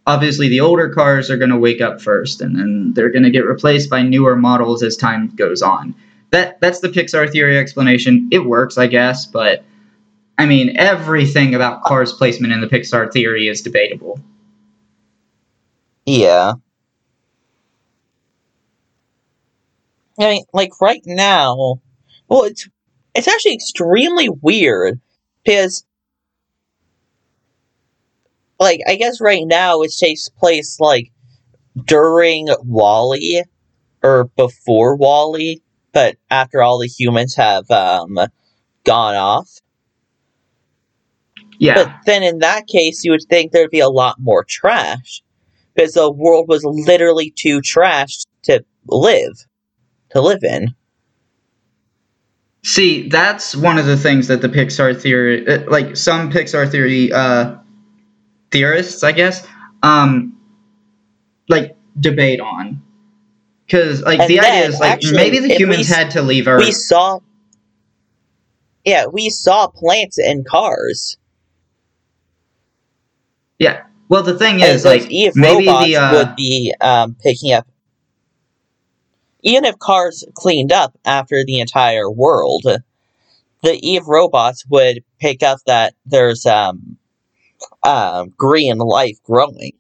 obviously 0.06 0.50
the 0.50 0.60
older 0.60 0.89
cars 0.89 1.30
are 1.32 1.38
going 1.38 1.50
to 1.52 1.58
wake 1.58 1.82
up 1.82 2.02
first 2.02 2.41
and 2.41 2.58
then 2.58 2.94
they're 2.94 3.10
going 3.10 3.24
to 3.24 3.30
get 3.32 3.46
replaced 3.46 3.89
by 3.89 4.02
newer 4.02 4.36
models 4.36 4.84
as 4.84 4.98
time 4.98 5.28
goes 5.36 5.62
on 5.62 5.96
that 6.32 6.60
that's 6.60 6.80
the 6.82 6.89
pixar 6.89 7.32
theory 7.32 7.58
explanation 7.58 8.28
it 8.32 8.39
works 8.46 8.78
i 8.78 8.86
guess 8.86 9.26
but 9.26 9.64
i 10.38 10.46
mean 10.46 10.76
everything 10.76 11.56
about 11.56 11.84
cars 11.84 12.12
placement 12.12 12.52
in 12.52 12.60
the 12.60 12.68
pixar 12.68 13.10
theory 13.14 13.48
is 13.48 13.62
debatable 13.62 14.20
Yeah. 16.06 16.54
I 20.20 20.24
mean, 20.30 20.43
like 20.54 20.80
right 20.82 21.01
now, 21.06 21.82
well, 22.28 22.43
it's 22.43 22.68
it's 23.16 23.28
actually 23.28 23.54
extremely 23.56 24.30
weird 24.30 24.99
because, 25.43 25.86
like, 28.60 28.80
I 28.88 28.95
guess 28.95 29.20
right 29.22 29.43
now 29.45 29.82
it 29.82 29.91
takes 29.97 30.30
place 30.30 30.80
like 30.80 31.12
during 31.86 32.47
WALL-E 32.64 33.43
or 34.04 34.26
before 34.38 34.95
WALL-E, 34.95 35.62
but 35.93 36.18
after 36.30 36.62
all 36.64 36.80
the 36.80 36.88
humans 36.88 37.36
have 37.36 37.70
um 37.72 38.18
gone 38.86 39.16
off. 39.16 39.49
yeah 41.60 41.74
But 41.76 41.91
then 42.06 42.24
in 42.24 42.39
that 42.39 42.68
case, 42.68 43.04
you 43.04 43.12
would 43.12 43.24
think 43.30 43.51
there'd 43.51 43.70
be 43.72 43.80
a 43.80 43.89
lot 43.89 44.18
more 44.20 44.43
trash 44.47 45.22
because 45.74 45.93
the 45.93 46.11
world 46.11 46.47
was 46.47 46.63
literally 46.63 47.32
too 47.36 47.59
trashed 47.61 48.26
to 48.43 48.63
live, 48.88 49.45
to 50.11 50.21
live 50.21 50.43
in. 50.43 50.76
see 52.63 53.09
that's 53.09 53.55
one 53.55 53.78
of 53.78 53.86
the 53.86 53.97
things 53.97 54.28
that 54.28 54.41
the 54.41 54.47
pixar 54.49 54.99
theory 54.99 55.45
uh, 55.47 55.69
like 55.69 55.97
some 55.97 56.32
pixar 56.32 56.69
theory 56.69 57.11
uh 57.11 57.55
theorists 58.51 59.03
i 59.03 59.11
guess 59.11 59.45
um 59.84 60.38
like 61.49 61.76
debate 61.99 62.39
on 62.39 62.82
because 63.65 64.01
like 64.01 64.19
And 64.19 64.30
the 64.30 64.39
idea 64.39 64.67
is 64.67 64.80
like 64.80 64.93
actually, 64.93 65.17
maybe 65.17 65.39
the 65.39 65.51
if 65.51 65.59
we 65.59 65.63
humans 65.63 65.89
had 65.89 66.11
to 66.11 66.21
leave 66.21 66.47
earth 66.47 66.59
We 66.59 66.71
saw, 66.71 67.19
yeah, 68.86 69.05
we 69.07 69.30
saw 69.30 69.67
plants 69.67 70.17
and 70.17 70.45
cars. 70.45 71.17
Yeah. 73.59 73.84
Well, 74.10 74.24
the 74.24 74.38
thing 74.38 74.60
is, 74.60 74.86
like, 74.86 75.10
Eve 75.10 75.32
maybe 75.36 75.68
robots 75.68 75.86
the 75.88 75.95
uh, 75.95 76.14
would 76.14 76.36
be 76.36 76.74
um, 76.82 77.16
picking 77.22 77.54
up. 77.54 77.68
Even 79.41 79.66
if 79.66 79.78
cars 79.80 80.24
cleaned 80.36 80.72
up 80.72 80.97
after 81.06 81.43
the 81.43 81.60
entire 81.60 82.10
world, 82.10 82.64
the 83.64 83.74
Eve 83.82 84.08
robots 84.08 84.66
would 84.70 85.04
pick 85.20 85.41
up 85.43 85.60
that 85.66 85.95
there's 86.06 86.45
um, 86.45 86.97
um, 87.86 88.34
green 88.38 88.78
life 88.78 89.18
growing. 89.24 89.74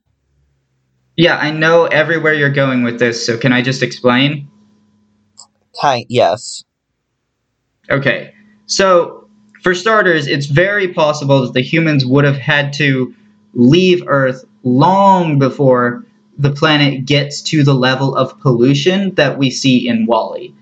yeah, 1.15 1.37
I 1.37 1.51
know 1.51 1.85
everywhere 1.85 2.33
you're 2.33 2.49
going 2.49 2.83
with 2.83 2.99
this. 2.99 3.25
So 3.25 3.37
can 3.37 3.53
I 3.53 3.61
just 3.61 3.83
explain? 3.83 4.49
Yes. 6.09 6.63
Okay. 7.89 8.33
So 8.65 9.27
for 9.61 9.75
starters, 9.75 10.27
it's 10.27 10.45
very 10.45 10.93
possible 10.93 11.41
that 11.41 11.53
the 11.53 11.61
humans 11.61 12.05
would 12.05 12.25
have 12.25 12.37
had 12.37 12.73
to 12.73 13.13
leave 13.53 14.03
Earth 14.07 14.45
long 14.63 15.39
before 15.39 16.05
the 16.37 16.51
planet 16.51 17.05
gets 17.05 17.41
to 17.41 17.63
the 17.63 17.73
level 17.73 18.15
of 18.15 18.39
pollution 18.39 19.13
that 19.15 19.37
we 19.37 19.49
see 19.49 19.87
in 19.87 20.05
WALL-E. 20.05 20.53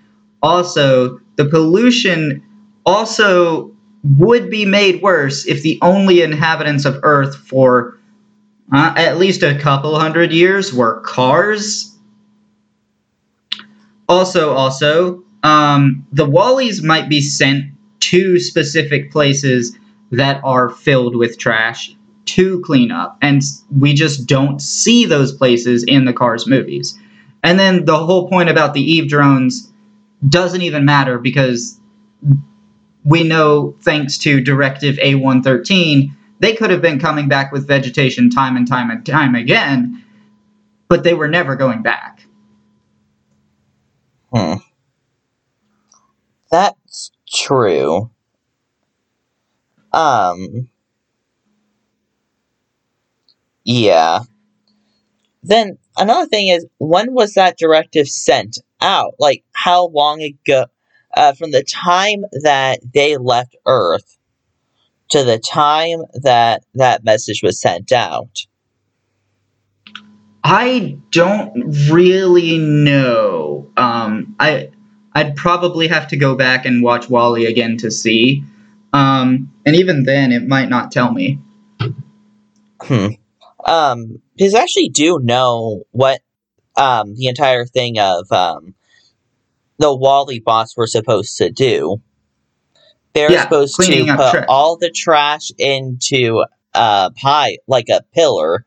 Also, 0.42 1.20
the 1.38 1.46
pollution 1.46 2.44
also 2.86 3.72
would 4.04 4.50
be 4.50 4.66
made 4.66 5.02
worse 5.02 5.46
if 5.46 5.62
the 5.62 5.80
only 5.82 6.22
inhabitants 6.22 6.86
of 6.86 7.00
Earth 7.04 7.36
for 7.36 7.98
uh, 8.74 8.94
at 8.98 9.18
least 9.18 9.44
a 9.44 9.58
couple 9.60 9.98
hundred 9.98 10.32
years 10.32 10.74
were 10.74 11.02
cars. 11.02 11.98
Also, 14.10 14.54
also, 14.54 15.24
um, 15.44 16.06
the 16.12 16.26
WALL-Es 16.26 16.82
might 16.82 17.08
be 17.08 17.22
sent 17.22 17.66
to 18.00 18.40
specific 18.40 19.12
places 19.12 19.78
that 20.12 20.42
are 20.44 20.70
filled 20.70 21.16
with 21.16 21.38
trash 21.38 21.96
to 22.26 22.62
clean 22.62 22.92
up, 22.92 23.18
and 23.22 23.42
we 23.78 23.94
just 23.94 24.28
don't 24.28 24.62
see 24.62 25.06
those 25.06 25.32
places 25.32 25.84
in 25.84 26.06
the 26.06 26.14
Cars 26.14 26.48
movies. 26.48 26.98
And 27.44 27.60
then 27.60 27.86
the 27.86 27.98
whole 27.98 28.30
point 28.30 28.50
about 28.50 28.74
the 28.74 28.82
Eve 28.82 29.10
drones 29.10 29.72
doesn't 30.28 30.62
even 30.62 30.86
matter 30.86 31.18
because 31.18 31.80
we 33.04 33.24
know, 33.24 33.76
thanks 33.82 34.18
to 34.20 34.42
Directive 34.42 34.96
A113, 34.98 36.12
they 36.40 36.56
could 36.56 36.70
have 36.70 36.82
been 36.82 37.00
coming 37.00 37.28
back 37.28 37.52
with 37.52 37.68
vegetation 37.68 38.30
time 38.30 38.56
and 38.56 38.68
time 38.68 38.90
and 38.90 39.06
time 39.06 39.36
again, 39.36 40.04
but 40.88 41.04
they 41.04 41.14
were 41.14 41.28
never 41.28 41.56
going 41.56 41.82
back. 41.82 42.26
Hmm. 44.34 44.56
That's 46.52 47.12
true. 47.32 48.12
Um. 49.94 50.71
Yeah. 53.64 54.22
Then 55.44 55.78
another 55.98 56.28
thing 56.28 56.48
is, 56.48 56.66
when 56.78 57.14
was 57.14 57.34
that 57.34 57.58
directive 57.58 58.08
sent 58.08 58.60
out? 58.82 59.16
Like, 59.20 59.44
how 59.54 59.88
long 59.88 60.22
ago? 60.22 60.66
Uh, 61.14 61.34
from 61.34 61.52
the 61.52 61.64
time 61.64 62.24
that 62.44 62.80
they 62.94 63.18
left 63.18 63.56
Earth 63.66 64.18
to 65.10 65.26
the 65.26 65.38
time 65.40 66.04
that 66.14 66.64
that 66.76 67.04
message 67.04 67.42
was 67.44 67.60
sent 67.60 67.92
out. 67.92 68.46
I 70.44 70.98
don't 71.12 71.90
really 71.92 72.58
know. 72.58 73.70
Um, 73.78 74.36
I 74.40 74.70
I'd 75.14 75.36
probably 75.36 75.90
have 75.90 76.08
to 76.10 76.18
go 76.18 76.36
back 76.36 76.66
and 76.66 76.82
watch 76.82 77.10
WALL-E 77.10 77.46
again 77.46 77.78
to 77.78 77.92
see. 77.92 78.44
Um, 78.94 79.52
and 79.66 79.76
even 79.76 80.04
then, 80.04 80.32
it 80.32 80.48
might 80.48 80.70
not 80.70 80.92
tell 80.92 81.12
me. 81.12 81.40
Hmm. 82.82 83.08
Um, 83.66 84.22
because 84.36 84.54
I 84.56 84.62
actually 84.62 84.90
do 84.90 85.20
know 85.22 85.84
what 85.92 86.22
um 86.78 87.16
the 87.16 87.28
entire 87.28 87.66
thing 87.66 88.00
of 88.00 88.32
um 88.32 88.76
the 89.78 89.94
WALL-E 89.96 90.40
bots 90.40 90.78
were 90.78 90.88
supposed 90.88 91.38
to 91.38 91.50
do. 91.50 92.02
They're 93.14 93.32
Yeah, 93.32 93.44
supposed 93.44 93.82
to 93.84 94.06
put 94.06 94.32
trash. 94.32 94.46
all 94.48 94.78
the 94.78 94.92
trash 94.92 95.52
into 95.58 96.44
a 96.74 97.12
pie, 97.16 97.58
like 97.68 97.90
a 97.90 98.04
pillar, 98.14 98.66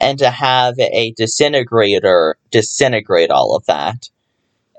and 0.00 0.18
to 0.18 0.28
have 0.28 0.78
a 0.78 1.12
disintegrator 1.16 2.36
disintegrate 2.50 3.30
all 3.30 3.54
of 3.56 3.64
that. 3.66 4.08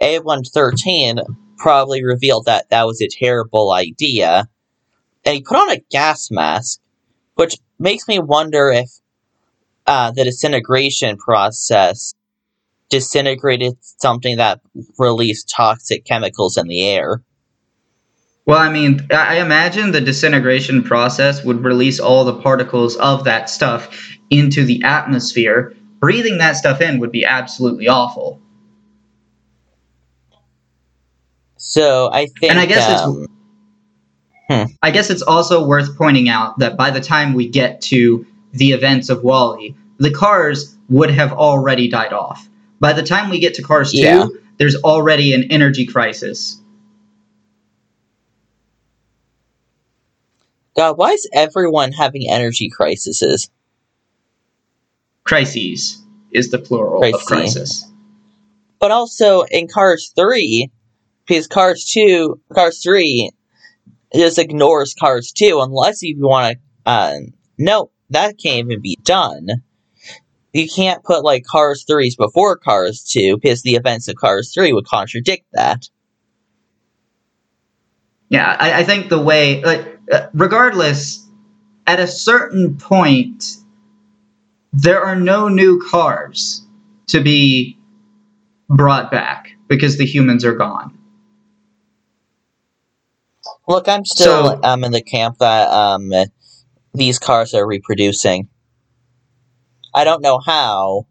A113 0.02 1.24
probably 1.58 2.04
revealed 2.04 2.46
that 2.46 2.70
that 2.70 2.86
was 2.86 3.02
a 3.02 3.08
terrible 3.08 3.72
idea, 3.72 4.48
and 5.26 5.36
he 5.36 5.42
put 5.42 5.58
on 5.58 5.72
a 5.72 5.84
gas 5.90 6.30
mask, 6.30 6.80
which 7.36 7.56
makes 7.80 8.08
me 8.08 8.20
wonder 8.20 8.70
if 8.70 8.90
uh, 9.88 10.12
the 10.12 10.24
disintegration 10.26 11.18
process 11.18 12.14
disintegrated 12.90 13.74
something 13.82 14.38
that 14.38 14.62
released 14.98 15.52
toxic 15.56 16.06
chemicals 16.06 16.58
in 16.58 16.68
the 16.68 16.88
air. 16.88 17.22
Well, 18.46 18.60
I 18.60 18.72
mean, 18.72 19.06
I 19.12 19.40
imagine 19.40 19.92
the 19.92 20.00
disintegration 20.00 20.82
process 20.84 21.44
would 21.44 21.64
release 21.66 22.00
all 22.00 22.24
the 22.24 22.40
particles 22.42 22.96
of 22.98 23.26
that 23.26 23.50
stuff 23.50 23.90
into 24.30 24.64
the 24.64 24.82
atmosphere. 24.84 25.74
Breathing 26.00 26.38
that 26.38 26.56
stuff 26.56 26.80
in 26.80 27.00
would 27.00 27.12
be 27.12 27.26
absolutely 27.26 27.90
awful. 27.90 28.40
So 31.58 32.10
I 32.14 32.28
think, 32.40 32.52
And 32.52 32.60
I 32.60 32.66
guess 32.66 32.84
it's- 32.90 33.28
um, 34.50 34.78
I 34.82 34.92
guess 34.92 35.10
it's 35.10 35.24
also 35.24 35.66
worth 35.66 35.98
pointing 35.98 36.30
out 36.30 36.58
that 36.60 36.78
by 36.78 36.90
the 36.90 37.02
time 37.02 37.34
we 37.34 37.50
get 37.50 37.82
to 37.82 38.26
the 38.58 38.72
events 38.72 39.10
of 39.10 39.24
WALL-E, 39.24 39.76
the 39.98 40.12
cars 40.12 40.76
would 40.90 41.10
have 41.12 41.34
already 41.34 41.88
died 41.88 42.14
off. 42.14 42.48
By 42.80 42.94
the 42.94 43.04
time 43.04 43.30
we 43.30 43.40
get 43.40 43.56
to 43.56 43.64
Cars 43.64 43.92
2, 43.92 43.98
Yeah. 43.98 44.28
there's 44.58 44.76
already 44.76 45.34
an 45.34 45.52
energy 45.52 45.86
crisis. 45.86 46.60
God, 50.76 50.98
why 50.98 51.12
is 51.12 51.28
everyone 51.34 51.92
having 51.92 52.30
energy 52.30 52.70
crises? 52.70 53.50
Crises 55.24 56.02
is 56.32 56.52
the 56.52 56.60
plural 56.60 57.00
Crisis. 57.00 57.22
of 57.22 57.28
crisis. 57.28 57.92
But 58.80 58.92
also 58.92 59.42
in 59.50 59.68
Cars 59.68 60.14
3, 60.16 60.70
because 61.26 61.48
Cars 61.48 61.84
2, 61.86 62.40
Cars 62.54 62.82
3 62.84 63.32
just 64.16 64.38
ignores 64.38 64.94
Cars 64.94 65.32
2 65.32 65.60
unless 65.62 66.04
you 66.04 66.16
want 66.20 66.58
to. 66.58 66.60
Uh, 66.90 67.14
no, 67.58 67.90
that 68.10 68.38
can't 68.42 68.68
even 68.70 68.82
be 68.82 68.98
done. 69.04 69.48
You 70.54 70.68
can't 70.68 71.04
put 71.04 71.24
like 71.24 71.44
Cars 71.46 71.86
3s 71.90 72.18
before 72.18 72.58
Cars 72.58 73.04
2 73.04 73.38
because 73.38 73.62
the 73.62 73.76
events 73.76 74.08
of 74.08 74.16
Cars 74.16 74.54
3 74.54 74.74
would 74.74 74.86
contradict 74.86 75.46
that. 75.54 75.90
Yeah, 78.30 78.56
I, 78.60 78.80
I 78.80 78.84
think 78.84 79.10
the 79.10 79.22
way, 79.22 79.64
like, 79.64 80.00
uh, 80.12 80.28
regardless, 80.34 81.26
at 81.86 82.00
a 82.00 82.08
certain 82.08 82.78
point, 82.78 83.58
there 84.74 85.02
are 85.02 85.16
no 85.16 85.48
new 85.48 85.82
cars 85.90 86.66
to 87.08 87.22
be 87.22 87.78
brought 88.70 89.12
back 89.12 89.52
because 89.68 89.98
the 89.98 90.06
humans 90.06 90.44
are 90.44 90.56
gone. 90.56 90.98
Look, 93.68 93.88
I'm 93.88 94.06
still 94.06 94.58
So- 94.58 94.64
um, 94.64 94.84
in 94.84 94.92
the 94.92 95.02
camp 95.02 95.38
that 95.40 95.70
um, 95.70 96.12
these 96.98 97.20
cars 97.20 97.54
are 97.54 97.66
reproducing. 97.66 98.50
I 99.94 100.04
don't 100.04 100.22
know 100.22 100.40
how, 100.40 101.08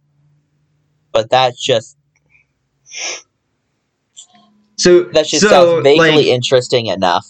but 1.12 1.30
that's 1.30 1.62
just 1.62 1.96
So 4.76 5.04
that 5.04 5.26
just 5.26 5.42
so, 5.42 5.48
sounds 5.48 5.82
vaguely 5.84 6.10
like, 6.16 6.26
interesting 6.26 6.86
enough. 6.86 7.26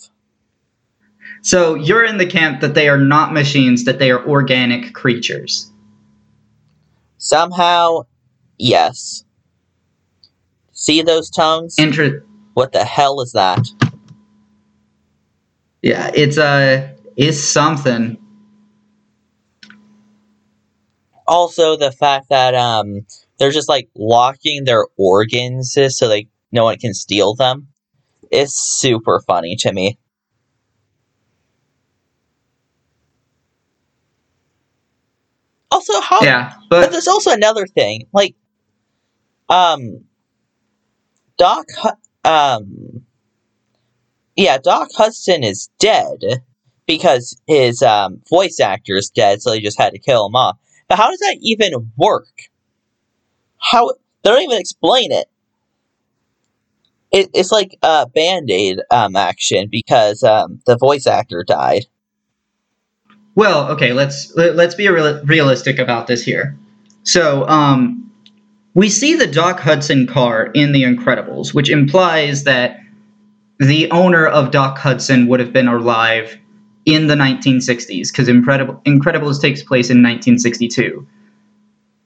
so 1.43 1.75
you're 1.77 2.05
in 2.05 2.19
the 2.19 2.27
camp 2.27 2.61
that 2.61 2.75
they 2.75 2.89
are 2.89 2.99
not 2.99 3.33
machines, 3.33 3.85
that 3.85 3.99
they 3.99 4.11
are 4.11 4.27
organic 4.27 4.93
creatures. 4.95 5.71
Somehow, 7.19 8.03
yes. 8.59 9.25
See 10.73 11.03
those 11.03 11.31
tongues? 11.31 11.77
Inter- 11.79 12.25
what 12.55 12.73
the 12.73 12.85
hell 12.85 13.21
is 13.21 13.33
that? 13.33 13.67
yeah, 15.83 16.11
it's 16.15 16.37
uh, 16.37 16.93
it's 17.17 17.39
something. 17.39 18.19
Also, 21.29 21.77
the 21.77 21.93
fact 21.93 22.29
that 22.31 22.55
um, 22.55 23.07
they're 23.39 23.51
just 23.51 23.69
like 23.69 23.89
locking 23.97 24.65
their 24.65 24.87
organs 24.97 25.77
so 25.89 26.09
like 26.09 26.29
no 26.53 26.65
one 26.65 26.79
can 26.79 26.95
steal 26.95 27.35
them 27.35 27.69
is 28.31 28.55
super 28.55 29.21
funny 29.27 29.57
to 29.57 29.73
me. 29.73 29.99
Also, 35.71 36.01
how 36.01 36.21
Yeah, 36.23 36.55
But 36.71 36.83
but 36.83 36.93
there's 36.93 37.09
also 37.09 37.33
another 37.33 37.67
thing, 37.67 38.07
like, 38.13 38.35
um, 39.49 40.05
Doc, 41.37 41.67
um, 42.25 43.05
yeah, 44.37 44.59
Doc 44.59 44.89
Hudson 44.97 45.43
is 45.43 45.69
dead 45.79 46.21
because 46.87 47.41
his 47.47 47.83
um, 47.83 48.23
voice 48.31 48.61
actor 48.61 48.95
is 48.97 49.11
dead, 49.11 49.43
so 49.43 49.51
they 49.51 49.61
just 49.61 49.79
had 49.79 49.93
to 49.93 49.99
kill 49.99 50.27
him 50.27 50.37
off. 50.37 50.57
But 50.89 50.99
how 50.99 51.11
does 51.11 51.21
that 51.21 51.39
even 51.41 51.93
work? 51.97 52.29
How 53.59 53.93
they 54.23 54.31
don't 54.31 54.43
even 54.43 54.59
explain 54.59 55.13
it. 55.13 55.29
It, 57.13 57.31
it's 57.33 57.53
like 57.53 57.79
a 57.83 58.07
band 58.07 58.51
aid 58.51 58.81
um, 58.91 59.17
action 59.17 59.69
because 59.71 60.23
um, 60.23 60.61
the 60.67 60.77
voice 60.77 61.07
actor 61.07 61.45
died. 61.47 61.87
Well, 63.37 63.69
okay, 63.71 63.93
let's 63.93 64.35
let, 64.35 64.57
let's 64.57 64.75
be 64.75 64.89
real, 64.89 65.25
realistic 65.25 65.79
about 65.79 66.07
this 66.07 66.25
here. 66.25 66.59
So, 67.05 67.47
um, 67.49 68.11
we 68.75 68.89
see 68.89 69.15
the 69.15 69.27
Doc 69.27 69.61
Hudson 69.61 70.07
car 70.07 70.51
in 70.53 70.73
The 70.73 70.83
Incredibles, 70.83 71.55
which 71.55 71.71
implies 71.71 72.45
that 72.45 72.81
the 73.59 73.91
owner 73.91 74.27
of 74.27 74.51
Doc 74.51 74.77
Hudson 74.79 75.29
would 75.29 75.41
have 75.41 75.53
been 75.53 75.69
alive 75.69 76.39
in 76.87 77.09
the 77.09 77.15
1960s, 77.15 78.11
because 78.11 78.29
Incredible, 78.29 78.81
Incredibles 78.87 79.41
takes 79.41 79.63
place 79.63 79.91
in 79.91 79.99
1962. 79.99 81.07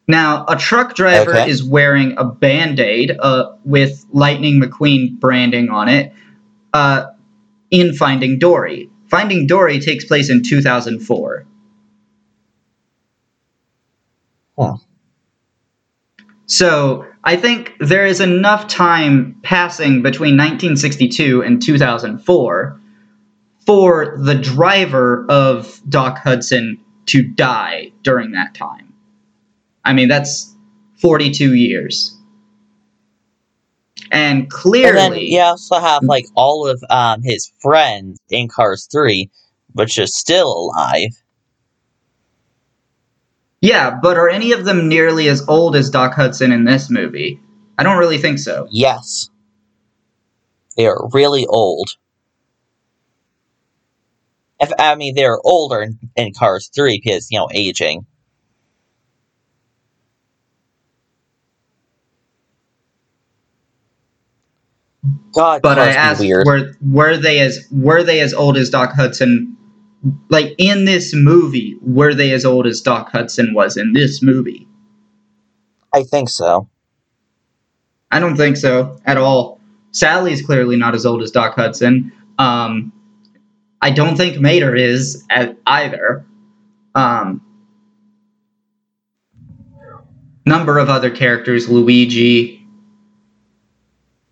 Now, 0.09 0.45
a 0.49 0.57
truck 0.57 0.97
driver 0.97 1.33
Okay. 1.33 1.49
is 1.49 1.62
wearing 1.62 2.14
a 2.18 2.24
band 2.24 2.81
aid 2.81 3.16
uh, 3.20 3.53
with 3.64 4.05
Lightning 4.11 4.61
McQueen 4.61 5.20
branding 5.20 5.68
on 5.68 5.89
it 5.89 6.12
uh, 6.72 7.07
in 7.70 7.95
Finding 7.95 8.39
Dory. 8.39 8.91
Finding 9.09 9.47
Dory 9.47 9.78
takes 9.78 10.05
place 10.05 10.31
in 10.31 10.43
2004. 10.43 11.47
Huh. 14.59 14.76
So 16.47 17.07
I 17.22 17.37
think 17.37 17.74
there 17.78 18.07
is 18.07 18.20
enough 18.20 18.66
time 18.66 19.37
passing 19.43 20.03
between 20.03 20.37
1962 20.37 21.43
and 21.43 21.62
2004 21.62 22.80
for 23.67 24.17
the 24.19 24.35
driver 24.35 25.27
of 25.29 25.81
Doc 25.89 26.19
Hudson 26.19 26.83
to 27.07 27.23
die 27.23 27.93
during 28.03 28.33
that 28.33 28.55
time. 28.55 28.93
I 29.85 29.93
mean, 29.93 30.09
that's 30.09 30.55
42 30.99 31.55
years. 31.55 32.17
And 34.13 34.51
clearly, 34.51 34.89
And 34.89 35.15
then 35.15 35.21
you 35.21 35.41
also 35.41 35.79
have 35.79 36.03
like 36.03 36.27
all 36.35 36.67
of 36.67 36.83
um, 36.91 37.23
his 37.23 37.53
friends 37.61 38.19
in 38.29 38.49
Cars 38.49 38.89
3, 38.91 39.31
which 39.73 39.99
are 39.99 40.07
still 40.07 40.53
alive. 40.53 41.11
yeah, 43.61 43.99
but 44.03 44.17
are 44.17 44.29
any 44.29 44.53
of 44.53 44.65
them 44.65 44.89
nearly 44.89 45.29
as 45.29 45.47
old 45.49 45.77
as 45.77 45.91
Doc 45.91 46.15
Hudson 46.15 46.51
in 46.51 46.65
this 46.65 46.91
movie? 46.91 47.41
I 47.79 47.83
don't 47.83 47.99
really 47.99 48.19
think 48.19 48.39
so. 48.39 48.67
Yes. 48.71 49.31
They 50.77 50.87
are 50.87 51.09
really 51.13 51.47
old. 51.47 51.97
If, 54.61 54.73
I 54.79 54.95
mean, 54.95 55.15
they're 55.15 55.39
older 55.45 55.83
in, 55.83 55.99
in 56.17 56.33
Cars 56.35 56.71
3 56.75 57.01
because, 57.03 57.31
you 57.31 57.39
know, 57.39 57.49
aging. 57.53 58.07
God, 65.33 65.63
But 65.63 65.79
I 65.79 65.91
asked, 65.93 66.21
weird. 66.21 66.47
were 66.47 66.73
were 66.83 67.17
they 67.17 67.41
as 67.41 67.67
were 67.71 68.03
they 68.03 68.21
as 68.21 68.35
old 68.35 68.57
as 68.57 68.71
Doc 68.71 68.93
Hudson? 68.95 69.57
Like 70.29 70.55
in 70.59 70.85
this 70.85 71.15
movie, 71.15 71.77
were 71.83 72.15
they 72.15 72.33
as 72.33 72.45
old 72.45 72.67
as 72.67 72.81
Doc 72.81 73.11
Hudson 73.11 73.55
was 73.55 73.77
in 73.77 73.93
this 73.93 74.23
movie? 74.23 74.67
I 75.95 76.03
think 76.03 76.29
so. 76.29 76.69
I 78.11 78.19
don't 78.19 78.37
think 78.37 78.57
so 78.57 78.99
at 79.05 79.17
all. 79.17 79.61
Sally's 79.93 80.43
clearly 80.45 80.77
not 80.77 80.95
as 80.95 81.07
old 81.07 81.23
as 81.23 81.31
Doc 81.31 81.55
Hudson. 81.55 82.13
Um, 82.39 82.93
I 83.83 83.91
don't 83.91 84.16
think 84.16 84.39
Mater 84.41 84.74
is 84.74 85.24
either. 85.66 86.24
Um, 86.95 87.43
number 90.45 90.78
of 90.78 90.89
other 90.89 91.11
characters, 91.11 91.68
Luigi. 91.68 92.66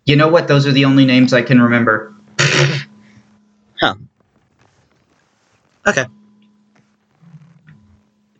You 0.05 0.15
know 0.15 0.27
what? 0.27 0.47
Those 0.47 0.67
are 0.67 0.71
the 0.71 0.85
only 0.85 1.05
names 1.05 1.33
I 1.33 1.41
can 1.41 1.61
remember. 1.61 2.13
Huh. 3.81 3.95
Okay. 5.87 6.05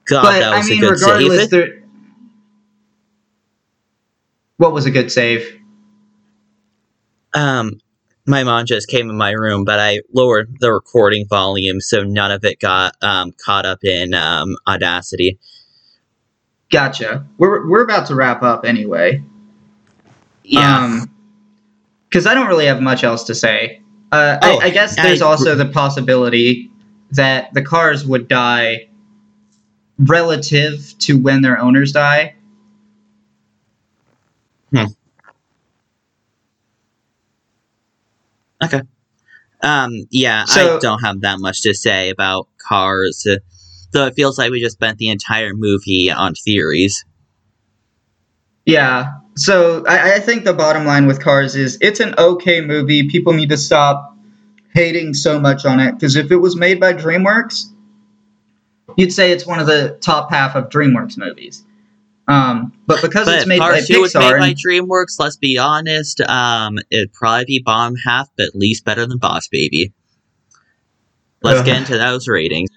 God, 0.03 0.22
but 0.24 0.39
that 0.39 0.53
I 0.53 0.57
was 0.57 0.70
mean, 0.70 0.80
a 0.80 0.82
good 0.82 0.91
regardless, 0.91 1.39
save. 1.43 1.49
there. 1.49 1.84
What 4.57 4.74
was 4.74 4.86
a 4.86 4.91
good 4.91 5.10
save? 5.12 5.62
Um, 7.34 7.80
my 8.30 8.44
mom 8.44 8.66
just 8.66 8.88
came 8.88 9.10
in 9.10 9.18
my 9.18 9.32
room, 9.32 9.66
but 9.66 9.80
I 9.80 10.00
lowered 10.14 10.56
the 10.60 10.72
recording 10.72 11.26
volume 11.28 11.82
so 11.82 12.04
none 12.04 12.32
of 12.32 12.46
it 12.46 12.60
got 12.60 12.96
um, 13.02 13.34
caught 13.44 13.66
up 13.66 13.84
in 13.84 14.14
um, 14.14 14.56
Audacity. 14.68 15.40
Gotcha. 16.70 17.26
We're 17.38 17.68
we're 17.68 17.84
about 17.84 18.06
to 18.08 18.16
wrap 18.16 18.44
up 18.44 18.64
anyway. 18.66 19.24
Yeah. 20.44 21.06
Because 22.08 22.26
I 22.26 22.34
don't 22.34 22.48
really 22.48 22.66
have 22.68 22.82
much 22.82 23.04
else 23.04 23.24
to 23.26 23.36
say. 23.36 23.82
Uh, 24.12 24.38
Oh, 24.42 24.60
I, 24.60 24.66
I 24.66 24.70
guess 24.70 24.98
I- 24.98 25.04
there's 25.04 25.22
also 25.22 25.56
the 25.56 25.66
possibility 25.66 26.72
that 27.12 27.54
the 27.54 27.62
cars 27.64 28.06
would 28.06 28.28
die 28.28 28.88
relative 29.98 30.94
to 31.00 31.18
when 31.20 31.42
their 31.42 31.60
owners 31.60 31.92
die. 31.92 32.36
Um, 39.62 40.05
yeah, 40.10 40.45
So- 40.45 40.78
I 40.78 40.80
don't 40.80 40.99
have 41.03 41.22
that 41.22 41.39
much 41.39 41.62
to 41.62 41.74
say 41.74 42.10
about 42.10 42.47
cars. 42.57 43.26
uh, 43.30 43.38
Though 43.91 44.05
it 44.05 44.14
feels 44.14 44.38
like 44.38 44.51
we 44.51 44.62
just 44.62 44.76
spent 44.76 44.99
the 44.99 45.10
entire 45.10 45.55
movie 45.55 46.12
on 46.12 46.36
theories. 46.36 47.03
Yeah. 48.66 49.14
So 49.36 49.84
I, 49.88 50.16
I 50.16 50.20
think 50.20 50.43
the 50.43 50.53
bottom 50.53 50.86
line 50.86 51.07
with 51.07 51.20
Cars 51.20 51.55
is 51.55 51.78
it's 51.82 51.99
an 51.99 52.14
okay 52.20 52.62
movie. 52.62 53.07
People 53.10 53.34
need 53.34 53.49
to 53.49 53.57
stop 53.57 54.16
hating 54.76 55.16
so 55.16 55.39
much 55.39 55.66
on 55.66 55.80
it 55.80 55.93
because 55.93 56.16
if 56.16 56.30
it 56.32 56.36
was 56.36 56.55
made 56.55 56.80
by 56.80 56.93
DreamWorks, 56.93 57.66
you'd 58.95 59.12
say 59.12 59.32
it's 59.32 59.47
one 59.47 59.60
of 59.60 59.66
the 59.66 59.97
top 60.01 60.30
half 60.30 60.55
of 60.55 60.70
DreamWorks 60.70 61.18
movies. 61.18 61.66
Um, 62.30 62.72
but 62.86 63.02
because 63.02 63.26
But 63.26 63.40
it's 63.40 63.48
made 63.48 63.58
by 63.58 63.72
Cars 63.72 63.88
2 63.88 64.02
was 64.02 64.14
made 64.14 64.22
Pixar, 64.22 64.40
by 64.40 64.54
DreamWorks, 64.54 65.20
let's 65.20 65.36
be 65.36 65.58
honest, 65.58 66.22
um, 66.22 66.78
it'd 66.92 67.12
probably 67.12 67.46
be 67.46 67.60
bottom 67.60 67.96
half, 67.96 68.30
but 68.38 68.46
at 68.46 68.56
least 68.56 68.86
better 68.86 69.08
than 69.08 69.18
Boss 69.18 69.48
Baby. 69.48 69.92
Let's 71.42 71.64
get 71.64 71.78
into 71.78 71.98
those 71.98 72.28
ratings. 72.28 72.70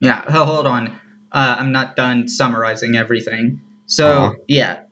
Yeah, 0.00 0.22
hold 0.30 0.66
on. 0.66 0.88
Uh, 1.30 1.56
I'm 1.58 1.72
not 1.72 1.94
done 1.94 2.26
summarizing 2.26 2.96
everything. 2.96 3.60
So 3.86 4.06
Aw. 4.08 4.34
yeah. 4.48 4.84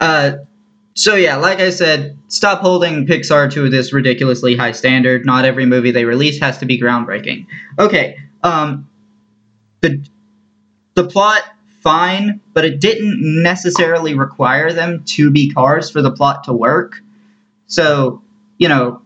Uh, 0.00 0.32
so 0.94 1.14
yeah, 1.14 1.36
like 1.36 1.60
I 1.60 1.70
said, 1.70 2.18
stop 2.28 2.60
holding 2.60 3.06
Pixar 3.06 3.50
to 3.52 3.70
this 3.70 3.94
ridiculously 3.94 4.54
high 4.54 4.72
standard. 4.72 5.24
Not 5.24 5.46
every 5.46 5.64
movie 5.64 5.92
they 5.92 6.04
release 6.04 6.38
has 6.40 6.58
to 6.58 6.66
be 6.66 6.78
groundbreaking. 6.78 7.46
Okay. 7.78 8.18
Um, 8.42 8.90
the 9.80 10.04
the 10.94 11.06
plot 11.06 11.55
fine, 11.86 12.40
but 12.52 12.64
it 12.64 12.80
didn't 12.80 13.20
necessarily 13.20 14.12
require 14.12 14.72
them 14.72 15.04
to 15.04 15.30
be 15.30 15.52
cars 15.52 15.88
for 15.88 16.02
the 16.02 16.10
plot 16.10 16.42
to 16.42 16.52
work. 16.52 17.00
So 17.68 18.24
you 18.58 18.68
know, 18.68 19.02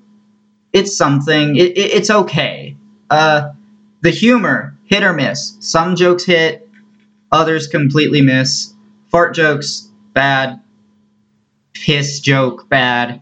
it's 0.72 0.96
something. 0.96 1.56
It, 1.56 1.76
it, 1.76 1.92
it's 1.92 2.08
okay. 2.10 2.76
Uh, 3.10 3.52
the 4.00 4.08
humor 4.08 4.78
hit 4.84 5.02
or 5.02 5.12
miss. 5.12 5.58
Some 5.60 5.94
jokes 5.94 6.24
hit, 6.24 6.70
others 7.30 7.66
completely 7.66 8.22
miss. 8.22 8.72
Fart 9.10 9.34
jokes 9.34 9.90
bad. 10.14 10.62
Piss 11.74 12.20
joke 12.20 12.66
bad. 12.70 13.20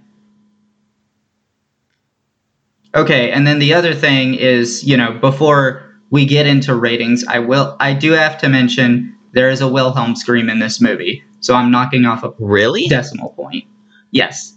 Okay, 2.95 3.33
and 3.33 3.45
then 3.45 3.59
the 3.59 3.75
other 3.75 3.93
thing 3.93 4.35
is, 4.35 4.85
you 4.85 4.97
know, 4.97 5.13
before 5.15 5.97
we 6.11 6.27
get 6.27 6.47
into 6.47 6.77
ratings, 6.77 7.25
I 7.25 7.41
will 7.41 7.77
I 7.81 7.93
do 7.93 8.13
have 8.13 8.39
to 8.39 8.49
mention 8.49 9.18
there 9.33 9.51
is 9.51 9.61
a 9.61 9.69
Wilhelm 9.69 10.17
scream 10.17 10.49
in 10.49 10.59
this 10.59 10.81
movie. 10.81 11.25
So 11.41 11.55
I'm 11.55 11.71
knocking 11.71 12.05
off 12.05 12.25
a 12.25 12.33
Really? 12.39 12.89
decimal 12.89 13.31
point. 13.31 13.65
Yes. 14.11 14.57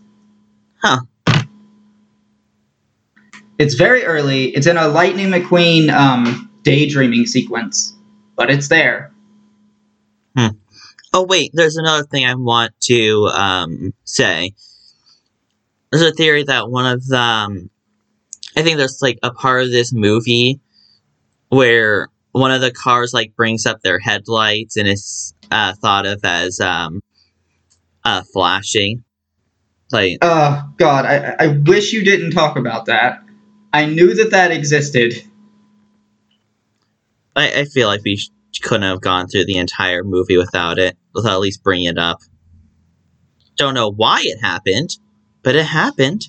Huh. 0.81 1.01
It's 3.59 3.75
very 3.75 4.03
early. 4.03 4.45
It's 4.45 4.65
in 4.65 4.77
a 4.77 4.87
Lightning 4.87 5.27
McQueen 5.27 5.91
um, 5.91 6.49
daydreaming 6.63 7.27
sequence, 7.27 7.93
but 8.35 8.49
it's 8.49 8.67
there. 8.67 9.11
Oh 11.13 11.23
wait, 11.23 11.51
there's 11.53 11.75
another 11.75 12.05
thing 12.05 12.25
I 12.25 12.35
want 12.35 12.71
to 12.83 13.25
um, 13.33 13.93
say. 14.05 14.53
There's 15.91 16.03
a 16.03 16.13
theory 16.13 16.43
that 16.43 16.69
one 16.69 16.85
of 16.85 17.05
the, 17.05 17.19
um, 17.19 17.69
I 18.55 18.61
think 18.61 18.77
there's 18.77 19.01
like 19.01 19.19
a 19.21 19.31
part 19.31 19.63
of 19.63 19.71
this 19.71 19.91
movie 19.91 20.61
where 21.49 22.07
one 22.31 22.51
of 22.51 22.61
the 22.61 22.71
cars 22.71 23.13
like 23.13 23.35
brings 23.35 23.65
up 23.65 23.81
their 23.81 23.99
headlights 23.99 24.77
and 24.77 24.87
is 24.87 25.33
uh, 25.51 25.73
thought 25.81 26.05
of 26.05 26.21
as 26.23 26.59
um, 26.59 27.01
uh, 28.03 28.23
flashing. 28.33 29.03
Like, 29.91 30.19
Oh 30.21 30.69
God, 30.77 31.05
I, 31.05 31.35
I 31.37 31.47
wish 31.47 31.91
you 31.91 32.03
didn't 32.03 32.31
talk 32.31 32.57
about 32.57 32.85
that. 32.85 33.21
I 33.73 33.85
knew 33.85 34.13
that 34.15 34.31
that 34.31 34.51
existed. 34.51 35.13
I, 37.35 37.61
I 37.61 37.65
feel 37.65 37.87
like 37.87 38.01
we 38.03 38.17
sh- 38.17 38.29
couldn't 38.61 38.83
have 38.83 39.01
gone 39.01 39.27
through 39.27 39.45
the 39.45 39.57
entire 39.57 40.03
movie 40.03 40.37
without 40.37 40.79
it, 40.79 40.97
without 41.13 41.33
at 41.33 41.39
least 41.39 41.63
bringing 41.63 41.87
it 41.87 41.97
up. 41.97 42.19
Don't 43.57 43.73
know 43.73 43.91
why 43.91 44.21
it 44.23 44.39
happened, 44.41 44.89
but 45.43 45.55
it 45.55 45.65
happened. 45.65 46.27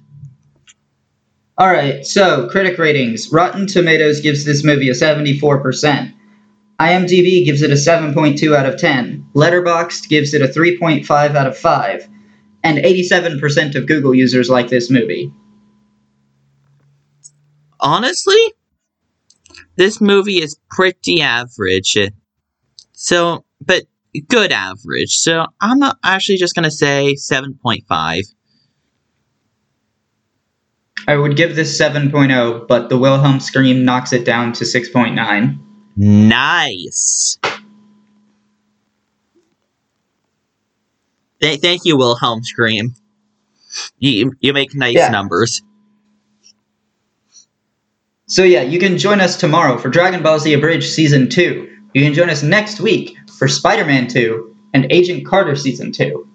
All 1.62 1.70
right, 1.70 2.04
so 2.04 2.48
critic 2.48 2.76
ratings. 2.76 3.30
Rotten 3.30 3.68
Tomatoes 3.68 4.20
gives 4.20 4.44
this 4.44 4.64
movie 4.64 4.88
a 4.88 4.94
74%. 4.94 6.12
IMDb 6.80 7.44
gives 7.44 7.62
it 7.62 7.70
a 7.70 7.74
7.2 7.74 8.56
out 8.56 8.66
of 8.66 8.80
10. 8.80 9.28
Letterboxd 9.36 10.08
gives 10.08 10.34
it 10.34 10.42
a 10.42 10.48
3.5 10.48 11.36
out 11.36 11.46
of 11.46 11.56
5. 11.56 12.08
And 12.64 12.78
87% 12.78 13.76
of 13.76 13.86
Google 13.86 14.12
users 14.12 14.50
like 14.50 14.70
this 14.70 14.90
movie. 14.90 15.32
honestly, 17.78 18.54
this 19.76 20.00
movie 20.00 20.42
is 20.42 20.58
pretty 20.68 21.22
average. 21.22 21.96
So, 22.90 23.44
but 23.60 23.84
good 24.26 24.50
average. 24.50 25.14
So, 25.14 25.46
I'm 25.60 25.80
actually 26.02 26.38
just 26.38 26.56
going 26.56 26.64
to 26.64 26.72
say 26.72 27.14
7.5. 27.14 28.22
I 31.08 31.16
would 31.16 31.36
give 31.36 31.56
this 31.56 31.78
7.0, 31.80 32.68
but 32.68 32.88
the 32.88 32.98
Wilhelm 32.98 33.40
scream 33.40 33.84
knocks 33.84 34.12
it 34.12 34.24
down 34.24 34.52
to 34.54 34.64
6.9. 34.64 35.58
Nice. 35.96 37.38
Th- 41.40 41.60
thank 41.60 41.84
you, 41.84 41.96
Wilhelm 41.96 42.42
Scream. 42.44 42.94
You, 43.98 44.32
you 44.40 44.52
make 44.52 44.74
nice 44.74 44.94
Yeah. 44.94 45.08
numbers. 45.08 45.62
So 48.26 48.44
yeah, 48.44 48.62
you 48.62 48.78
can 48.78 48.96
join 48.96 49.20
us 49.20 49.36
tomorrow 49.36 49.76
for 49.78 49.88
Dragon 49.90 50.22
Ball 50.22 50.38
Z 50.38 50.52
Abridged 50.52 50.90
Season 50.90 51.28
2. 51.28 51.68
You 51.94 52.02
can 52.02 52.14
join 52.14 52.30
us 52.30 52.42
next 52.42 52.80
week 52.80 53.16
for 53.38 53.48
Spider-Man 53.48 54.08
2 54.08 54.56
and 54.72 54.86
Agent 54.90 55.26
Carter 55.26 55.54
Season 55.56 55.92
2. 55.92 56.28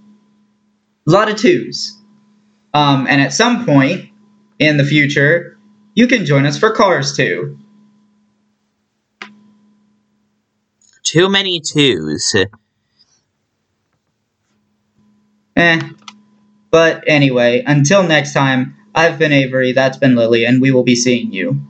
A 1.07 1.11
lot 1.11 1.29
of 1.29 1.37
twos. 1.37 1.97
Um, 2.73 3.07
and 3.07 3.21
at 3.21 3.33
some 3.33 3.65
point 3.65 4.06
in 4.59 4.77
the 4.77 4.83
future, 4.83 5.57
you 5.95 6.07
can 6.07 6.25
join 6.25 6.45
us 6.45 6.57
for 6.57 6.71
Cars 6.71 7.15
2. 7.15 7.57
Too 11.03 11.29
many 11.29 11.61
twos. 11.61 12.35
Eh. 15.55 15.79
But 16.69 17.03
anyway, 17.07 17.63
until 17.65 18.03
next 18.03 18.33
time, 18.33 18.75
I've 18.93 19.17
been 19.17 19.31
Avory, 19.31 19.73
that's 19.73 19.97
been 19.97 20.15
Lily, 20.15 20.45
and 20.45 20.61
we 20.61 20.71
will 20.71 20.83
be 20.83 20.95
seeing 20.95 21.31
you. 21.31 21.61